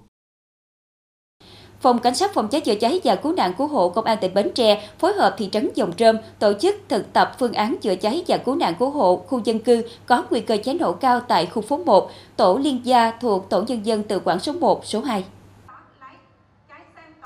Phòng 1.88 2.00
Cảnh 2.00 2.16
sát 2.16 2.34
phòng 2.34 2.48
cháy 2.48 2.62
chữa 2.62 2.76
cháy 2.76 3.02
và 3.04 3.16
cứu 3.16 3.32
nạn 3.32 3.54
cứu 3.58 3.68
hộ 3.68 3.90
Công 3.90 4.06
an 4.06 4.18
tỉnh 4.22 4.34
Bến 4.34 4.52
Tre 4.56 4.88
phối 5.00 5.14
hợp 5.14 5.36
thị 5.38 5.50
trấn 5.52 5.70
Dòng 5.76 5.94
Trơm 5.94 6.18
tổ 6.40 6.54
chức 6.54 6.76
thực 6.90 7.14
tập 7.14 7.32
phương 7.40 7.54
án 7.54 7.76
chữa 7.82 7.96
cháy 7.96 8.24
và 8.28 8.38
cứu 8.38 8.56
nạn 8.56 8.74
cứu 8.80 8.90
hộ 8.90 9.16
khu 9.28 9.42
dân 9.44 9.60
cư 9.60 9.82
có 10.06 10.24
nguy 10.30 10.40
cơ 10.40 10.58
cháy 10.64 10.76
nổ 10.76 10.92
cao 10.92 11.20
tại 11.20 11.46
khu 11.46 11.62
phố 11.62 11.78
1, 11.78 12.12
tổ 12.38 12.58
liên 12.58 12.82
gia 12.84 13.12
thuộc 13.12 13.50
Tổ 13.50 13.62
nhân 13.62 13.86
dân 13.86 14.04
tự 14.04 14.22
quản 14.26 14.40
số 14.40 14.54
1, 14.54 14.86
số 14.86 15.02
2. 15.02 15.24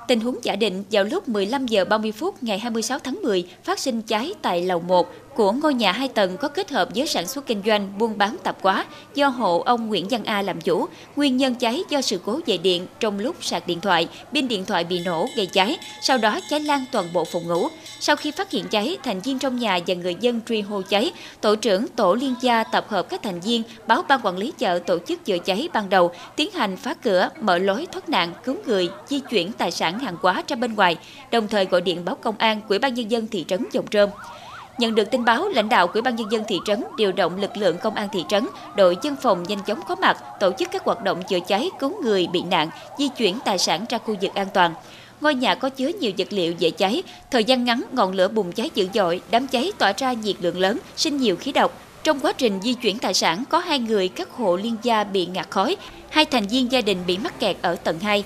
Tình 0.08 0.20
huống 0.20 0.38
giả 0.44 0.56
định 0.56 0.84
vào 0.92 1.04
lúc 1.04 1.30
15 1.30 1.66
giờ 1.66 1.86
30 1.86 2.12
phút 2.12 2.44
ngày 2.44 2.60
26 2.60 3.00
tháng 3.00 3.22
10 3.24 3.48
phát 3.64 3.80
sinh 3.80 4.02
cháy 4.02 4.34
tại 4.42 4.62
lầu 4.62 4.80
1 4.80 5.08
của 5.36 5.52
ngôi 5.52 5.74
nhà 5.74 5.92
2 5.92 6.08
tầng 6.08 6.38
có 6.38 6.48
kết 6.48 6.72
hợp 6.72 6.90
với 6.96 7.08
sản 7.08 7.28
xuất 7.28 7.46
kinh 7.46 7.62
doanh 7.66 7.98
buôn 7.98 8.18
bán 8.18 8.38
tạp 8.44 8.58
hóa 8.62 8.86
do 9.16 9.28
hộ 9.28 9.60
ông 9.60 9.88
Nguyễn 9.88 10.08
Văn 10.08 10.24
A 10.24 10.42
làm 10.42 10.62
chủ. 10.62 10.86
Nguyên 11.16 11.38
nhân 11.38 11.56
cháy 11.56 11.84
do 11.90 12.02
sự 12.02 12.20
cố 12.26 12.40
về 12.46 12.58
điện 12.58 12.88
trong 13.00 13.20
lúc 13.20 13.36
sạc 13.42 13.68
điện 13.68 13.82
thoại, 13.82 14.08
pin 14.34 14.48
điện 14.48 14.66
thoại 14.66 14.84
bị 14.84 15.00
nổ 15.06 15.28
gây 15.36 15.46
cháy, 15.46 15.78
sau 16.02 16.18
đó 16.18 16.40
cháy 16.50 16.60
lan 16.60 16.86
toàn 16.92 17.06
bộ 17.14 17.26
phòng 17.26 17.48
ngủ. 17.48 17.68
Sau 18.04 18.16
khi 18.16 18.32
phát 18.32 18.52
hiện 18.52 18.68
cháy, 18.68 18.98
thành 19.04 19.20
viên 19.20 19.40
trong 19.40 19.60
nhà 19.60 19.80
và 19.88 19.96
người 19.96 20.16
dân 20.20 20.42
truy 20.48 20.62
hô 20.62 20.82
cháy, 20.82 21.12
tổ 21.42 21.56
trưởng 21.56 21.88
tổ 21.88 22.14
liên 22.14 22.36
gia 22.42 22.64
tập 22.64 22.86
hợp 22.90 23.10
các 23.10 23.24
thành 23.24 23.40
viên 23.40 23.64
báo 23.88 24.04
ban 24.08 24.20
quản 24.24 24.38
lý 24.38 24.54
chợ 24.58 24.80
tổ 24.80 24.98
chức 25.08 25.26
chữa 25.26 25.38
cháy 25.38 25.70
ban 25.74 25.90
đầu, 25.90 26.12
tiến 26.36 26.52
hành 26.52 26.78
phá 26.78 26.94
cửa, 26.94 27.30
mở 27.42 27.58
lối 27.58 27.88
thoát 27.92 28.10
nạn, 28.10 28.34
cứu 28.44 28.56
người, 28.66 28.90
di 29.08 29.20
chuyển 29.20 29.52
tài 29.52 29.72
sản 29.72 30.00
hàng 30.00 30.16
hóa 30.22 30.44
ra 30.48 30.56
bên 30.56 30.76
ngoài, 30.76 30.98
đồng 31.32 31.48
thời 31.48 31.66
gọi 31.66 31.82
điện 31.82 32.06
báo 32.06 32.16
công 32.16 32.38
an, 32.38 32.62
Ủy 32.70 32.80
ban 32.80 32.94
nhân 32.94 33.12
dân 33.12 33.28
thị 33.28 33.46
trấn 33.48 33.66
Dòng 33.72 33.88
Trơm. 33.88 34.10
Nhận 34.78 34.96
được 34.96 35.12
tin 35.12 35.26
báo, 35.26 35.50
lãnh 35.50 35.70
đạo 35.70 35.88
Ủy 35.94 36.02
ban 36.02 36.16
nhân 36.16 36.32
dân 36.32 36.44
thị 36.48 36.60
trấn 36.66 36.84
điều 36.98 37.12
động 37.12 37.42
lực 37.42 37.58
lượng 37.58 37.78
công 37.78 37.96
an 37.96 38.08
thị 38.12 38.24
trấn, 38.30 38.48
đội 38.76 38.98
dân 39.02 39.16
phòng 39.22 39.44
nhanh 39.44 39.64
chóng 39.64 39.80
có 39.88 39.96
mặt, 39.96 40.18
tổ 40.40 40.52
chức 40.60 40.72
các 40.72 40.84
hoạt 40.84 41.04
động 41.04 41.24
chữa 41.24 41.40
cháy, 41.48 41.70
cứu 41.80 42.04
người 42.04 42.28
bị 42.28 42.42
nạn, 42.42 42.70
di 42.98 43.08
chuyển 43.08 43.40
tài 43.46 43.58
sản 43.58 43.86
ra 43.90 43.98
khu 43.98 44.16
vực 44.22 44.34
an 44.36 44.48
toàn. 44.54 44.74
Ngôi 45.22 45.36
nhà 45.36 45.56
có 45.56 45.70
chứa 45.70 45.88
nhiều 46.00 46.12
vật 46.18 46.28
liệu 46.30 46.54
dễ 46.60 46.70
cháy, 46.70 47.04
thời 47.32 47.44
gian 47.44 47.64
ngắn 47.64 47.84
ngọn 47.92 48.14
lửa 48.14 48.28
bùng 48.28 48.52
cháy 48.52 48.70
dữ 48.76 48.88
dội, 48.94 49.22
đám 49.32 49.48
cháy 49.48 49.72
tỏa 49.78 49.94
ra 49.98 50.14
nhiệt 50.14 50.36
lượng 50.40 50.60
lớn, 50.60 50.80
sinh 50.96 51.18
nhiều 51.18 51.36
khí 51.36 51.52
độc. 51.52 51.82
Trong 52.04 52.20
quá 52.20 52.34
trình 52.34 52.60
di 52.64 52.74
chuyển 52.74 53.00
tài 53.00 53.14
sản, 53.14 53.44
có 53.50 53.60
hai 53.60 53.80
người 53.80 54.08
các 54.08 54.32
hộ 54.32 54.56
liên 54.56 54.76
gia 54.84 55.04
bị 55.04 55.26
ngạt 55.26 55.48
khói, 55.50 55.76
hai 56.10 56.26
thành 56.26 56.48
viên 56.48 56.72
gia 56.72 56.82
đình 56.82 56.98
bị 57.08 57.18
mắc 57.18 57.40
kẹt 57.40 57.58
ở 57.62 57.76
tầng 57.76 58.00
2. 58.00 58.24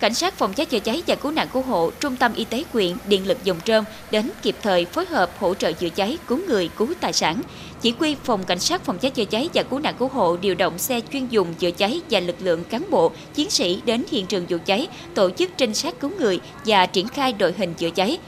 Cảnh 0.00 0.14
sát 0.14 0.34
phòng 0.34 0.52
cháy 0.52 0.66
chữa 0.66 0.78
cháy 0.78 1.02
và 1.06 1.14
cứu 1.14 1.32
nạn 1.32 1.48
cứu 1.52 1.62
hộ, 1.62 1.90
Trung 2.00 2.16
tâm 2.16 2.34
Y 2.34 2.44
tế 2.44 2.64
quyện, 2.72 2.96
Điện 3.08 3.26
lực 3.26 3.38
Dòng 3.44 3.60
Trơm 3.64 3.84
đến 4.10 4.30
kịp 4.42 4.56
thời 4.62 4.84
phối 4.84 5.06
hợp 5.06 5.30
hỗ 5.38 5.54
trợ 5.54 5.72
chữa 5.72 5.88
cháy, 5.88 6.18
cứu 6.26 6.40
người, 6.48 6.70
cứu 6.76 6.88
tài 7.00 7.12
sản. 7.12 7.42
Chỉ 7.82 7.94
huy 7.98 8.14
phòng 8.24 8.44
cảnh 8.44 8.58
sát 8.58 8.84
phòng 8.84 8.98
cháy 8.98 9.10
chữa 9.10 9.24
cháy 9.24 9.48
và 9.54 9.62
cứu 9.62 9.78
nạn 9.78 9.94
cứu 9.98 10.08
hộ 10.08 10.36
điều 10.36 10.54
động 10.54 10.78
xe 10.78 11.00
chuyên 11.12 11.28
dùng 11.28 11.54
chữa 11.54 11.70
cháy 11.70 12.00
và 12.10 12.20
lực 12.20 12.36
lượng 12.40 12.64
cán 12.64 12.84
bộ, 12.90 13.10
chiến 13.34 13.50
sĩ 13.50 13.80
đến 13.84 14.04
hiện 14.10 14.26
trường 14.26 14.46
vụ 14.48 14.56
cháy, 14.66 14.88
tổ 15.14 15.30
chức 15.30 15.50
trinh 15.56 15.74
sát 15.74 16.00
cứu 16.00 16.10
người 16.18 16.40
và 16.66 16.86
triển 16.86 17.08
khai 17.08 17.32
đội 17.32 17.54
hình 17.58 17.74
chữa 17.74 17.90
cháy. 17.90 18.18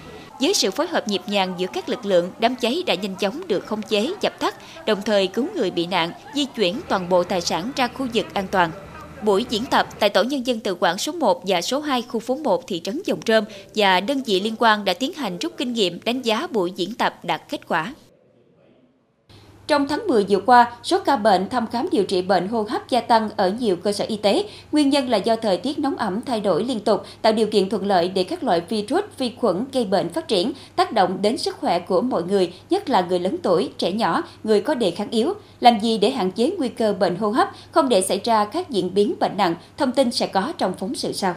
Với 0.40 0.54
sự 0.54 0.70
phối 0.70 0.86
hợp 0.86 1.08
nhịp 1.08 1.22
nhàng 1.26 1.54
giữa 1.58 1.66
các 1.72 1.88
lực 1.88 2.06
lượng, 2.06 2.30
đám 2.38 2.56
cháy 2.56 2.82
đã 2.86 2.94
nhanh 2.94 3.16
chóng 3.16 3.48
được 3.48 3.66
khống 3.66 3.82
chế, 3.82 4.12
dập 4.20 4.40
tắt, 4.40 4.54
đồng 4.86 5.02
thời 5.02 5.26
cứu 5.26 5.46
người 5.54 5.70
bị 5.70 5.86
nạn, 5.86 6.12
di 6.34 6.44
chuyển 6.44 6.80
toàn 6.88 7.08
bộ 7.08 7.22
tài 7.22 7.40
sản 7.40 7.72
ra 7.76 7.88
khu 7.88 8.06
vực 8.14 8.26
an 8.34 8.46
toàn. 8.50 8.70
Buổi 9.22 9.46
diễn 9.50 9.64
tập 9.64 9.88
tại 9.98 10.10
Tổ 10.10 10.22
nhân 10.22 10.46
dân 10.46 10.60
tự 10.60 10.76
quản 10.80 10.98
số 10.98 11.12
1 11.12 11.42
và 11.46 11.62
số 11.62 11.80
2 11.80 12.02
khu 12.02 12.20
phố 12.20 12.34
1 12.34 12.66
thị 12.66 12.80
trấn 12.84 13.02
Dòng 13.04 13.20
Trơm 13.22 13.44
và 13.74 14.00
đơn 14.00 14.22
vị 14.22 14.40
liên 14.40 14.54
quan 14.58 14.84
đã 14.84 14.94
tiến 14.94 15.12
hành 15.12 15.38
rút 15.38 15.52
kinh 15.56 15.72
nghiệm 15.72 16.00
đánh 16.04 16.22
giá 16.22 16.46
buổi 16.46 16.72
diễn 16.76 16.94
tập 16.94 17.24
đạt 17.24 17.42
kết 17.48 17.68
quả. 17.68 17.94
Trong 19.70 19.88
tháng 19.88 20.06
10 20.06 20.26
vừa 20.28 20.40
qua, 20.46 20.72
số 20.82 20.98
ca 21.04 21.16
bệnh 21.16 21.48
thăm 21.48 21.66
khám 21.66 21.88
điều 21.92 22.04
trị 22.04 22.22
bệnh 22.22 22.48
hô 22.48 22.62
hấp 22.62 22.88
gia 22.88 23.00
tăng 23.00 23.30
ở 23.36 23.50
nhiều 23.50 23.76
cơ 23.76 23.92
sở 23.92 24.04
y 24.08 24.16
tế. 24.16 24.44
Nguyên 24.72 24.90
nhân 24.90 25.08
là 25.08 25.16
do 25.16 25.36
thời 25.36 25.56
tiết 25.56 25.78
nóng 25.78 25.96
ẩm 25.96 26.20
thay 26.20 26.40
đổi 26.40 26.64
liên 26.64 26.80
tục, 26.80 27.04
tạo 27.22 27.32
điều 27.32 27.46
kiện 27.46 27.68
thuận 27.68 27.86
lợi 27.86 28.08
để 28.08 28.24
các 28.24 28.44
loại 28.44 28.60
virus, 28.68 29.04
vi 29.18 29.32
khuẩn 29.40 29.64
gây 29.72 29.84
bệnh 29.84 30.08
phát 30.08 30.28
triển, 30.28 30.52
tác 30.76 30.92
động 30.92 31.18
đến 31.22 31.38
sức 31.38 31.56
khỏe 31.56 31.78
của 31.78 32.00
mọi 32.00 32.22
người, 32.22 32.52
nhất 32.70 32.88
là 32.88 33.00
người 33.00 33.18
lớn 33.18 33.36
tuổi, 33.42 33.70
trẻ 33.78 33.92
nhỏ, 33.92 34.22
người 34.44 34.60
có 34.60 34.74
đề 34.74 34.90
kháng 34.90 35.10
yếu. 35.10 35.32
Làm 35.60 35.80
gì 35.80 35.98
để 35.98 36.10
hạn 36.10 36.30
chế 36.30 36.50
nguy 36.58 36.68
cơ 36.68 36.92
bệnh 36.92 37.16
hô 37.16 37.30
hấp, 37.30 37.48
không 37.70 37.88
để 37.88 38.02
xảy 38.02 38.20
ra 38.24 38.44
các 38.44 38.70
diễn 38.70 38.94
biến 38.94 39.14
bệnh 39.20 39.36
nặng? 39.36 39.54
Thông 39.76 39.92
tin 39.92 40.10
sẽ 40.10 40.26
có 40.26 40.52
trong 40.58 40.72
phóng 40.78 40.94
sự 40.94 41.12
sau. 41.12 41.34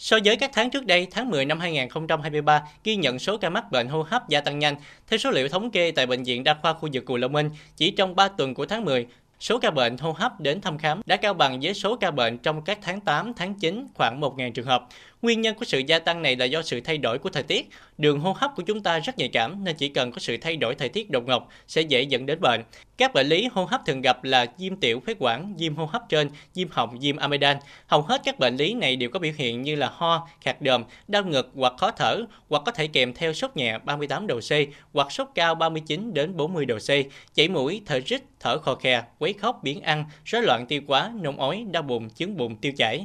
So 0.00 0.18
với 0.24 0.36
các 0.36 0.50
tháng 0.52 0.70
trước 0.70 0.86
đây, 0.86 1.06
tháng 1.10 1.30
10 1.30 1.44
năm 1.44 1.60
2023 1.60 2.62
ghi 2.84 2.96
nhận 2.96 3.18
số 3.18 3.36
ca 3.36 3.50
mắc 3.50 3.70
bệnh 3.70 3.88
hô 3.88 4.02
hấp 4.02 4.28
gia 4.28 4.40
tăng 4.40 4.58
nhanh. 4.58 4.76
Theo 5.08 5.18
số 5.18 5.30
liệu 5.30 5.48
thống 5.48 5.70
kê 5.70 5.90
tại 5.90 6.06
Bệnh 6.06 6.22
viện 6.22 6.44
Đa 6.44 6.54
khoa 6.62 6.72
khu 6.72 6.88
vực 6.92 7.04
Cù 7.04 7.16
Lao 7.16 7.28
Minh, 7.28 7.50
chỉ 7.76 7.90
trong 7.90 8.16
3 8.16 8.28
tuần 8.28 8.54
của 8.54 8.66
tháng 8.66 8.84
10, 8.84 9.06
số 9.40 9.58
ca 9.58 9.70
bệnh 9.70 9.98
hô 9.98 10.12
hấp 10.12 10.40
đến 10.40 10.60
thăm 10.60 10.78
khám 10.78 11.00
đã 11.06 11.16
cao 11.16 11.34
bằng 11.34 11.60
với 11.62 11.74
số 11.74 11.96
ca 11.96 12.10
bệnh 12.10 12.38
trong 12.38 12.62
các 12.62 12.78
tháng 12.82 13.00
8, 13.00 13.34
tháng 13.34 13.54
9 13.54 13.86
khoảng 13.94 14.20
1.000 14.20 14.52
trường 14.52 14.66
hợp. 14.66 14.86
Nguyên 15.22 15.40
nhân 15.40 15.54
của 15.54 15.64
sự 15.64 15.78
gia 15.78 15.98
tăng 15.98 16.22
này 16.22 16.36
là 16.36 16.44
do 16.44 16.62
sự 16.62 16.80
thay 16.80 16.98
đổi 16.98 17.18
của 17.18 17.30
thời 17.30 17.42
tiết. 17.42 17.68
Đường 17.98 18.20
hô 18.20 18.32
hấp 18.32 18.50
của 18.56 18.62
chúng 18.62 18.82
ta 18.82 18.98
rất 18.98 19.18
nhạy 19.18 19.28
cảm 19.28 19.64
nên 19.64 19.76
chỉ 19.76 19.88
cần 19.88 20.12
có 20.12 20.18
sự 20.18 20.36
thay 20.36 20.56
đổi 20.56 20.74
thời 20.74 20.88
tiết 20.88 21.10
đột 21.10 21.26
ngột 21.26 21.48
sẽ 21.66 21.82
dễ 21.82 22.02
dẫn 22.02 22.26
đến 22.26 22.40
bệnh. 22.40 22.62
Các 22.96 23.14
bệnh 23.14 23.26
lý 23.26 23.48
hô 23.52 23.64
hấp 23.64 23.80
thường 23.86 24.00
gặp 24.00 24.24
là 24.24 24.46
viêm 24.58 24.76
tiểu 24.76 25.00
phế 25.06 25.14
quản, 25.18 25.56
viêm 25.56 25.76
hô 25.76 25.84
hấp 25.84 26.02
trên, 26.08 26.30
viêm 26.54 26.68
họng, 26.70 26.98
viêm 26.98 27.16
amidan. 27.16 27.56
Hầu 27.86 28.02
hết 28.02 28.20
các 28.24 28.38
bệnh 28.38 28.56
lý 28.56 28.74
này 28.74 28.96
đều 28.96 29.10
có 29.10 29.18
biểu 29.18 29.32
hiện 29.36 29.62
như 29.62 29.76
là 29.76 29.90
ho, 29.92 30.28
khạc 30.40 30.62
đờm, 30.62 30.84
đau 31.08 31.24
ngực 31.24 31.50
hoặc 31.54 31.72
khó 31.78 31.90
thở, 31.90 32.22
hoặc 32.48 32.62
có 32.66 32.72
thể 32.72 32.86
kèm 32.86 33.14
theo 33.14 33.32
sốt 33.32 33.56
nhẹ 33.56 33.78
38 33.78 34.26
độ 34.26 34.40
C 34.40 34.52
hoặc 34.92 35.12
sốt 35.12 35.28
cao 35.34 35.54
39 35.54 36.14
đến 36.14 36.36
40 36.36 36.64
độ 36.64 36.78
C, 36.78 36.90
chảy 37.34 37.48
mũi, 37.48 37.82
thở 37.86 38.00
rít, 38.06 38.22
thở 38.40 38.58
khò 38.58 38.74
khè, 38.74 39.02
quấy 39.18 39.32
khóc, 39.32 39.60
biến 39.62 39.80
ăn, 39.80 40.04
rối 40.24 40.42
loạn 40.42 40.66
tiêu 40.68 40.80
hóa, 40.88 41.12
nôn 41.20 41.36
ói, 41.36 41.64
đau 41.70 41.82
bụng, 41.82 42.10
chứng 42.10 42.36
bụng, 42.36 42.56
tiêu 42.56 42.72
chảy. 42.76 43.04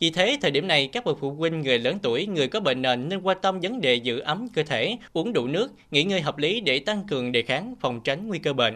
Vì 0.00 0.10
thế, 0.10 0.36
thời 0.42 0.50
điểm 0.50 0.68
này, 0.68 0.90
các 0.92 1.04
bậc 1.04 1.18
phụ 1.20 1.30
huynh 1.30 1.62
người 1.62 1.78
lớn 1.78 1.98
tuổi, 2.02 2.26
người 2.26 2.48
có 2.48 2.60
bệnh 2.60 2.82
nền 2.82 3.08
nên 3.08 3.20
quan 3.22 3.36
tâm 3.42 3.60
vấn 3.60 3.80
đề 3.80 3.94
giữ 3.94 4.18
ấm 4.18 4.48
cơ 4.54 4.62
thể, 4.62 4.96
uống 5.12 5.32
đủ 5.32 5.46
nước, 5.46 5.70
nghỉ 5.90 6.04
ngơi 6.04 6.20
hợp 6.20 6.38
lý 6.38 6.60
để 6.60 6.78
tăng 6.78 7.02
cường 7.10 7.32
đề 7.32 7.42
kháng, 7.42 7.74
phòng 7.80 8.00
tránh 8.04 8.28
nguy 8.28 8.38
cơ 8.38 8.52
bệnh. 8.52 8.74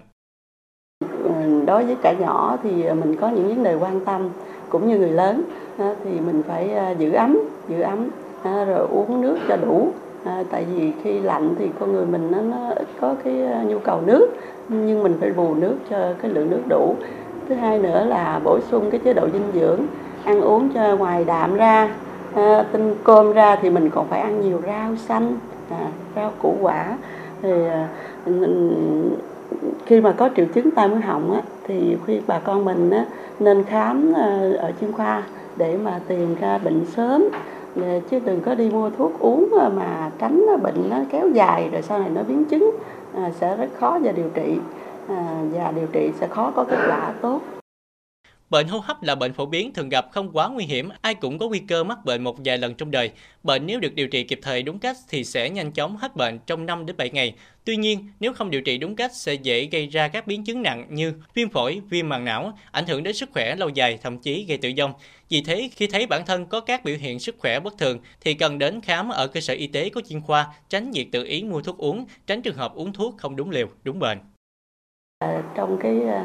Đối 1.66 1.84
với 1.84 1.96
trẻ 2.02 2.14
nhỏ 2.20 2.58
thì 2.62 2.70
mình 2.70 3.16
có 3.20 3.28
những 3.28 3.48
vấn 3.48 3.62
đề 3.62 3.74
quan 3.74 4.04
tâm, 4.04 4.28
cũng 4.68 4.88
như 4.88 4.98
người 4.98 5.12
lớn 5.12 5.44
thì 5.78 6.10
mình 6.26 6.42
phải 6.48 6.74
à, 6.74 6.90
giữ 6.90 7.12
ấm, 7.12 7.38
giữ 7.68 7.80
ấm 7.80 8.08
rồi 8.44 8.86
uống 8.90 9.20
nước 9.20 9.38
cho 9.48 9.56
đủ. 9.56 9.92
tại 10.24 10.64
vì 10.74 10.92
khi 11.04 11.20
lạnh 11.20 11.54
thì 11.58 11.66
con 11.80 11.92
người 11.92 12.06
mình 12.06 12.30
nó, 12.30 12.40
nó 12.40 12.70
ít 12.70 12.88
có 13.00 13.14
cái 13.24 13.42
à, 13.42 13.62
nhu 13.62 13.78
cầu 13.78 14.00
nước, 14.00 14.26
nhưng 14.68 15.02
mình 15.02 15.16
phải 15.20 15.32
bù 15.32 15.54
nước 15.54 15.76
cho 15.90 16.14
cái 16.22 16.30
lượng 16.30 16.50
nước 16.50 16.62
đủ. 16.68 16.96
Thứ 17.48 17.54
hai 17.54 17.78
nữa 17.78 18.04
là 18.04 18.40
bổ 18.44 18.58
sung 18.70 18.90
cái 18.90 19.00
chế 19.04 19.12
độ 19.12 19.28
dinh 19.32 19.52
dưỡng 19.54 19.80
ăn 20.24 20.40
uống 20.40 20.68
cho 20.74 20.96
ngoài 20.96 21.24
đạm 21.24 21.54
ra 21.54 21.88
à, 22.34 22.64
tinh 22.72 22.94
cơm 23.04 23.32
ra 23.32 23.56
thì 23.56 23.70
mình 23.70 23.90
còn 23.90 24.06
phải 24.08 24.20
ăn 24.20 24.40
nhiều 24.40 24.60
rau 24.66 24.96
xanh 24.96 25.36
à, 25.70 25.86
rau 26.16 26.32
củ 26.42 26.56
quả. 26.60 26.96
Thì 27.42 27.50
à, 27.68 27.88
khi 29.86 30.00
mà 30.00 30.12
có 30.12 30.28
triệu 30.36 30.46
chứng 30.54 30.70
tai 30.70 30.88
mũi 30.88 31.00
họng 31.00 31.34
á, 31.34 31.40
thì 31.66 31.96
khuyên 32.04 32.22
bà 32.26 32.38
con 32.38 32.64
mình 32.64 32.90
á, 32.90 33.04
nên 33.40 33.64
khám 33.64 34.12
à, 34.16 34.50
ở 34.58 34.72
chuyên 34.80 34.92
khoa 34.92 35.22
để 35.56 35.76
mà 35.84 36.00
tìm 36.08 36.34
ra 36.40 36.58
bệnh 36.58 36.84
sớm. 36.84 37.24
Ờ, 37.76 38.00
chứ 38.10 38.18
đừng 38.24 38.40
có 38.40 38.54
đi 38.54 38.70
mua 38.70 38.90
thuốc 38.90 39.12
uống 39.18 39.48
mà 39.74 40.10
tránh 40.18 40.46
bệnh 40.62 40.90
nó 40.90 40.96
kéo 41.10 41.28
dài 41.28 41.68
rồi 41.72 41.82
sau 41.82 41.98
này 41.98 42.08
nó 42.14 42.22
biến 42.28 42.44
chứng 42.44 42.70
à, 43.16 43.30
sẽ 43.40 43.56
rất 43.56 43.68
khó 43.80 43.98
và 44.02 44.12
điều 44.12 44.28
trị. 44.34 44.58
À, 45.08 45.24
và 45.52 45.72
điều 45.76 45.86
trị 45.92 46.10
sẽ 46.20 46.26
khó 46.26 46.52
có 46.56 46.64
kết 46.64 46.78
quả 46.88 47.12
tốt. 47.20 47.40
Bệnh 48.52 48.68
hô 48.68 48.78
hấp 48.78 49.02
là 49.02 49.14
bệnh 49.14 49.32
phổ 49.32 49.46
biến 49.46 49.72
thường 49.72 49.88
gặp 49.88 50.06
không 50.12 50.30
quá 50.32 50.48
nguy 50.48 50.64
hiểm, 50.64 50.88
ai 51.00 51.14
cũng 51.14 51.38
có 51.38 51.48
nguy 51.48 51.58
cơ 51.58 51.84
mắc 51.84 52.04
bệnh 52.04 52.24
một 52.24 52.36
vài 52.44 52.58
lần 52.58 52.74
trong 52.74 52.90
đời. 52.90 53.10
Bệnh 53.42 53.66
nếu 53.66 53.80
được 53.80 53.94
điều 53.94 54.08
trị 54.08 54.24
kịp 54.24 54.38
thời 54.42 54.62
đúng 54.62 54.78
cách 54.78 54.96
thì 55.08 55.24
sẽ 55.24 55.50
nhanh 55.50 55.72
chóng 55.72 55.96
hết 55.96 56.16
bệnh 56.16 56.38
trong 56.46 56.66
5 56.66 56.86
đến 56.86 56.96
7 56.96 57.10
ngày. 57.10 57.34
Tuy 57.64 57.76
nhiên, 57.76 58.08
nếu 58.20 58.32
không 58.32 58.50
điều 58.50 58.60
trị 58.60 58.78
đúng 58.78 58.96
cách 58.96 59.10
sẽ 59.14 59.34
dễ 59.34 59.68
gây 59.72 59.86
ra 59.86 60.08
các 60.08 60.26
biến 60.26 60.44
chứng 60.44 60.62
nặng 60.62 60.86
như 60.90 61.14
viêm 61.34 61.50
phổi, 61.50 61.80
viêm 61.90 62.08
màng 62.08 62.24
não, 62.24 62.58
ảnh 62.70 62.86
hưởng 62.86 63.02
đến 63.02 63.14
sức 63.14 63.30
khỏe 63.32 63.56
lâu 63.56 63.68
dài, 63.68 63.98
thậm 64.02 64.18
chí 64.18 64.44
gây 64.48 64.58
tử 64.58 64.70
vong. 64.78 64.92
Vì 65.28 65.42
thế, 65.42 65.70
khi 65.76 65.86
thấy 65.86 66.06
bản 66.06 66.26
thân 66.26 66.46
có 66.46 66.60
các 66.60 66.84
biểu 66.84 66.96
hiện 66.96 67.20
sức 67.20 67.34
khỏe 67.38 67.60
bất 67.60 67.78
thường 67.78 67.98
thì 68.20 68.34
cần 68.34 68.58
đến 68.58 68.80
khám 68.80 69.08
ở 69.08 69.26
cơ 69.26 69.40
sở 69.40 69.54
y 69.54 69.66
tế 69.66 69.88
có 69.88 70.00
chuyên 70.08 70.20
khoa, 70.20 70.46
tránh 70.68 70.90
việc 70.90 71.12
tự 71.12 71.24
ý 71.24 71.42
mua 71.42 71.62
thuốc 71.62 71.78
uống, 71.78 72.06
tránh 72.26 72.42
trường 72.42 72.56
hợp 72.56 72.74
uống 72.74 72.92
thuốc 72.92 73.14
không 73.18 73.36
đúng 73.36 73.50
liều, 73.50 73.66
đúng 73.84 73.98
bệnh. 73.98 74.18
À, 75.18 75.42
trong 75.56 75.78
cái 75.82 76.00
ờ, 76.00 76.24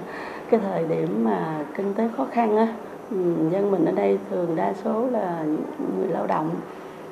cái 0.50 0.60
thời 0.72 0.84
điểm 0.90 1.24
mà 1.24 1.60
kinh 1.76 1.94
tế 1.94 2.10
khó 2.18 2.26
khăn 2.32 2.58
á 2.58 2.68
ừ, 3.12 3.18
dân 3.52 3.72
mình 3.72 3.86
ở 3.86 3.92
đây 3.92 4.18
thường 4.32 4.48
đa 4.56 4.74
số 4.84 5.06
là 5.12 5.44
người 5.98 6.08
lao 6.10 6.28
động. 6.28 6.50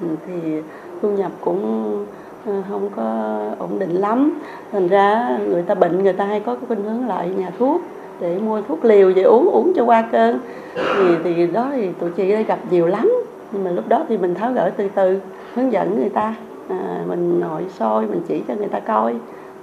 Ừ, 0.02 0.08
thì 0.28 0.62
thu 1.02 1.10
nhập 1.10 1.32
cũng 1.42 2.06
ờ, 2.46 2.62
không 2.70 2.90
có 2.96 3.40
ổn 3.60 3.80
định 3.80 3.96
lắm. 3.96 4.40
Thành 4.72 4.88
ra 4.88 5.38
người 5.48 5.62
ta 5.62 5.76
bệnh 5.76 6.04
người 6.04 6.14
ta 6.14 6.26
hay 6.26 6.40
có 6.40 6.56
cái 6.56 6.64
khuynh 6.68 6.84
hướng 6.84 7.08
lại 7.08 7.30
nhà 7.38 7.52
thuốc 7.60 7.82
để 8.20 8.40
mua 8.40 8.62
thuốc 8.62 8.86
liều 8.86 9.12
về 9.16 9.24
uống 9.24 9.50
uống 9.50 9.74
cho 9.76 9.84
qua 9.84 10.04
cơn. 10.12 10.40
Thì 10.76 11.16
thì 11.24 11.48
đó 11.48 11.68
thì 11.72 11.90
tụi 12.00 12.12
chị 12.12 12.32
đây 12.32 12.44
gặp 12.44 12.60
nhiều 12.70 12.88
lắm. 12.88 13.12
Nhưng 13.52 13.64
mà 13.64 13.72
lúc 13.72 13.88
đó 13.88 14.06
thì 14.10 14.18
mình 14.18 14.36
tháo 14.36 14.54
gỡ 14.54 14.72
từ 14.78 14.90
từ 14.96 15.20
hướng 15.56 15.72
dẫn 15.72 16.00
người 16.00 16.10
ta. 16.10 16.36
À, 16.70 17.00
mình 17.08 17.40
nội 17.40 17.62
soi 17.70 18.06
mình 18.06 18.22
chỉ 18.28 18.42
cho 18.48 18.54
người 18.56 18.68
ta 18.68 18.80
coi 18.80 19.16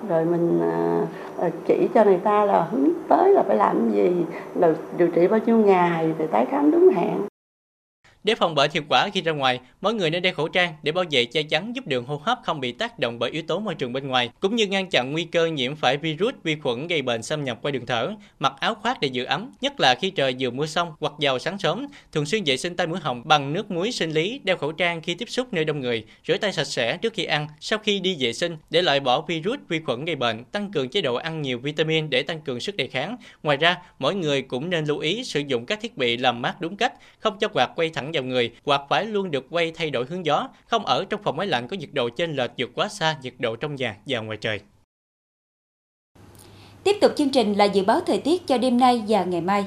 rồi 0.08 0.24
mình 0.24 0.60
à, 0.62 1.00
à, 1.40 1.50
chỉ 1.66 1.88
cho 1.94 2.04
người 2.04 2.18
ta 2.18 2.44
là 2.44 2.66
hướng 2.70 2.88
tới 3.08 3.32
là 3.32 3.42
phải 3.42 3.56
làm 3.56 3.90
gì 3.90 4.24
điều 4.98 5.08
trị 5.08 5.28
bao 5.28 5.40
nhiêu 5.46 5.56
ngày 5.56 6.14
rồi 6.18 6.28
tái 6.28 6.46
khám 6.50 6.70
đúng 6.70 6.88
hẹn 6.88 7.31
để 8.24 8.34
phòng 8.34 8.54
bệnh 8.54 8.70
hiệu 8.74 8.82
quả 8.88 9.08
khi 9.14 9.20
ra 9.20 9.32
ngoài, 9.32 9.60
mỗi 9.80 9.94
người 9.94 10.10
nên 10.10 10.22
đeo 10.22 10.34
khẩu 10.34 10.48
trang 10.48 10.74
để 10.82 10.92
bảo 10.92 11.04
vệ 11.10 11.24
che 11.24 11.42
chắn 11.42 11.76
giúp 11.76 11.86
đường 11.86 12.04
hô 12.04 12.16
hấp 12.16 12.38
không 12.44 12.60
bị 12.60 12.72
tác 12.72 12.98
động 12.98 13.18
bởi 13.18 13.30
yếu 13.30 13.42
tố 13.42 13.58
môi 13.58 13.74
trường 13.74 13.92
bên 13.92 14.08
ngoài, 14.08 14.30
cũng 14.40 14.56
như 14.56 14.66
ngăn 14.66 14.90
chặn 14.90 15.12
nguy 15.12 15.24
cơ 15.24 15.46
nhiễm 15.46 15.76
phải 15.76 15.96
virus, 15.96 16.34
vi 16.42 16.56
khuẩn 16.56 16.86
gây 16.86 17.02
bệnh 17.02 17.22
xâm 17.22 17.44
nhập 17.44 17.58
qua 17.62 17.70
đường 17.70 17.86
thở. 17.86 18.12
Mặc 18.38 18.52
áo 18.60 18.74
khoác 18.74 19.00
để 19.00 19.08
giữ 19.08 19.24
ấm, 19.24 19.52
nhất 19.60 19.80
là 19.80 19.94
khi 19.94 20.10
trời 20.10 20.34
vừa 20.40 20.50
mưa 20.50 20.66
xong 20.66 20.92
hoặc 21.00 21.12
vào 21.18 21.38
sáng 21.38 21.58
sớm. 21.58 21.86
Thường 22.12 22.26
xuyên 22.26 22.44
vệ 22.44 22.56
sinh 22.56 22.76
tay 22.76 22.86
mũi 22.86 22.98
họng 22.98 23.22
bằng 23.24 23.52
nước 23.52 23.70
muối 23.70 23.92
sinh 23.92 24.10
lý, 24.10 24.40
đeo 24.44 24.56
khẩu 24.56 24.72
trang 24.72 25.00
khi 25.00 25.14
tiếp 25.14 25.28
xúc 25.28 25.52
nơi 25.52 25.64
đông 25.64 25.80
người, 25.80 26.04
rửa 26.26 26.36
tay 26.36 26.52
sạch 26.52 26.64
sẽ 26.64 26.96
trước 26.96 27.12
khi 27.12 27.24
ăn, 27.24 27.48
sau 27.60 27.78
khi 27.78 28.00
đi 28.00 28.16
vệ 28.20 28.32
sinh 28.32 28.56
để 28.70 28.82
loại 28.82 29.00
bỏ 29.00 29.20
virus, 29.20 29.58
vi 29.68 29.80
khuẩn 29.80 30.04
gây 30.04 30.16
bệnh, 30.16 30.44
tăng 30.44 30.72
cường 30.72 30.88
chế 30.88 31.00
độ 31.00 31.14
ăn 31.14 31.42
nhiều 31.42 31.58
vitamin 31.58 32.10
để 32.10 32.22
tăng 32.22 32.40
cường 32.40 32.60
sức 32.60 32.76
đề 32.76 32.86
kháng. 32.86 33.16
Ngoài 33.42 33.56
ra, 33.56 33.76
mỗi 33.98 34.14
người 34.14 34.42
cũng 34.42 34.70
nên 34.70 34.84
lưu 34.84 34.98
ý 34.98 35.24
sử 35.24 35.40
dụng 35.40 35.66
các 35.66 35.80
thiết 35.80 35.96
bị 35.96 36.16
làm 36.16 36.42
mát 36.42 36.60
đúng 36.60 36.76
cách, 36.76 36.92
không 37.18 37.38
cho 37.38 37.48
quạt 37.48 37.70
quay 37.76 37.90
thẳng 37.90 38.11
vào 38.12 38.22
người, 38.22 38.52
hoặc 38.64 38.82
phải 38.88 39.04
luôn 39.04 39.30
được 39.30 39.46
quay 39.50 39.70
thay 39.70 39.90
đổi 39.90 40.06
hướng 40.08 40.26
gió, 40.26 40.48
không 40.66 40.86
ở 40.86 41.04
trong 41.10 41.22
phòng 41.22 41.36
máy 41.36 41.46
lạnh 41.46 41.68
có 41.68 41.76
nhiệt 41.76 41.90
độ 41.92 42.08
trên 42.08 42.36
lệch 42.36 42.50
vượt 42.58 42.70
quá 42.74 42.88
xa 42.88 43.16
nhiệt 43.22 43.34
độ 43.38 43.56
trong 43.56 43.74
nhà 43.74 43.96
và 44.06 44.20
ngoài 44.20 44.38
trời. 44.40 44.60
Tiếp 46.84 46.96
tục 47.00 47.12
chương 47.16 47.30
trình 47.30 47.54
là 47.54 47.64
dự 47.64 47.84
báo 47.84 48.00
thời 48.00 48.18
tiết 48.18 48.46
cho 48.46 48.58
đêm 48.58 48.80
nay 48.80 49.04
và 49.08 49.24
ngày 49.24 49.40
mai. 49.40 49.66